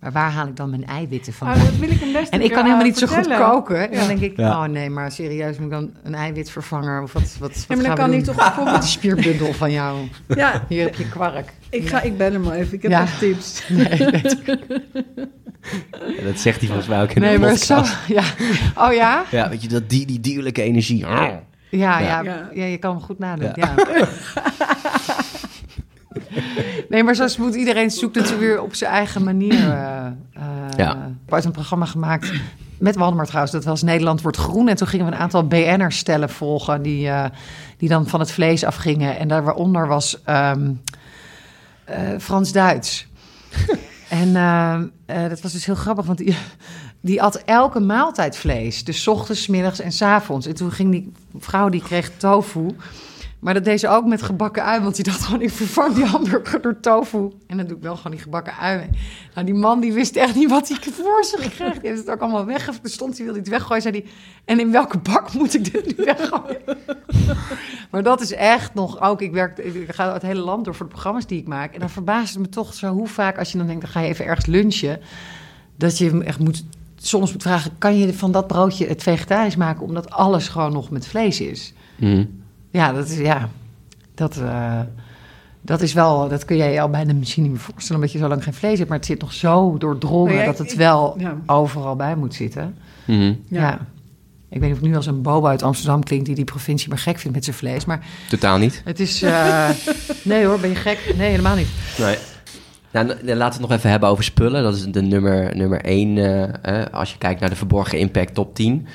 Maar 0.05 0.13
waar 0.13 0.31
haal 0.31 0.47
ik 0.47 0.55
dan 0.55 0.69
mijn 0.69 0.85
eiwitten 0.85 1.33
van? 1.33 1.47
Oh, 1.47 1.53
dat 1.63 1.75
wil 1.75 1.89
ik 1.89 1.99
hem 1.99 2.11
best 2.13 2.29
en 2.33 2.39
een 2.39 2.45
ik 2.45 2.51
kan 2.51 2.63
helemaal 2.63 2.85
niet 2.85 2.97
zo 2.97 3.07
goed 3.07 3.27
koken. 3.37 3.77
En 3.89 3.91
Ja. 3.91 3.97
dan 3.99 4.07
denk 4.07 4.19
ik, 4.19 4.37
Ja. 4.37 4.49
oh 4.63 4.69
nee, 4.69 4.89
maar 4.89 5.11
serieus, 5.11 5.55
moet 5.57 5.65
ik 5.65 5.71
dan 5.71 5.91
een 6.03 6.15
eiwitvervanger? 6.15 7.01
Of 7.01 7.13
wat, 7.13 7.21
wat, 7.39 7.39
wat 7.39 7.65
Ja, 7.67 7.75
maar 7.75 7.85
dan 7.85 7.95
kan 7.95 8.11
doen? 8.11 8.23
toch 8.23 8.35
bijvoorbeeld... 8.35 8.71
Met 8.75 8.81
die 8.81 8.91
spierbundel 8.91 9.53
van 9.53 9.71
jou. 9.71 9.97
Ja, 10.27 10.63
Hier 10.69 10.83
heb 10.83 10.95
je 10.95 11.09
kwark. 11.09 11.53
ik, 11.69 11.87
ga, 11.89 12.01
ik 12.01 12.17
bel 12.17 12.31
hem 12.31 12.43
wel 12.43 12.53
even. 12.53 12.73
Ik 12.73 12.81
heb 12.81 12.91
Ja. 12.91 13.01
echt 13.01 13.19
tips. 13.19 13.63
Nee, 16.07 16.23
dat 16.23 16.39
zegt 16.39 16.57
hij 16.59 16.67
volgens 16.67 16.87
mij 16.87 17.01
ook 17.01 17.11
in 17.11 17.21
nee 17.21 17.33
de 17.33 17.39
maar 17.39 17.49
podcast. 17.49 17.97
zo... 18.07 18.13
Ja. 18.13 18.23
Oh 18.75 18.93
ja? 18.93 19.23
Ja, 19.31 19.49
weet 19.49 19.61
je, 19.61 19.67
dat 19.67 19.89
die, 19.89 20.05
die 20.05 20.19
dierlijke 20.19 20.61
energie. 20.61 20.97
Ja, 20.97 21.41
ja, 21.69 21.99
Ja. 21.99 22.49
ja. 22.53 22.63
je 22.65 22.77
kan 22.77 22.91
hem 22.95 23.01
goed 23.03 23.19
nadenken. 23.19 23.69
Ja. 23.75 24.07
nee, 26.89 27.03
maar 27.03 27.15
zoals 27.15 27.37
moet 27.37 27.55
iedereen 27.55 27.91
zoekt 27.91 28.15
het 28.15 28.37
weer 28.39 28.61
op 28.61 28.75
zijn 28.75 28.91
eigen 28.91 29.23
manier. 29.23 29.69
eh, 29.69 30.07
Ja. 30.77 31.11
Ik 31.27 31.43
een 31.43 31.51
programma 31.51 31.85
gemaakt 31.85 32.31
met 32.77 32.95
Waldemar 32.95 33.25
trouwens. 33.25 33.53
Dat 33.53 33.63
was 33.63 33.81
Nederland 33.81 34.21
wordt 34.21 34.37
groen. 34.37 34.67
En 34.67 34.75
toen 34.75 34.87
gingen 34.87 35.05
we 35.05 35.11
een 35.11 35.17
aantal 35.17 35.47
BN'ers 35.47 35.97
stellen 35.97 36.29
volgen... 36.29 36.81
Die, 36.81 37.09
eh, 37.09 37.25
die 37.77 37.89
dan 37.89 38.07
van 38.07 38.19
het 38.19 38.31
vlees 38.31 38.63
afgingen. 38.63 39.17
En 39.17 39.27
daar 39.27 39.43
waaronder 39.43 39.87
was 39.87 40.23
ehm, 40.23 40.71
eh, 41.83 41.99
Frans-Duits. 42.19 43.07
en 44.09 44.33
dat 45.05 45.41
was 45.41 45.51
dus 45.51 45.65
heel 45.65 45.75
grappig, 45.75 46.05
want 46.05 46.17
die, 46.17 46.37
die 47.01 47.21
at 47.21 47.35
elke 47.35 47.79
maaltijd 47.79 48.37
vlees. 48.37 48.83
Dus 48.83 49.07
ochtends, 49.07 49.47
middags 49.47 49.79
en 49.79 49.91
's 49.91 50.01
avonds. 50.01 50.47
En 50.47 50.55
toen 50.55 50.71
ging 50.71 50.91
die 50.91 51.11
vrouw, 51.39 51.69
die 51.69 51.81
kreeg 51.81 52.11
tofu. 52.17 52.75
Maar 53.39 53.53
dat 53.53 53.63
deed 53.63 53.79
ze 53.79 53.87
ook 53.87 54.05
met 54.05 54.21
gebakken 54.21 54.63
ui, 54.63 54.81
want 54.81 54.95
die 54.95 55.03
dacht 55.03 55.21
gewoon, 55.21 55.41
ik 55.41 55.49
vervang 55.49 55.95
die 55.95 56.05
hamburger 56.05 56.61
door 56.61 56.79
tofu. 56.79 57.31
En 57.47 57.57
dan 57.57 57.67
doe 57.67 57.77
ik 57.77 57.83
wel 57.83 57.95
gewoon 57.95 58.11
die 58.11 58.21
gebakken 58.21 58.57
ui. 58.57 58.89
Nou, 59.33 59.45
die 59.45 59.55
man 59.55 59.79
die 59.79 59.93
wist 59.93 60.15
echt 60.15 60.35
niet 60.35 60.49
wat 60.49 60.67
hij 60.67 60.77
voor 60.91 61.23
zich 61.23 61.49
kreeg. 61.49 61.73
Die 61.73 61.89
heeft 61.89 61.99
het 61.99 62.09
ook 62.09 62.21
allemaal 62.21 62.45
weggegeven. 62.45 62.81
Toen 62.81 62.91
stond 62.91 63.15
hij, 63.15 63.25
wilde 63.25 63.39
het 63.39 63.49
weggooien, 63.49 63.81
zei 63.81 64.01
hij... 64.01 64.11
En 64.45 64.59
in 64.59 64.71
welke 64.71 64.97
bak 64.97 65.33
moet 65.33 65.53
ik 65.53 65.71
dit 65.71 65.97
nu 65.97 66.05
weggooien? 66.05 66.61
maar 67.91 68.03
dat 68.03 68.21
is 68.21 68.31
echt 68.31 68.73
nog 68.73 69.01
ook... 69.01 69.21
Ik, 69.21 69.31
werk, 69.31 69.57
ik 69.57 69.93
ga 69.93 70.13
het 70.13 70.21
hele 70.21 70.41
land 70.41 70.65
door 70.65 70.75
voor 70.75 70.85
de 70.85 70.91
programma's 70.91 71.27
die 71.27 71.39
ik 71.39 71.47
maak. 71.47 71.73
En 71.73 71.79
dan 71.79 71.89
verbaast 71.89 72.33
het 72.33 72.41
me 72.41 72.49
toch 72.49 72.73
zo 72.73 72.93
hoe 72.93 73.07
vaak, 73.07 73.37
als 73.37 73.51
je 73.51 73.57
dan 73.57 73.67
denkt... 73.67 73.81
dan 73.81 73.91
ga 73.91 73.99
je 73.99 74.07
even 74.07 74.25
ergens 74.25 74.45
lunchen... 74.45 74.99
dat 75.75 75.97
je 75.97 76.23
echt 76.23 76.39
moet 76.39 76.63
soms 76.97 77.31
moet 77.31 77.41
vragen: 77.41 77.77
kan 77.77 77.97
je 77.97 78.13
van 78.13 78.31
dat 78.31 78.47
broodje 78.47 78.87
het 78.87 79.03
vegetarisch 79.03 79.55
maken 79.55 79.83
omdat 79.83 80.09
alles 80.09 80.47
gewoon 80.47 80.73
nog 80.73 80.89
met 80.89 81.07
vlees 81.07 81.41
is? 81.41 81.73
Mhm. 81.95 82.25
Ja, 82.75 82.93
dat 82.93 83.07
is 83.09 83.17
ja, 83.17 83.49
dat, 84.15 84.37
eh, 84.37 84.79
dat 85.61 85.81
is 85.81 85.93
wel, 85.93 86.29
dat 86.29 86.45
kun 86.45 86.57
jij 86.57 86.73
je 86.73 86.81
al 86.81 86.89
bijna 86.89 87.13
misschien 87.13 87.43
niet 87.43 87.51
meer 87.51 87.61
voorstellen, 87.61 87.95
omdat 88.01 88.11
je 88.11 88.19
zo 88.19 88.27
lang 88.27 88.43
geen 88.43 88.53
vlees 88.53 88.77
hebt, 88.77 88.89
maar 88.89 88.97
het 88.97 89.07
zit 89.07 89.21
nog 89.21 89.33
zo 89.33 89.77
doordrongen 89.77 90.33
Nou 90.33 90.45
dat 90.45 90.57
het 90.57 90.71
ik- 90.71 90.77
wel 90.77 91.15
ja. 91.17 91.37
overal 91.45 91.95
bij 91.95 92.15
moet 92.15 92.33
zitten. 92.33 92.75
Mhm. 93.05 93.21
Ja. 93.21 93.61
Ja. 93.61 93.79
Ik 94.49 94.59
weet 94.61 94.69
niet 94.69 94.79
of 94.79 94.85
nu 94.87 94.95
als 94.95 95.05
een 95.05 95.21
boba 95.21 95.49
uit 95.49 95.63
Amsterdam 95.63 96.03
klinkt 96.03 96.25
die 96.25 96.35
die 96.35 96.43
provincie 96.45 96.89
maar 96.89 96.97
gek 96.97 97.17
vindt 97.19 97.35
met 97.35 97.43
zijn 97.45 97.55
vlees, 97.55 97.85
maar 97.85 98.05
Totaal 98.29 98.57
niet. 98.57 98.81
het 98.85 98.99
is. 98.99 99.21
eh, 99.21 99.69
nee 100.23 100.45
hoor, 100.45 100.59
ben 100.59 100.69
je 100.69 100.75
gek? 100.75 101.13
Nee, 101.17 101.29
helemaal 101.29 101.55
niet. 101.55 101.67
Nee. 101.97 102.17
Nou, 102.91 103.07
laten 103.07 103.25
we 103.37 103.43
het 103.43 103.59
nog 103.59 103.71
even 103.71 103.89
hebben 103.89 104.09
over 104.09 104.23
spullen. 104.23 104.63
Dat 104.63 104.75
is 104.75 104.83
de 104.85 105.01
nummer, 105.01 105.55
nummer 105.55 105.81
één. 105.81 106.17
eh, 106.63 106.85
als 106.91 107.11
je 107.11 107.17
kijkt 107.17 107.39
naar 107.39 107.49
de 107.49 107.55
verborgen 107.55 107.99
impact 107.99 108.33
top 108.33 108.55
10. 108.55 108.87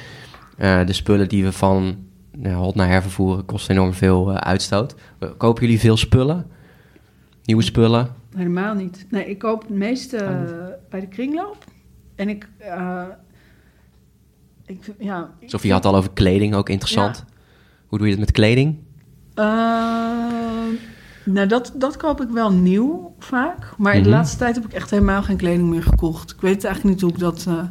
Eh, 0.56 0.86
de 0.86 0.92
spullen 0.92 1.28
die 1.28 1.44
we 1.44 1.52
van 1.52 1.96
hot 2.48 2.74
naar 2.74 2.88
hervervoeren 2.88 3.44
kosten 3.44 3.74
enorm 3.74 3.92
veel 3.92 4.30
eh, 4.30 4.36
uitstoot. 4.36 4.94
Eh, 5.18 5.28
Kopen 5.36 5.62
jullie 5.62 5.80
veel 5.80 5.96
spullen? 5.96 6.46
Nieuwe 7.44 7.62
spullen? 7.62 8.08
Helemaal 8.36 8.74
niet. 8.74 9.06
Nee, 9.10 9.26
ik 9.30 9.38
koop 9.38 9.60
het 9.62 9.70
meeste 9.70 10.16
Oh. 10.16 10.22
eh, 10.42 10.66
bij 10.90 11.00
de 11.00 11.06
kringloop. 11.08 11.64
En 12.14 12.28
ik... 12.28 12.48
eh, 12.58 13.02
ik 14.66 14.90
ja, 14.98 15.30
ik 15.38 15.50
Sofie 15.50 15.72
had 15.72 15.84
al 15.84 15.96
over 15.96 16.10
kleding, 16.10 16.54
ook 16.54 16.68
interessant. 16.68 17.24
Hoe 17.86 17.98
doe 17.98 18.06
je 18.06 18.12
het 18.12 18.22
met 18.22 18.32
kleding? 18.32 18.78
Eh, 19.34 19.44
nou, 21.24 21.46
dat, 21.48 21.72
dat 21.76 21.96
koop 21.96 22.20
ik 22.20 22.28
wel 22.28 22.52
nieuw 22.52 23.14
vaak. 23.18 23.74
Maar 23.78 23.94
in 23.94 24.02
de 24.02 24.08
Mhm. 24.08 24.18
laatste 24.18 24.36
tijd 24.38 24.54
heb 24.54 24.64
ik 24.64 24.72
echt 24.72 24.90
helemaal 24.90 25.22
geen 25.22 25.36
kleding 25.36 25.68
meer 25.68 25.82
gekocht. 25.82 26.30
Ik 26.30 26.40
weet 26.40 26.64
eigenlijk 26.64 26.94
niet 26.94 27.00
hoe 27.04 27.12
ik 27.12 27.18
dat, 27.18 27.44
eh, 27.48 27.62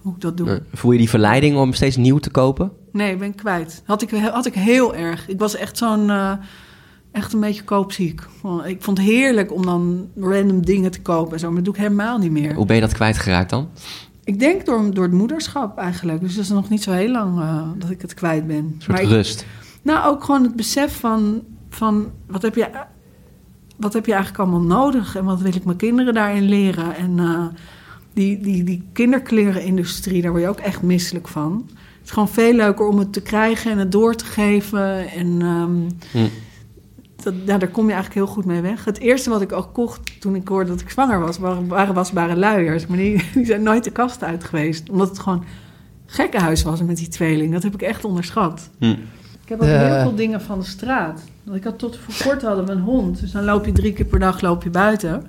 hoe 0.00 0.14
ik 0.14 0.20
dat 0.20 0.36
doe. 0.36 0.62
Voel 0.72 0.92
je 0.92 0.98
die 0.98 1.08
verleiding 1.08 1.56
om 1.56 1.72
steeds 1.72 1.96
nieuw 1.96 2.18
te 2.18 2.30
kopen? 2.30 2.70
Nee, 2.92 3.12
ik 3.12 3.18
ben 3.18 3.34
kwijt. 3.34 3.82
Had 3.86 4.02
ik, 4.02 4.10
had 4.10 4.46
ik 4.46 4.54
heel 4.54 4.94
erg. 4.94 5.28
Ik 5.28 5.38
was 5.38 5.56
echt 5.56 5.78
zo'n... 5.78 6.10
eh, 6.10 6.32
echt 7.12 7.32
een 7.32 7.40
beetje 7.40 7.64
koopziek. 7.64 8.20
Ik 8.64 8.82
vond 8.82 8.98
het 8.98 9.06
heerlijk 9.06 9.52
om 9.52 9.64
dan 9.66 10.08
random 10.16 10.64
dingen 10.64 10.90
te 10.90 11.00
kopen 11.02 11.32
en 11.32 11.38
zo. 11.38 11.46
Maar 11.46 11.54
dat 11.56 11.64
doe 11.64 11.74
ik 11.74 11.80
helemaal 11.80 12.18
niet 12.18 12.30
meer. 12.30 12.54
Hoe 12.54 12.66
ben 12.66 12.74
je 12.76 12.82
dat 12.82 12.92
kwijtgeraakt 12.92 13.50
dan? 13.50 13.68
Ik 14.24 14.38
denk 14.40 14.66
door, 14.66 14.94
door 14.94 15.04
het 15.04 15.12
moederschap 15.12 15.78
eigenlijk. 15.78 16.20
Dus 16.20 16.34
dat 16.34 16.44
is 16.44 16.50
nog 16.50 16.68
niet 16.68 16.82
zo 16.82 16.92
heel 16.92 17.10
lang 17.10 17.40
eh, 17.40 17.62
dat 17.78 17.90
ik 17.90 18.00
het 18.02 18.14
kwijt 18.14 18.46
ben. 18.46 18.56
Een 18.56 18.74
soort 18.78 18.88
Maar 18.96 19.02
ik- 19.02 19.08
rust. 19.08 19.46
Nou, 19.82 20.06
ook 20.14 20.24
gewoon 20.24 20.42
het 20.42 20.56
besef 20.56 20.98
van, 21.00 21.42
van 21.68 22.10
wat, 22.26 22.42
heb 22.42 22.54
je, 22.54 22.68
wat 23.76 23.92
heb 23.92 24.06
je 24.06 24.12
eigenlijk 24.12 24.42
allemaal 24.42 24.78
nodig 24.78 25.16
en 25.16 25.24
wat 25.24 25.40
wil 25.40 25.54
ik 25.54 25.64
mijn 25.64 25.76
kinderen 25.76 26.14
daarin 26.14 26.42
leren. 26.42 26.96
En 26.96 27.18
eh, 27.18 27.44
die, 28.12 28.40
die, 28.40 28.64
die 28.64 28.82
kinderklerenindustrie, 28.92 30.22
daar 30.22 30.30
word 30.30 30.42
je 30.42 30.48
ook 30.48 30.60
echt 30.60 30.82
misselijk 30.82 31.28
van. 31.28 31.64
Het 31.68 32.04
is 32.04 32.10
gewoon 32.10 32.28
veel 32.28 32.52
leuker 32.52 32.86
om 32.86 32.98
het 32.98 33.12
te 33.12 33.22
krijgen 33.22 33.70
en 33.70 33.78
het 33.78 33.92
door 33.92 34.14
te 34.14 34.24
geven. 34.24 35.08
En 35.08 35.42
ehm, 35.42 35.70
Hm. 36.10 36.28
dat, 37.22 37.34
daar 37.46 37.68
kom 37.68 37.86
je 37.86 37.92
eigenlijk 37.92 38.26
heel 38.26 38.34
goed 38.34 38.44
mee 38.44 38.60
weg. 38.60 38.84
Het 38.84 38.98
eerste 38.98 39.30
wat 39.30 39.40
ik 39.40 39.52
ook 39.52 39.72
kocht 39.72 40.20
toen 40.20 40.34
ik 40.34 40.48
hoorde 40.48 40.70
dat 40.70 40.80
ik 40.80 40.90
zwanger 40.90 41.20
was, 41.20 41.38
waren, 41.38 41.66
waren 41.66 41.94
wasbare 41.94 42.36
luiers. 42.36 42.86
Maar 42.86 42.96
die, 42.96 43.24
die 43.34 43.44
zijn 43.44 43.62
nooit 43.62 43.84
de 43.84 43.90
kast 43.90 44.22
uit 44.22 44.44
geweest. 44.44 44.90
Omdat 44.90 45.08
het 45.08 45.18
gewoon 45.18 45.44
gekkenhuis 46.06 46.62
was 46.62 46.82
met 46.82 46.96
die 46.96 47.08
tweeling. 47.08 47.52
Dat 47.52 47.62
heb 47.62 47.74
ik 47.74 47.82
echt 47.82 48.04
onderschat. 48.04 48.70
Hm. 48.78 48.94
Ik 49.42 49.58
heb 49.58 49.60
ook 49.60 49.76
heel 49.76 50.00
veel 50.00 50.14
dingen 50.14 50.40
van 50.40 50.58
de 50.58 50.64
straat. 50.64 51.22
Want 51.44 51.56
ik 51.56 51.64
had 51.64 51.78
tot 51.78 51.96
voor 51.96 52.26
kort 52.26 52.42
hadden 52.42 52.66
we 52.66 52.72
een 52.72 52.80
hond. 52.80 53.20
Dus 53.20 53.32
dan 53.32 53.44
loop 53.44 53.66
je 53.66 53.72
drie 53.72 53.92
keer 53.92 54.04
per 54.04 54.18
dag 54.18 54.40
loop 54.40 54.62
je 54.62 54.70
buiten. 54.70 55.26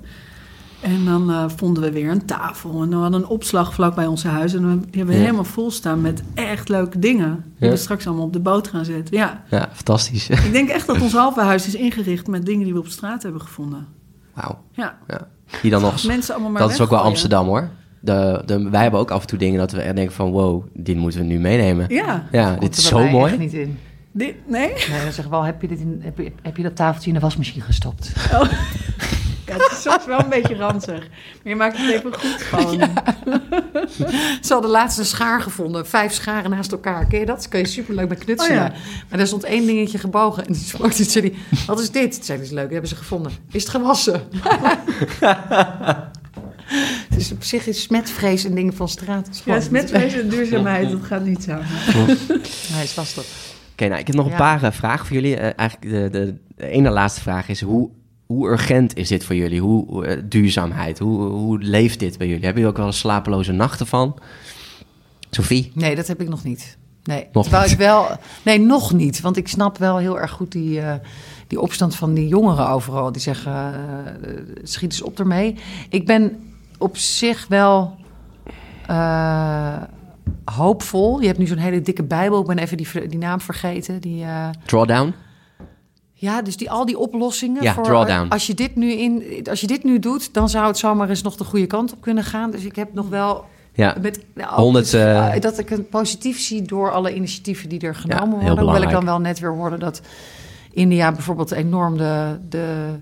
En 0.82 1.04
dan 1.04 1.30
eh, 1.30 1.44
vonden 1.56 1.82
we 1.82 1.92
weer 1.92 2.10
een 2.10 2.24
tafel. 2.24 2.82
En 2.82 2.90
dan 2.90 3.00
hadden 3.02 3.20
we 3.20 3.26
een 3.26 3.32
opslag 3.32 3.74
vlak 3.74 3.94
bij 3.94 4.06
onze 4.06 4.28
huis. 4.28 4.54
En 4.54 4.62
dan- 4.62 4.78
die 4.80 4.86
hebben 4.96 5.06
we 5.06 5.12
Ja. 5.14 5.20
helemaal 5.20 5.44
vol 5.44 5.70
staan 5.70 6.00
met 6.00 6.22
echt 6.34 6.68
leuke 6.68 6.98
dingen. 6.98 7.44
Die 7.58 7.70
we 7.70 7.76
straks 7.76 8.06
allemaal 8.06 8.24
op 8.24 8.32
de 8.32 8.40
boot 8.40 8.68
gaan 8.68 8.84
zetten. 8.84 9.16
Ja, 9.16 9.42
Ja, 9.50 9.68
fantastisch. 9.72 10.28
ik 10.28 10.52
denk 10.52 10.68
echt 10.68 10.86
dat 10.86 11.00
ons 11.00 11.12
halve 11.12 11.40
huis 11.40 11.66
is 11.66 11.74
ingericht 11.74 12.26
met 12.26 12.46
dingen 12.46 12.64
die 12.64 12.72
we 12.72 12.78
op 12.78 12.86
straat 12.86 13.22
hebben 13.22 13.40
gevonden. 13.40 13.86
Wauw. 14.34 14.58
Ja, 14.72 14.98
Ja. 15.08 15.28
Die 15.62 15.70
dan 15.70 15.82
nog 15.82 16.04
mensen 16.04 16.34
allemaal 16.34 16.52
maar 16.52 16.62
dat 16.62 16.70
is 16.70 16.80
ook 16.80 16.90
wel. 16.90 16.98
Amsterdam 17.00 17.46
hoor. 17.46 17.68
De, 18.00 18.42
de, 18.46 18.70
wij 18.70 18.82
hebben 18.82 19.00
ook 19.00 19.10
af 19.10 19.20
en 19.20 19.26
toe 19.26 19.38
dingen 19.38 19.58
dat 19.58 19.72
we 19.72 19.80
echt 19.80 19.96
denken 19.96 20.14
van 20.14 20.30
wow, 20.30 20.64
dit 20.74 20.96
moeten 20.96 21.20
we 21.20 21.26
nu 21.26 21.38
meenemen. 21.38 21.86
Ja, 21.88 22.26
Ja, 22.32 22.48
Komt 22.48 22.60
dit 22.60 22.76
is 22.76 22.86
zo 22.86 22.98
mij 22.98 23.10
mooi. 23.10 23.30
echt 23.30 23.40
niet 23.40 23.52
in. 23.52 23.78
dit, 24.12 24.34
nee? 24.46 24.68
Nee, 24.68 24.74
dan 24.88 24.98
zeggen 25.12 25.24
we 25.24 25.30
wel, 25.30 25.42
heb 25.44 25.60
je, 25.62 25.68
dit 25.68 25.78
in, 25.80 26.00
heb, 26.04 26.18
je, 26.18 26.32
heb 26.42 26.56
je 26.56 26.62
dat 26.62 26.76
tafeltje 26.76 27.08
in 27.08 27.14
de 27.14 27.20
wasmachine 27.20 27.64
gestopt? 27.64 28.12
Oh. 28.32 28.42
Het 29.84 29.92
soms 29.92 30.06
wel 30.06 30.18
een 30.18 30.28
beetje 30.28 30.56
ranzig. 30.56 30.98
Maar 30.98 31.52
je 31.52 31.56
maakt 31.56 31.78
het 31.78 31.90
even 31.90 32.14
goed 32.14 32.42
gewoon. 32.42 32.80
Ze 34.46 34.52
hadden 34.52 34.70
laatst 34.70 34.98
een 34.98 35.04
schaar 35.04 35.40
gevonden. 35.40 35.86
Vijf 35.86 36.12
scharen 36.12 36.50
naast 36.50 36.72
elkaar. 36.72 37.06
Ken 37.06 37.18
je 37.18 37.26
dat? 37.26 37.36
Dat 37.36 37.48
kun 37.48 37.60
je 37.60 37.66
superleuk 37.66 38.08
met 38.08 38.18
knutselen. 38.18 38.62
Oh 38.62 38.68
ja. 38.68 38.72
Maar 39.08 39.18
daar 39.18 39.26
stond 39.26 39.44
één 39.44 39.66
dingetje 39.66 39.98
gebogen. 39.98 40.46
En 40.46 40.52
toen 40.52 40.92
zei 40.92 41.30
die, 41.30 41.38
wat 41.66 41.80
is 41.80 41.90
dit? 41.90 42.14
Toen 42.14 42.24
zei 42.24 42.40
is 42.40 42.50
leuk, 42.50 42.62
dat 42.62 42.72
hebben 42.72 42.88
ze 42.88 42.96
gevonden. 42.96 43.32
Is 43.50 43.62
het 43.62 43.70
gewassen? 43.70 44.22
het 47.08 47.16
is 47.16 47.32
op 47.32 47.42
zich 47.42 47.66
is 47.66 47.82
smetvrees 47.82 48.44
en 48.44 48.54
dingen 48.54 48.74
van 48.74 48.88
straat. 48.88 49.26
Het 49.26 49.42
Ja, 49.44 49.60
smetvrees 49.60 50.14
en 50.14 50.28
duurzaamheid, 50.28 50.90
dat 50.90 51.02
gaat 51.02 51.24
niet 51.24 51.42
samen. 51.42 51.66
Nee, 52.72 52.82
is 52.82 52.96
lastig. 52.96 53.24
Oké, 53.72 53.88
nou 53.88 54.00
ik 54.00 54.06
heb 54.06 54.16
nog 54.16 54.26
een 54.26 54.36
paar 54.36 54.62
eh, 54.62 54.72
vragen 54.72 55.06
voor 55.06 55.16
jullie. 55.16 55.36
Eh, 55.36 55.52
eigenlijk 55.56 55.90
de, 55.90 56.10
de, 56.10 56.34
de 56.56 56.66
ene 56.66 56.90
laatste 56.90 57.20
vraag 57.20 57.48
is 57.48 57.60
hoe, 57.60 57.90
hoe 58.32 58.48
urgent 58.48 58.96
is 58.96 59.08
dit 59.08 59.24
voor 59.24 59.34
jullie? 59.34 59.60
Hoe 59.60 60.06
eh, 60.06 60.22
duurzaamheid? 60.24 60.98
Hoe, 60.98 61.20
hoe 61.22 61.58
leeft 61.58 61.98
dit 61.98 62.18
bij 62.18 62.26
jullie? 62.26 62.44
Hebben 62.44 62.62
jullie 62.62 62.76
ook 62.76 62.82
wel 62.82 62.90
eens 62.90 62.98
slapeloze 62.98 63.52
nachten 63.52 63.86
van? 63.86 64.18
Sophie? 65.30 65.70
Nee, 65.74 65.96
dat 65.96 66.06
heb 66.06 66.20
ik 66.20 66.28
nog 66.28 66.44
niet. 66.44 66.76
Nee, 67.04 67.26
Nog 67.32 67.42
terwijl 67.42 67.64
niet? 67.64 67.72
ik 67.72 67.78
wel. 67.78 68.06
Nee, 68.44 68.58
nog 68.60 68.92
niet. 68.92 69.20
Want 69.20 69.36
ik 69.36 69.48
snap 69.48 69.78
wel 69.78 69.96
heel 69.96 70.20
erg 70.20 70.30
goed 70.30 70.52
die, 70.52 70.80
eh, 70.80 70.94
die 71.46 71.60
opstand 71.60 71.94
van 71.94 72.14
die 72.14 72.28
jongeren 72.28 72.68
overal. 72.68 73.12
Die 73.12 73.22
zeggen: 73.22 73.52
eh, 73.52 74.32
schiet 74.62 74.92
eens 74.92 75.02
op 75.02 75.18
ermee. 75.18 75.56
Ik 75.88 76.06
ben 76.06 76.52
op 76.78 76.96
zich 76.96 77.46
wel 77.48 77.96
hoopvol. 80.44 81.20
Je 81.20 81.26
hebt 81.26 81.38
nu 81.38 81.46
zo'n 81.46 81.56
hele 81.56 81.80
dikke 81.80 82.02
Bijbel. 82.04 82.40
Ik 82.40 82.46
ben 82.46 82.58
even 82.58 82.76
die, 82.76 83.08
die 83.08 83.18
naam 83.18 83.40
vergeten. 83.40 84.00
Die, 84.00 84.24
Drawdown? 84.66 85.14
Ja, 86.22 86.42
dus 86.42 86.56
die, 86.56 86.70
al 86.70 86.86
die 86.86 86.98
oplossingen. 86.98 87.62
Ja, 87.62 87.74
voor, 87.74 87.84
drawdown. 87.84 88.28
Als 88.28 88.46
je, 88.46 88.54
dit 88.54 88.76
nu 88.76 88.92
in, 88.92 89.24
als 89.50 89.60
je 89.60 89.66
dit 89.66 89.84
nu 89.84 89.98
doet, 89.98 90.34
dan 90.34 90.48
zou 90.48 90.66
het 90.66 90.78
zomaar 90.78 91.08
eens 91.08 91.22
nog 91.22 91.36
de 91.36 91.44
goede 91.44 91.66
kant 91.66 91.92
op 91.92 92.00
kunnen 92.00 92.24
gaan. 92.24 92.50
Dus 92.50 92.64
ik 92.64 92.76
heb 92.76 92.94
nog 92.94 93.08
wel 93.08 93.44
Ja, 93.72 93.96
met, 94.00 94.24
nou, 94.34 94.54
100, 94.54 94.84
dus, 94.84 94.92
eh, 94.92 95.34
eh, 95.34 95.40
dat 95.40 95.58
ik 95.58 95.68
het 95.68 95.90
positief 95.90 96.40
zie 96.40 96.62
door 96.62 96.90
alle 96.92 97.14
initiatieven 97.14 97.68
die 97.68 97.80
er 97.80 97.94
genomen 97.94 98.38
worden. 98.38 98.64
Hoewel 98.64 98.82
ik 98.82 98.90
dan 98.90 99.04
wel 99.04 99.20
net 99.20 99.38
weer 99.38 99.52
hoorde 99.54 99.78
dat 99.78 100.00
India 100.72 101.12
bijvoorbeeld 101.12 101.50
enorm 101.50 101.96
de, 101.96 102.38
de, 102.48 102.94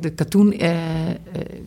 de 0.00 0.10
katoen 0.10 0.52
eh, 0.52 0.70
eh, 0.70 1.16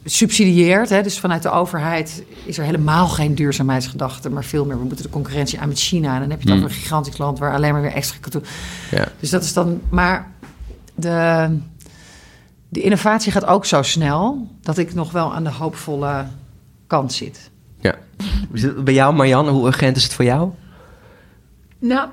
subsidieert. 0.06 0.90
Hè. 0.90 1.02
Dus 1.02 1.20
vanuit 1.20 1.44
de 1.44 1.50
overheid 1.50 2.24
is 2.46 2.58
er 2.58 2.64
helemaal 2.64 3.08
geen 3.08 3.36
duurzaamheidsgedachte, 3.36 4.30
maar 4.30 4.44
veel 4.44 4.66
meer. 4.66 4.80
We 4.80 4.86
moeten 4.86 5.06
de 5.06 5.12
concurrentie 5.12 5.60
aan 5.60 5.68
met 5.68 5.80
China. 5.80 6.14
En 6.14 6.20
dan 6.20 6.30
heb 6.30 6.42
je 6.42 6.50
het 6.50 6.58
Hmm. 6.58 6.68
een 6.68 6.74
gigantisch 6.74 7.18
land 7.18 7.40
waar 7.40 7.54
alleen 7.54 7.72
maar 7.72 7.82
weer 7.82 7.94
extra 7.94 8.18
katoen. 8.22 8.44
ja. 8.92 9.08
Dus 9.20 9.30
dat 9.30 9.44
is 9.44 9.54
dan. 9.54 9.82
Maar 9.90 10.32
de, 10.96 11.50
de 12.70 12.82
innovatie 12.82 13.32
gaat 13.32 13.46
ook 13.46 13.66
zo 13.66 13.82
snel 13.82 14.48
dat 14.62 14.78
ik 14.78 14.94
nog 14.94 15.12
wel 15.12 15.34
aan 15.34 15.44
de 15.44 15.52
hoopvolle 15.52 16.26
kant 16.88 17.14
zit. 17.14 17.52
ja. 17.80 17.96
Bij 18.84 18.94
jou, 18.94 19.16
Marianne, 19.16 19.52
hoe 19.52 19.68
urgent 19.68 19.98
is 19.98 20.04
het 20.04 20.14
voor 20.14 20.26
jou? 20.26 20.52
Nou, 21.80 22.10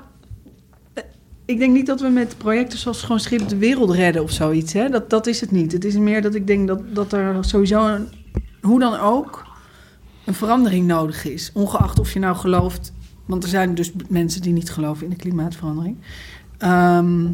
ik 1.45 1.59
denk 1.59 1.73
niet 1.73 1.85
dat 1.85 2.01
we 2.01 2.07
met 2.07 2.37
projecten 2.37 2.79
zoals 2.79 3.01
gewoon 3.01 3.19
Schip 3.19 3.47
de 3.47 3.57
Wereld 3.57 3.91
redden 3.91 4.23
of 4.23 4.31
zoiets. 4.31 4.73
Hè? 4.73 4.89
Dat, 4.89 5.09
dat 5.09 5.27
is 5.27 5.41
het 5.41 5.51
niet. 5.51 5.71
Het 5.71 5.85
is 5.85 5.95
meer 5.95 6.21
dat 6.21 6.35
ik 6.35 6.47
denk 6.47 6.67
dat, 6.67 6.95
dat 6.95 7.13
er 7.13 7.45
sowieso, 7.45 7.87
een, 7.87 8.07
hoe 8.61 8.79
dan 8.79 8.99
ook, 8.99 9.45
een 10.25 10.33
verandering 10.33 10.87
nodig 10.87 11.25
is. 11.25 11.51
Ongeacht 11.53 11.99
of 11.99 12.13
je 12.13 12.19
nou 12.19 12.35
gelooft, 12.35 12.93
want 13.25 13.43
er 13.43 13.49
zijn 13.49 13.75
dus 13.75 13.91
mensen 14.09 14.41
die 14.41 14.53
niet 14.53 14.71
geloven 14.71 15.03
in 15.03 15.09
de 15.09 15.15
klimaatverandering. 15.15 15.97
Ehm, 16.57 17.27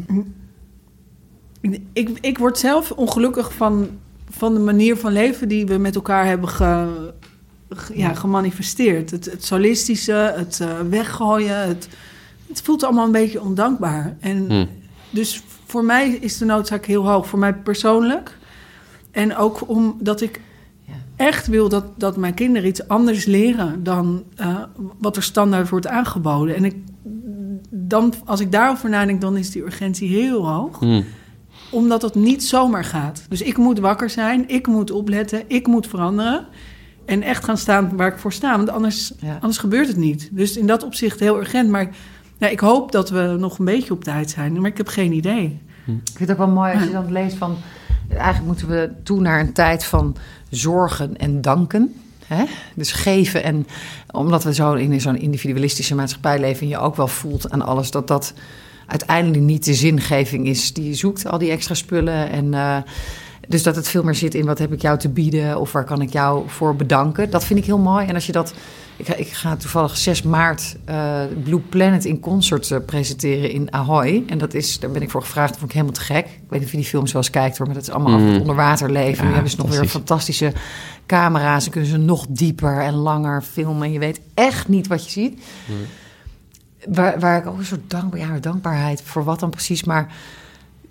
ik, 1.92 2.18
ik 2.20 2.38
word 2.38 2.58
zelf 2.58 2.90
ongelukkig 2.92 3.52
van, 3.54 3.88
van 4.30 4.54
de 4.54 4.60
manier 4.60 4.96
van 4.96 5.12
leven 5.12 5.48
die 5.48 5.66
we 5.66 5.76
met 5.78 5.94
elkaar 5.94 6.26
hebben 6.26 6.48
ge, 6.48 6.86
ge- 7.68 7.98
ja, 7.98 8.14
gemanifesteerd. 8.14 9.10
Het, 9.10 9.24
het 9.24 9.44
solistische, 9.44 10.12
het 10.36 10.60
eh, 10.60 10.68
weggooien, 10.90 11.66
het, 11.68 11.88
het 12.48 12.62
voelt 12.62 12.82
allemaal 12.84 13.06
een 13.06 13.12
beetje 13.12 13.40
ondankbaar. 13.42 14.16
En 14.20 14.44
Hm. 14.50 14.66
dus 15.10 15.42
voor 15.66 15.84
mij 15.84 16.08
is 16.10 16.38
de 16.38 16.44
noodzaak 16.44 16.86
heel 16.86 17.08
hoog. 17.10 17.26
Voor 17.28 17.38
mij 17.38 17.54
persoonlijk. 17.54 18.38
En 19.10 19.36
ook 19.36 19.68
omdat 19.68 20.20
ik 20.20 20.40
echt 21.16 21.46
wil 21.46 21.68
dat, 21.68 21.84
dat 21.96 22.16
mijn 22.16 22.34
kinderen 22.34 22.68
iets 22.68 22.88
anders 22.88 23.24
leren 23.24 23.82
dan 23.84 24.22
eh, 24.36 24.56
wat 24.98 25.16
er 25.16 25.22
standaard 25.22 25.68
wordt 25.68 25.86
aangeboden. 25.86 26.56
En 26.56 26.64
ik, 26.64 26.74
dan, 27.70 28.14
als 28.24 28.40
ik 28.40 28.52
daarover 28.52 28.88
nadenk, 28.90 29.20
dan 29.20 29.36
is 29.36 29.50
die 29.50 29.62
urgentie 29.62 30.08
heel 30.08 30.48
hoog 30.48 30.78
Hm. 30.78 31.02
Omdat 31.70 32.02
het 32.02 32.14
niet 32.14 32.44
zomaar 32.44 32.84
gaat. 32.84 33.22
Dus 33.28 33.42
ik 33.42 33.56
moet 33.56 33.78
wakker 33.78 34.10
zijn, 34.10 34.48
ik 34.48 34.66
moet 34.66 34.90
opletten, 34.90 35.42
ik 35.46 35.66
moet 35.66 35.86
veranderen. 35.86 36.46
En 37.04 37.22
echt 37.22 37.44
gaan 37.44 37.56
staan 37.56 37.96
waar 37.96 38.12
ik 38.12 38.18
voor 38.18 38.32
sta. 38.32 38.56
Want 38.56 38.70
anders, 38.70 39.12
Ja. 39.20 39.34
anders 39.40 39.58
gebeurt 39.58 39.88
het 39.88 39.96
niet. 39.96 40.28
Dus 40.32 40.56
in 40.56 40.66
dat 40.66 40.82
opzicht 40.82 41.20
heel 41.20 41.38
urgent. 41.38 41.70
Maar 41.70 41.90
ja, 42.38 42.48
ik 42.48 42.60
hoop 42.60 42.92
dat 42.92 43.10
we 43.10 43.36
nog 43.38 43.58
een 43.58 43.64
beetje 43.64 43.92
op 43.92 44.04
tijd 44.04 44.30
zijn. 44.30 44.60
Maar 44.60 44.70
ik 44.70 44.76
heb 44.76 44.88
geen 44.88 45.12
idee. 45.12 45.60
Ik 45.86 46.00
vind 46.04 46.18
het 46.18 46.30
ook 46.30 46.36
wel 46.46 46.48
mooi 46.54 46.74
als 46.74 46.82
je 46.82 46.90
dan 46.90 47.12
leest 47.12 47.36
van... 47.36 47.56
Eigenlijk 48.08 48.46
moeten 48.46 48.68
we 48.68 48.90
toe 49.02 49.20
naar 49.20 49.40
een 49.40 49.52
tijd 49.52 49.84
van 49.84 50.16
zorgen 50.50 51.16
en 51.16 51.40
danken. 51.40 51.94
Hè? 52.26 52.44
Dus 52.74 52.92
geven 52.92 53.42
en... 53.42 53.66
Omdat 54.10 54.44
we 54.44 54.54
zo 54.54 54.72
in 54.72 55.00
zo'n 55.00 55.18
individualistische 55.18 55.94
maatschappij 55.94 56.40
leven... 56.40 56.62
en 56.62 56.68
je 56.68 56.78
ook 56.78 56.96
wel 56.96 57.08
voelt 57.08 57.50
aan 57.50 57.62
alles 57.62 57.90
dat 57.90 58.08
dat 58.08 58.34
uiteindelijk 58.90 59.42
niet 59.42 59.64
de 59.64 59.74
zingeving 59.74 60.46
is 60.46 60.72
die 60.72 60.84
je 60.88 60.94
zoekt. 60.94 61.26
Al 61.26 61.38
die 61.38 61.50
extra 61.50 61.74
spullen 61.74 62.30
en... 62.30 62.54
eh, 62.54 62.76
dus 63.48 63.62
dat 63.62 63.76
het 63.76 63.88
veel 63.88 64.02
meer 64.02 64.14
zit 64.14 64.34
in 64.34 64.44
wat 64.46 64.58
heb 64.58 64.72
ik 64.72 64.82
jou 64.82 64.98
te 64.98 65.08
bieden 65.08 65.60
of 65.60 65.72
waar 65.72 65.84
kan 65.84 66.02
ik 66.02 66.12
jou 66.12 66.42
voor 66.48 66.76
bedanken. 66.76 67.30
Dat 67.30 67.44
vind 67.44 67.58
ik 67.58 67.64
heel 67.64 67.78
mooi. 67.78 68.06
En 68.06 68.14
als 68.14 68.26
je 68.26 68.32
dat. 68.32 68.54
Ik 68.96 69.06
ga, 69.06 69.14
ik 69.14 69.28
ga 69.28 69.56
toevallig 69.56 69.96
6 69.96 70.22
maart 70.22 70.76
eh, 70.84 71.20
Blue 71.44 71.58
Planet 71.58 72.04
in 72.04 72.20
concert 72.20 72.70
eh, 72.70 72.78
presenteren 72.86 73.50
in 73.50 73.72
Ahoy. 73.72 74.22
En 74.26 74.38
dat 74.38 74.54
is, 74.54 74.78
daar 74.80 74.90
ben 74.90 75.02
ik 75.02 75.10
voor 75.10 75.20
gevraagd. 75.22 75.48
Dat 75.48 75.58
vond 75.58 75.70
ik 75.70 75.76
helemaal 75.76 75.96
te 75.98 76.04
gek. 76.06 76.24
Ik 76.26 76.32
weet 76.48 76.58
niet 76.58 76.62
of 76.68 76.70
je 76.70 76.76
die 76.76 76.86
films 76.86 77.12
wel 77.12 77.22
eens 77.22 77.30
kijkt 77.30 77.58
hoor. 77.58 77.66
Maar 77.66 77.74
dat 77.74 77.84
is 77.84 77.90
allemaal 77.90 78.18
Mm. 78.18 78.26
het 78.32 78.40
onder 78.40 78.56
water 78.56 78.90
leven. 78.90 79.22
Ja, 79.22 79.24
nu 79.28 79.32
hebben 79.34 79.50
ze 79.50 79.56
nog 79.56 79.66
weer 79.68 79.86
fantastisch. 79.86 80.38
fantastische 80.38 80.52
camera's. 81.06 81.62
Dan 81.62 81.72
kunnen 81.72 81.90
ze 81.90 81.96
nog 81.96 82.26
dieper 82.28 82.78
en 82.80 82.94
langer 82.94 83.42
filmen. 83.42 83.82
En 83.82 83.92
je 83.92 83.98
weet 83.98 84.20
echt 84.34 84.68
niet 84.68 84.86
wat 84.86 85.04
je 85.04 85.10
ziet. 85.10 85.40
Waar, 86.88 87.20
waar 87.20 87.38
ik 87.38 87.46
ook 87.46 87.58
een 87.58 87.64
soort 87.64 87.90
dankbaar, 87.90 88.20
ja, 88.20 88.38
dankbaarheid 88.38 89.02
voor 89.02 89.24
wat 89.24 89.40
dan 89.40 89.50
precies. 89.50 89.84
Maar 89.84 90.14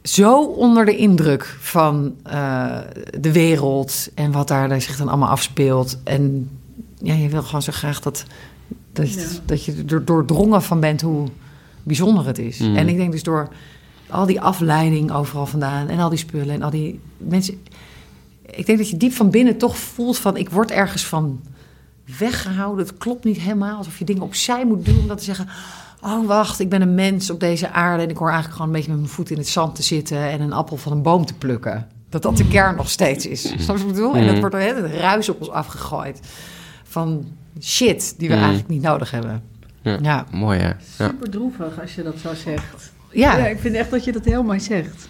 zo 0.04 0.44
onder 0.44 0.86
de 0.86 0.96
indruk 0.96 1.58
van 1.60 2.16
eh, 2.24 2.78
de 3.20 3.32
wereld 3.32 4.10
en 4.16 4.32
wat 4.32 4.48
daar 4.48 4.82
zich 4.82 4.98
dan 4.98 5.08
allemaal 5.08 5.30
afspeelt. 5.30 5.98
En 6.04 6.50
ja, 6.98 7.14
je 7.14 7.30
wil 7.30 7.44
gewoon 7.44 7.62
zo 7.62 7.72
graag 7.72 8.02
dat, 8.02 8.26
dat, 8.94 9.14
Ja. 9.14 9.22
dat 9.46 9.66
je 9.66 9.84
er 9.88 10.06
doordrongen 10.06 10.64
van 10.64 10.80
bent 10.80 11.02
hoe 11.02 11.28
bijzonder 11.84 12.26
het 12.26 12.38
is. 12.38 12.60
Mm. 12.60 12.76
En 12.76 12.88
ik 12.88 12.98
denk 12.98 13.12
dus 13.12 13.24
door 13.24 13.50
al 14.10 14.26
die 14.26 14.42
afleiding 14.42 15.12
overal 15.12 15.46
vandaan 15.46 15.88
en 15.88 16.00
al 16.00 16.10
die 16.10 16.18
spullen 16.18 16.56
en 16.56 16.62
al 16.62 16.70
die 16.70 17.00
mensen. 17.18 17.62
Ik 18.46 18.66
denk 18.66 18.78
dat 18.78 18.90
je 18.90 18.98
diep 18.98 19.14
van 19.14 19.30
binnen 19.30 19.58
toch 19.58 19.78
voelt 19.78 20.18
van 20.18 20.38
ik 20.38 20.50
word 20.50 20.72
ergens 20.72 21.06
van 21.06 21.42
weggehouden. 22.20 22.86
Het 22.86 22.98
klopt 22.98 23.24
niet 23.24 23.38
helemaal. 23.38 23.78
Alsof 23.78 24.00
je 24.00 24.06
dingen 24.06 24.22
opzij 24.22 24.66
moet 24.66 24.86
doen 24.86 25.00
om 25.00 25.08
dat 25.08 25.18
te 25.18 25.24
zeggen. 25.24 25.48
Oh, 26.02 26.26
wacht, 26.28 26.60
ik 26.60 26.70
ben 26.70 26.82
een 26.82 26.96
mens 26.96 27.30
op 27.30 27.40
deze 27.40 27.72
aarde 27.72 28.04
en 28.04 28.10
ik 28.10 28.18
hoor 28.18 28.28
eigenlijk 28.28 28.56
gewoon 28.58 28.72
een 28.72 28.76
beetje 28.78 28.92
met 28.92 29.00
mijn 29.02 29.14
voet 29.14 29.30
in 29.30 29.38
het 29.38 29.48
zand 29.48 29.76
te 29.76 29.84
zitten 29.84 30.18
en 30.30 30.42
een 30.42 30.54
appel 30.54 30.78
van 30.78 30.92
een 30.92 31.02
boom 31.02 31.26
te 31.26 31.34
plukken. 31.34 31.88
Dat 32.10 32.22
dat 32.22 32.38
de 32.38 32.48
kern 32.48 32.76
nog 32.76 32.90
steeds 32.90 33.26
is. 33.28 33.42
Snap 33.42 33.58
je 33.60 33.66
wat 33.68 33.80
ik 33.82 33.88
bedoel? 33.88 34.16
En 34.16 34.22
dat 34.22 34.32
Mhm. 34.32 34.40
wordt 34.40 34.56
er 34.56 34.76
het 34.76 34.92
ruis 34.94 35.30
op 35.30 35.40
ons 35.40 35.50
afgegooid. 35.50 36.20
Van 36.84 37.26
shit 37.62 38.14
die 38.18 38.28
we 38.28 38.34
Mhm. 38.34 38.44
eigenlijk 38.44 38.74
niet 38.74 38.82
nodig 38.82 39.12
hebben. 39.12 39.44
Ja. 39.82 39.98
Ja. 40.02 40.26
Mooi, 40.32 40.60
hè? 40.60 40.68
Ja. 40.68 40.76
Super 40.98 41.30
droevig 41.30 41.82
als 41.82 41.96
je 41.96 42.04
dat 42.04 42.18
zo 42.20 42.34
zegt. 42.34 42.92
Ja, 43.12 43.32
Ja, 43.34 43.38
ja. 43.38 43.46
ik 43.48 43.60
vind 43.60 43.76
echt 43.76 43.92
dat 43.92 44.04
je 44.04 44.12
dat 44.12 44.26
heel 44.26 44.44
mooi 44.44 44.60
zegt. 44.60 45.08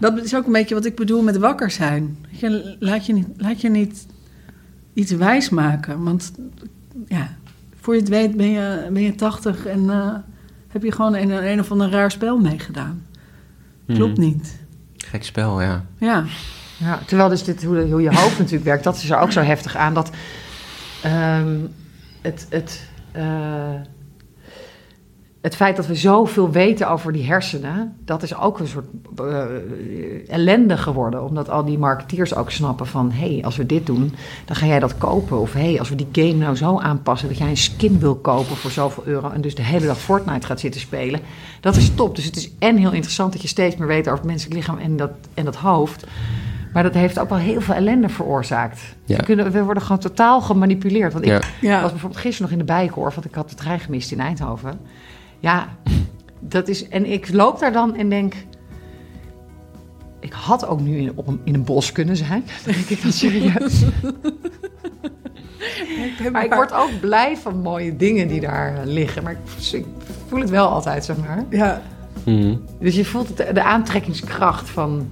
Dat 0.00 0.18
is 0.24 0.34
ook 0.36 0.46
een 0.46 0.52
beetje 0.52 0.74
wat 0.74 0.84
ik 0.84 0.94
bedoel 0.96 1.22
met 1.22 1.36
wakker 1.36 1.70
zijn. 1.70 2.18
Je, 2.30 2.76
laat, 2.80 3.06
je 3.06 3.12
niet, 3.12 3.26
laat 3.36 3.60
je 3.60 3.70
niet 3.70 4.06
iets 4.94 5.12
wijs 5.12 5.48
maken. 5.48 6.02
Want 6.02 6.32
ja, 7.08 7.36
voor 7.80 7.94
je 7.94 8.00
het 8.00 8.08
weet 8.08 8.36
ben 8.36 8.50
je, 8.50 8.88
ben 8.92 9.02
je 9.02 9.14
80 9.14 9.66
en 9.66 9.90
eh, 9.90 10.14
heb 10.68 10.82
je 10.82 10.92
gewoon 10.92 11.14
een, 11.14 11.30
een 11.50 11.60
of 11.60 11.70
ander 11.70 11.90
raar 11.90 12.10
spel 12.10 12.38
meegedaan. 12.38 13.02
Klopt 13.86 14.16
Mhm. 14.18 14.26
niet. 14.26 14.58
Gek 14.96 15.24
spel, 15.24 15.60
ja. 15.62 15.84
Ja, 15.98 16.24
Ja, 16.78 16.98
terwijl 17.06 17.28
dus 17.28 17.44
dit, 17.44 17.64
hoe, 17.64 17.90
hoe 17.90 18.02
je 18.02 18.14
hoofd 18.14 18.38
natuurlijk 18.38 18.64
werkt, 18.64 18.84
dat 18.84 18.96
is 18.96 19.10
er 19.10 19.18
ook 19.18 19.32
zo 19.32 19.40
heftig 19.40 19.76
aan. 19.76 19.94
Dat 19.94 20.10
ehm, 21.02 21.56
het, 22.20 22.46
het, 22.50 22.88
eh, 23.12 23.74
het 25.44 25.56
feit 25.56 25.76
dat 25.76 25.86
we 25.86 25.94
zoveel 25.94 26.50
weten 26.50 26.90
over 26.90 27.12
die 27.12 27.24
hersenen, 27.24 27.96
dat 28.04 28.22
is 28.22 28.36
ook 28.36 28.58
een 28.58 28.66
soort 28.66 28.86
eh, 29.16 29.44
ellende 30.28 30.76
geworden. 30.76 31.24
Omdat 31.24 31.50
al 31.50 31.64
die 31.64 31.78
marketeers 31.78 32.34
ook 32.34 32.50
snappen 32.50 32.86
van, 32.86 33.10
hé, 33.10 33.34
hey, 33.34 33.44
als 33.44 33.56
we 33.56 33.66
dit 33.66 33.86
doen, 33.86 34.14
dan 34.44 34.56
ga 34.56 34.66
jij 34.66 34.78
dat 34.78 34.98
kopen. 34.98 35.40
Of 35.40 35.52
hé, 35.52 35.70
hey, 35.70 35.78
als 35.78 35.88
we 35.88 35.94
die 35.94 36.08
game 36.12 36.44
nou 36.44 36.56
zo 36.56 36.78
aanpassen 36.78 37.28
dat 37.28 37.38
jij 37.38 37.48
een 37.48 37.56
skin 37.56 37.98
wil 37.98 38.14
kopen 38.14 38.56
voor 38.56 38.70
zoveel 38.70 39.02
euro 39.06 39.30
en 39.30 39.40
dus 39.40 39.54
de 39.54 39.62
hele 39.62 39.86
dag 39.86 39.98
Fortnite 39.98 40.46
gaat 40.46 40.60
zitten 40.60 40.80
spelen. 40.80 41.20
Dat 41.60 41.76
is 41.76 41.94
top. 41.94 42.16
Dus 42.16 42.24
het 42.24 42.36
is 42.36 42.50
en 42.58 42.76
heel 42.76 42.92
interessant 42.92 43.32
dat 43.32 43.42
je 43.42 43.48
steeds 43.48 43.76
meer 43.76 43.88
weet 43.88 44.06
over 44.06 44.18
het 44.18 44.26
menselijk 44.26 44.56
lichaam 44.56 44.78
en 44.78 44.96
dat, 44.96 45.12
en 45.34 45.44
dat 45.44 45.56
hoofd. 45.56 46.06
Maar 46.72 46.82
dat 46.82 46.94
heeft 46.94 47.18
ook 47.18 47.28
wel 47.28 47.38
heel 47.38 47.60
veel 47.60 47.74
ellende 47.74 48.08
veroorzaakt. 48.08 48.80
Ja. 49.04 49.16
We, 49.16 49.22
kunnen, 49.22 49.50
we 49.50 49.62
worden 49.62 49.82
gewoon 49.82 49.98
totaal 49.98 50.40
gemanipuleerd. 50.40 51.12
Want 51.12 51.24
ik 51.24 51.44
ja. 51.60 51.80
was 51.80 51.90
bijvoorbeeld 51.90 52.20
gisteren 52.20 52.50
nog 52.50 52.60
in 52.60 52.66
de 52.66 52.72
Bijenkorf, 52.72 53.14
want 53.14 53.26
ik 53.26 53.34
had 53.34 53.48
de 53.48 53.54
trein 53.54 53.80
gemist 53.80 54.12
in 54.12 54.20
Eindhoven. 54.20 54.80
Ja, 55.44 55.68
dat 56.40 56.68
is... 56.68 56.88
En 56.88 57.06
ik 57.12 57.32
loop 57.32 57.58
daar 57.58 57.72
dan 57.72 57.96
en 57.96 58.08
denk... 58.08 58.34
Ik 60.20 60.32
had 60.32 60.66
ook 60.66 60.80
nu 60.80 60.96
in, 60.98 61.12
op 61.14 61.26
een, 61.26 61.40
in 61.44 61.54
een 61.54 61.64
bos 61.64 61.92
kunnen 61.92 62.16
zijn. 62.16 62.44
Dan 62.64 62.74
denk 62.74 62.88
ik 62.88 63.02
dat 63.02 63.12
serieus. 63.12 63.82
Maar 66.32 66.44
ik 66.44 66.54
word 66.54 66.72
ook 66.72 66.90
blij 67.00 67.36
van 67.36 67.58
mooie 67.60 67.96
dingen 67.96 68.28
die 68.28 68.40
daar 68.40 68.86
liggen. 68.86 69.22
Maar 69.22 69.32
ik, 69.32 69.72
ik 69.72 69.84
voel 70.28 70.40
het 70.40 70.50
wel 70.50 70.68
altijd, 70.68 71.04
zeg 71.04 71.16
maar. 71.16 71.44
Ja, 71.50 71.82
Mhm. 72.24 72.56
Dus 72.80 72.94
je 72.94 73.04
voelt 73.04 73.28
het, 73.28 73.54
de 73.54 73.62
aantrekkingskracht 73.62 74.70
van 74.70 75.08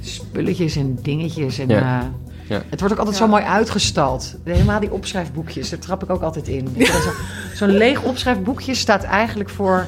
spulletjes 0.00 0.76
en 0.76 0.98
dingetjes. 1.02 1.58
En, 1.58 1.68
Ja. 1.68 2.00
eh, 2.00 2.06
Ja. 2.50 2.62
Het 2.68 2.78
wordt 2.80 2.94
ook 2.94 3.00
altijd 3.00 3.18
Ja. 3.18 3.24
zo 3.24 3.30
mooi 3.30 3.42
uitgestald. 3.42 4.36
Helemaal 4.44 4.80
die 4.80 4.92
opschrijfboekjes, 4.92 5.70
daar 5.70 5.78
trap 5.78 6.02
ik 6.02 6.10
ook 6.10 6.22
altijd 6.22 6.48
in. 6.48 6.68
Zo- 6.78 7.10
Zo'n 7.54 7.68
leeg 7.68 8.02
opschrijfboekje 8.02 8.74
staat 8.74 9.02
eigenlijk 9.02 9.50
voor... 9.50 9.86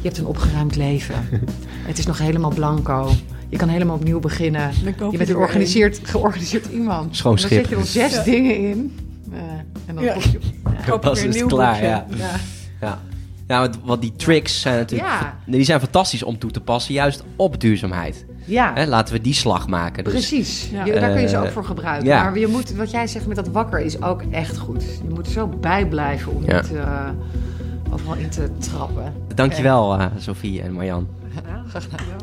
je 0.00 0.06
hebt 0.08 0.18
een 0.18 0.26
opgeruimd 0.26 0.76
leven. 0.76 1.14
Het 1.88 1.98
is 1.98 2.06
nog 2.06 2.18
helemaal 2.18 2.50
blanco. 2.54 3.10
Je 3.48 3.56
kan 3.56 3.68
helemaal 3.68 3.96
opnieuw 3.96 4.20
beginnen. 4.20 4.70
Je 4.84 4.92
bent 5.18 5.20
er 5.20 5.26
georganiseerd, 5.26 6.00
georganiseerd 6.02 6.66
iemand. 6.66 7.16
Schoon 7.16 7.34
En 7.36 7.40
Dan 7.40 7.48
schip. 7.50 7.60
zet 7.66 7.68
je 7.70 7.76
er 7.76 7.86
zes 7.86 8.14
Ja. 8.14 8.22
dingen 8.22 8.56
in. 8.56 8.98
eh, 9.32 9.38
en 9.86 9.94
dan 9.94 10.04
Ja. 10.04 10.12
koop 10.12 10.22
je... 10.22 10.38
Koop 10.90 11.00
Pas 11.00 11.14
weer 11.20 11.22
een 11.28 11.34
is 11.34 11.40
het 11.40 11.48
nieuw 11.48 11.56
klaar, 11.56 11.70
boekje. 11.72 11.86
ja. 11.88 12.06
Ja. 12.16 12.30
Ja. 12.80 13.00
Ja, 13.48 13.70
want, 13.84 14.00
die 14.02 14.12
tricks 14.16 14.60
zijn 14.60 14.76
natuurlijk... 14.78 15.08
Ja. 15.08 15.38
Die 15.46 15.64
zijn 15.64 15.80
fantastisch 15.80 16.22
om 16.22 16.38
toe 16.38 16.50
te 16.50 16.60
passen, 16.60 16.94
juist 16.94 17.22
op 17.36 17.60
duurzaamheid. 17.60 18.24
Ja. 18.44 18.70
Hè, 18.74 18.86
laten 18.86 19.14
we 19.14 19.20
die 19.20 19.34
slag 19.34 19.66
maken. 19.68 20.04
Dus, 20.04 20.12
Precies, 20.12 20.68
Ja. 20.72 20.84
Daar 20.84 21.12
kun 21.12 21.20
je 21.20 21.28
ze 21.28 21.36
Eh, 21.36 21.42
ook 21.42 21.50
voor 21.50 21.64
gebruiken. 21.64 22.06
ja. 22.08 22.22
Maar 22.22 22.38
je 22.38 22.46
moet, 22.46 22.74
wat 22.74 22.90
jij 22.90 23.06
zegt 23.06 23.26
met 23.26 23.36
dat 23.36 23.48
wakker 23.48 23.80
is 23.80 24.02
ook 24.02 24.22
echt 24.30 24.58
goed. 24.58 24.82
Je 25.02 25.14
moet 25.14 25.26
er 25.26 25.32
zo 25.32 25.46
bij 25.48 25.86
blijven 25.88 26.32
om 26.34 26.42
Ja. 26.46 26.60
niet 26.60 26.72
eh, 26.74 27.08
overal 27.92 28.14
in 28.14 28.28
te 28.28 28.48
trappen. 28.58 29.12
Dankjewel, 29.34 29.94
eh 29.98 30.06
Sophie 30.18 30.62
en 30.62 30.72
Marjan. 30.72 31.08
Ja, 31.34 31.62
ja. 31.86 32.16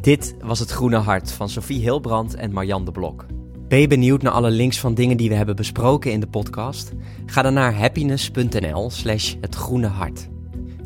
Dit 0.00 0.34
was 0.40 0.58
het 0.58 0.70
Groene 0.70 0.96
Hart 0.96 1.32
van 1.32 1.48
Sophie 1.48 1.80
Hilbrand 1.80 2.34
en 2.34 2.52
Marjan 2.52 2.84
de 2.84 2.90
Blok. 2.90 3.26
Ben 3.68 3.80
je 3.80 3.86
benieuwd 3.86 4.22
naar 4.22 4.32
alle 4.32 4.50
links 4.50 4.78
van 4.80 4.94
dingen 4.94 5.16
die 5.16 5.28
we 5.28 5.34
hebben 5.34 5.56
besproken 5.56 6.12
in 6.12 6.20
de 6.20 6.26
podcast? 6.26 6.92
Ga 7.26 7.42
dan 7.42 7.54
naar 7.54 7.74
happiness.nl 7.74 8.90
slash 8.90 9.34
het 9.40 9.54
groene 9.54 9.86
hart. 9.86 10.28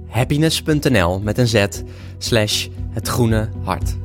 Happiness.nl 0.09 1.21
met 1.21 1.39
een 1.39 1.49
z 1.49 1.67
slash 2.19 2.69
het 2.91 3.09
groene 3.09 3.49
hart. 3.63 3.97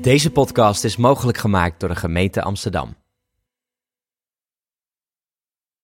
Deze 0.00 0.30
podcast 0.30 0.84
is 0.84 0.96
mogelijk 0.96 1.38
gemaakt 1.38 1.80
door 1.80 1.88
de 1.88 1.96
gemeente 1.96 2.42
Amsterdam. 2.42 2.97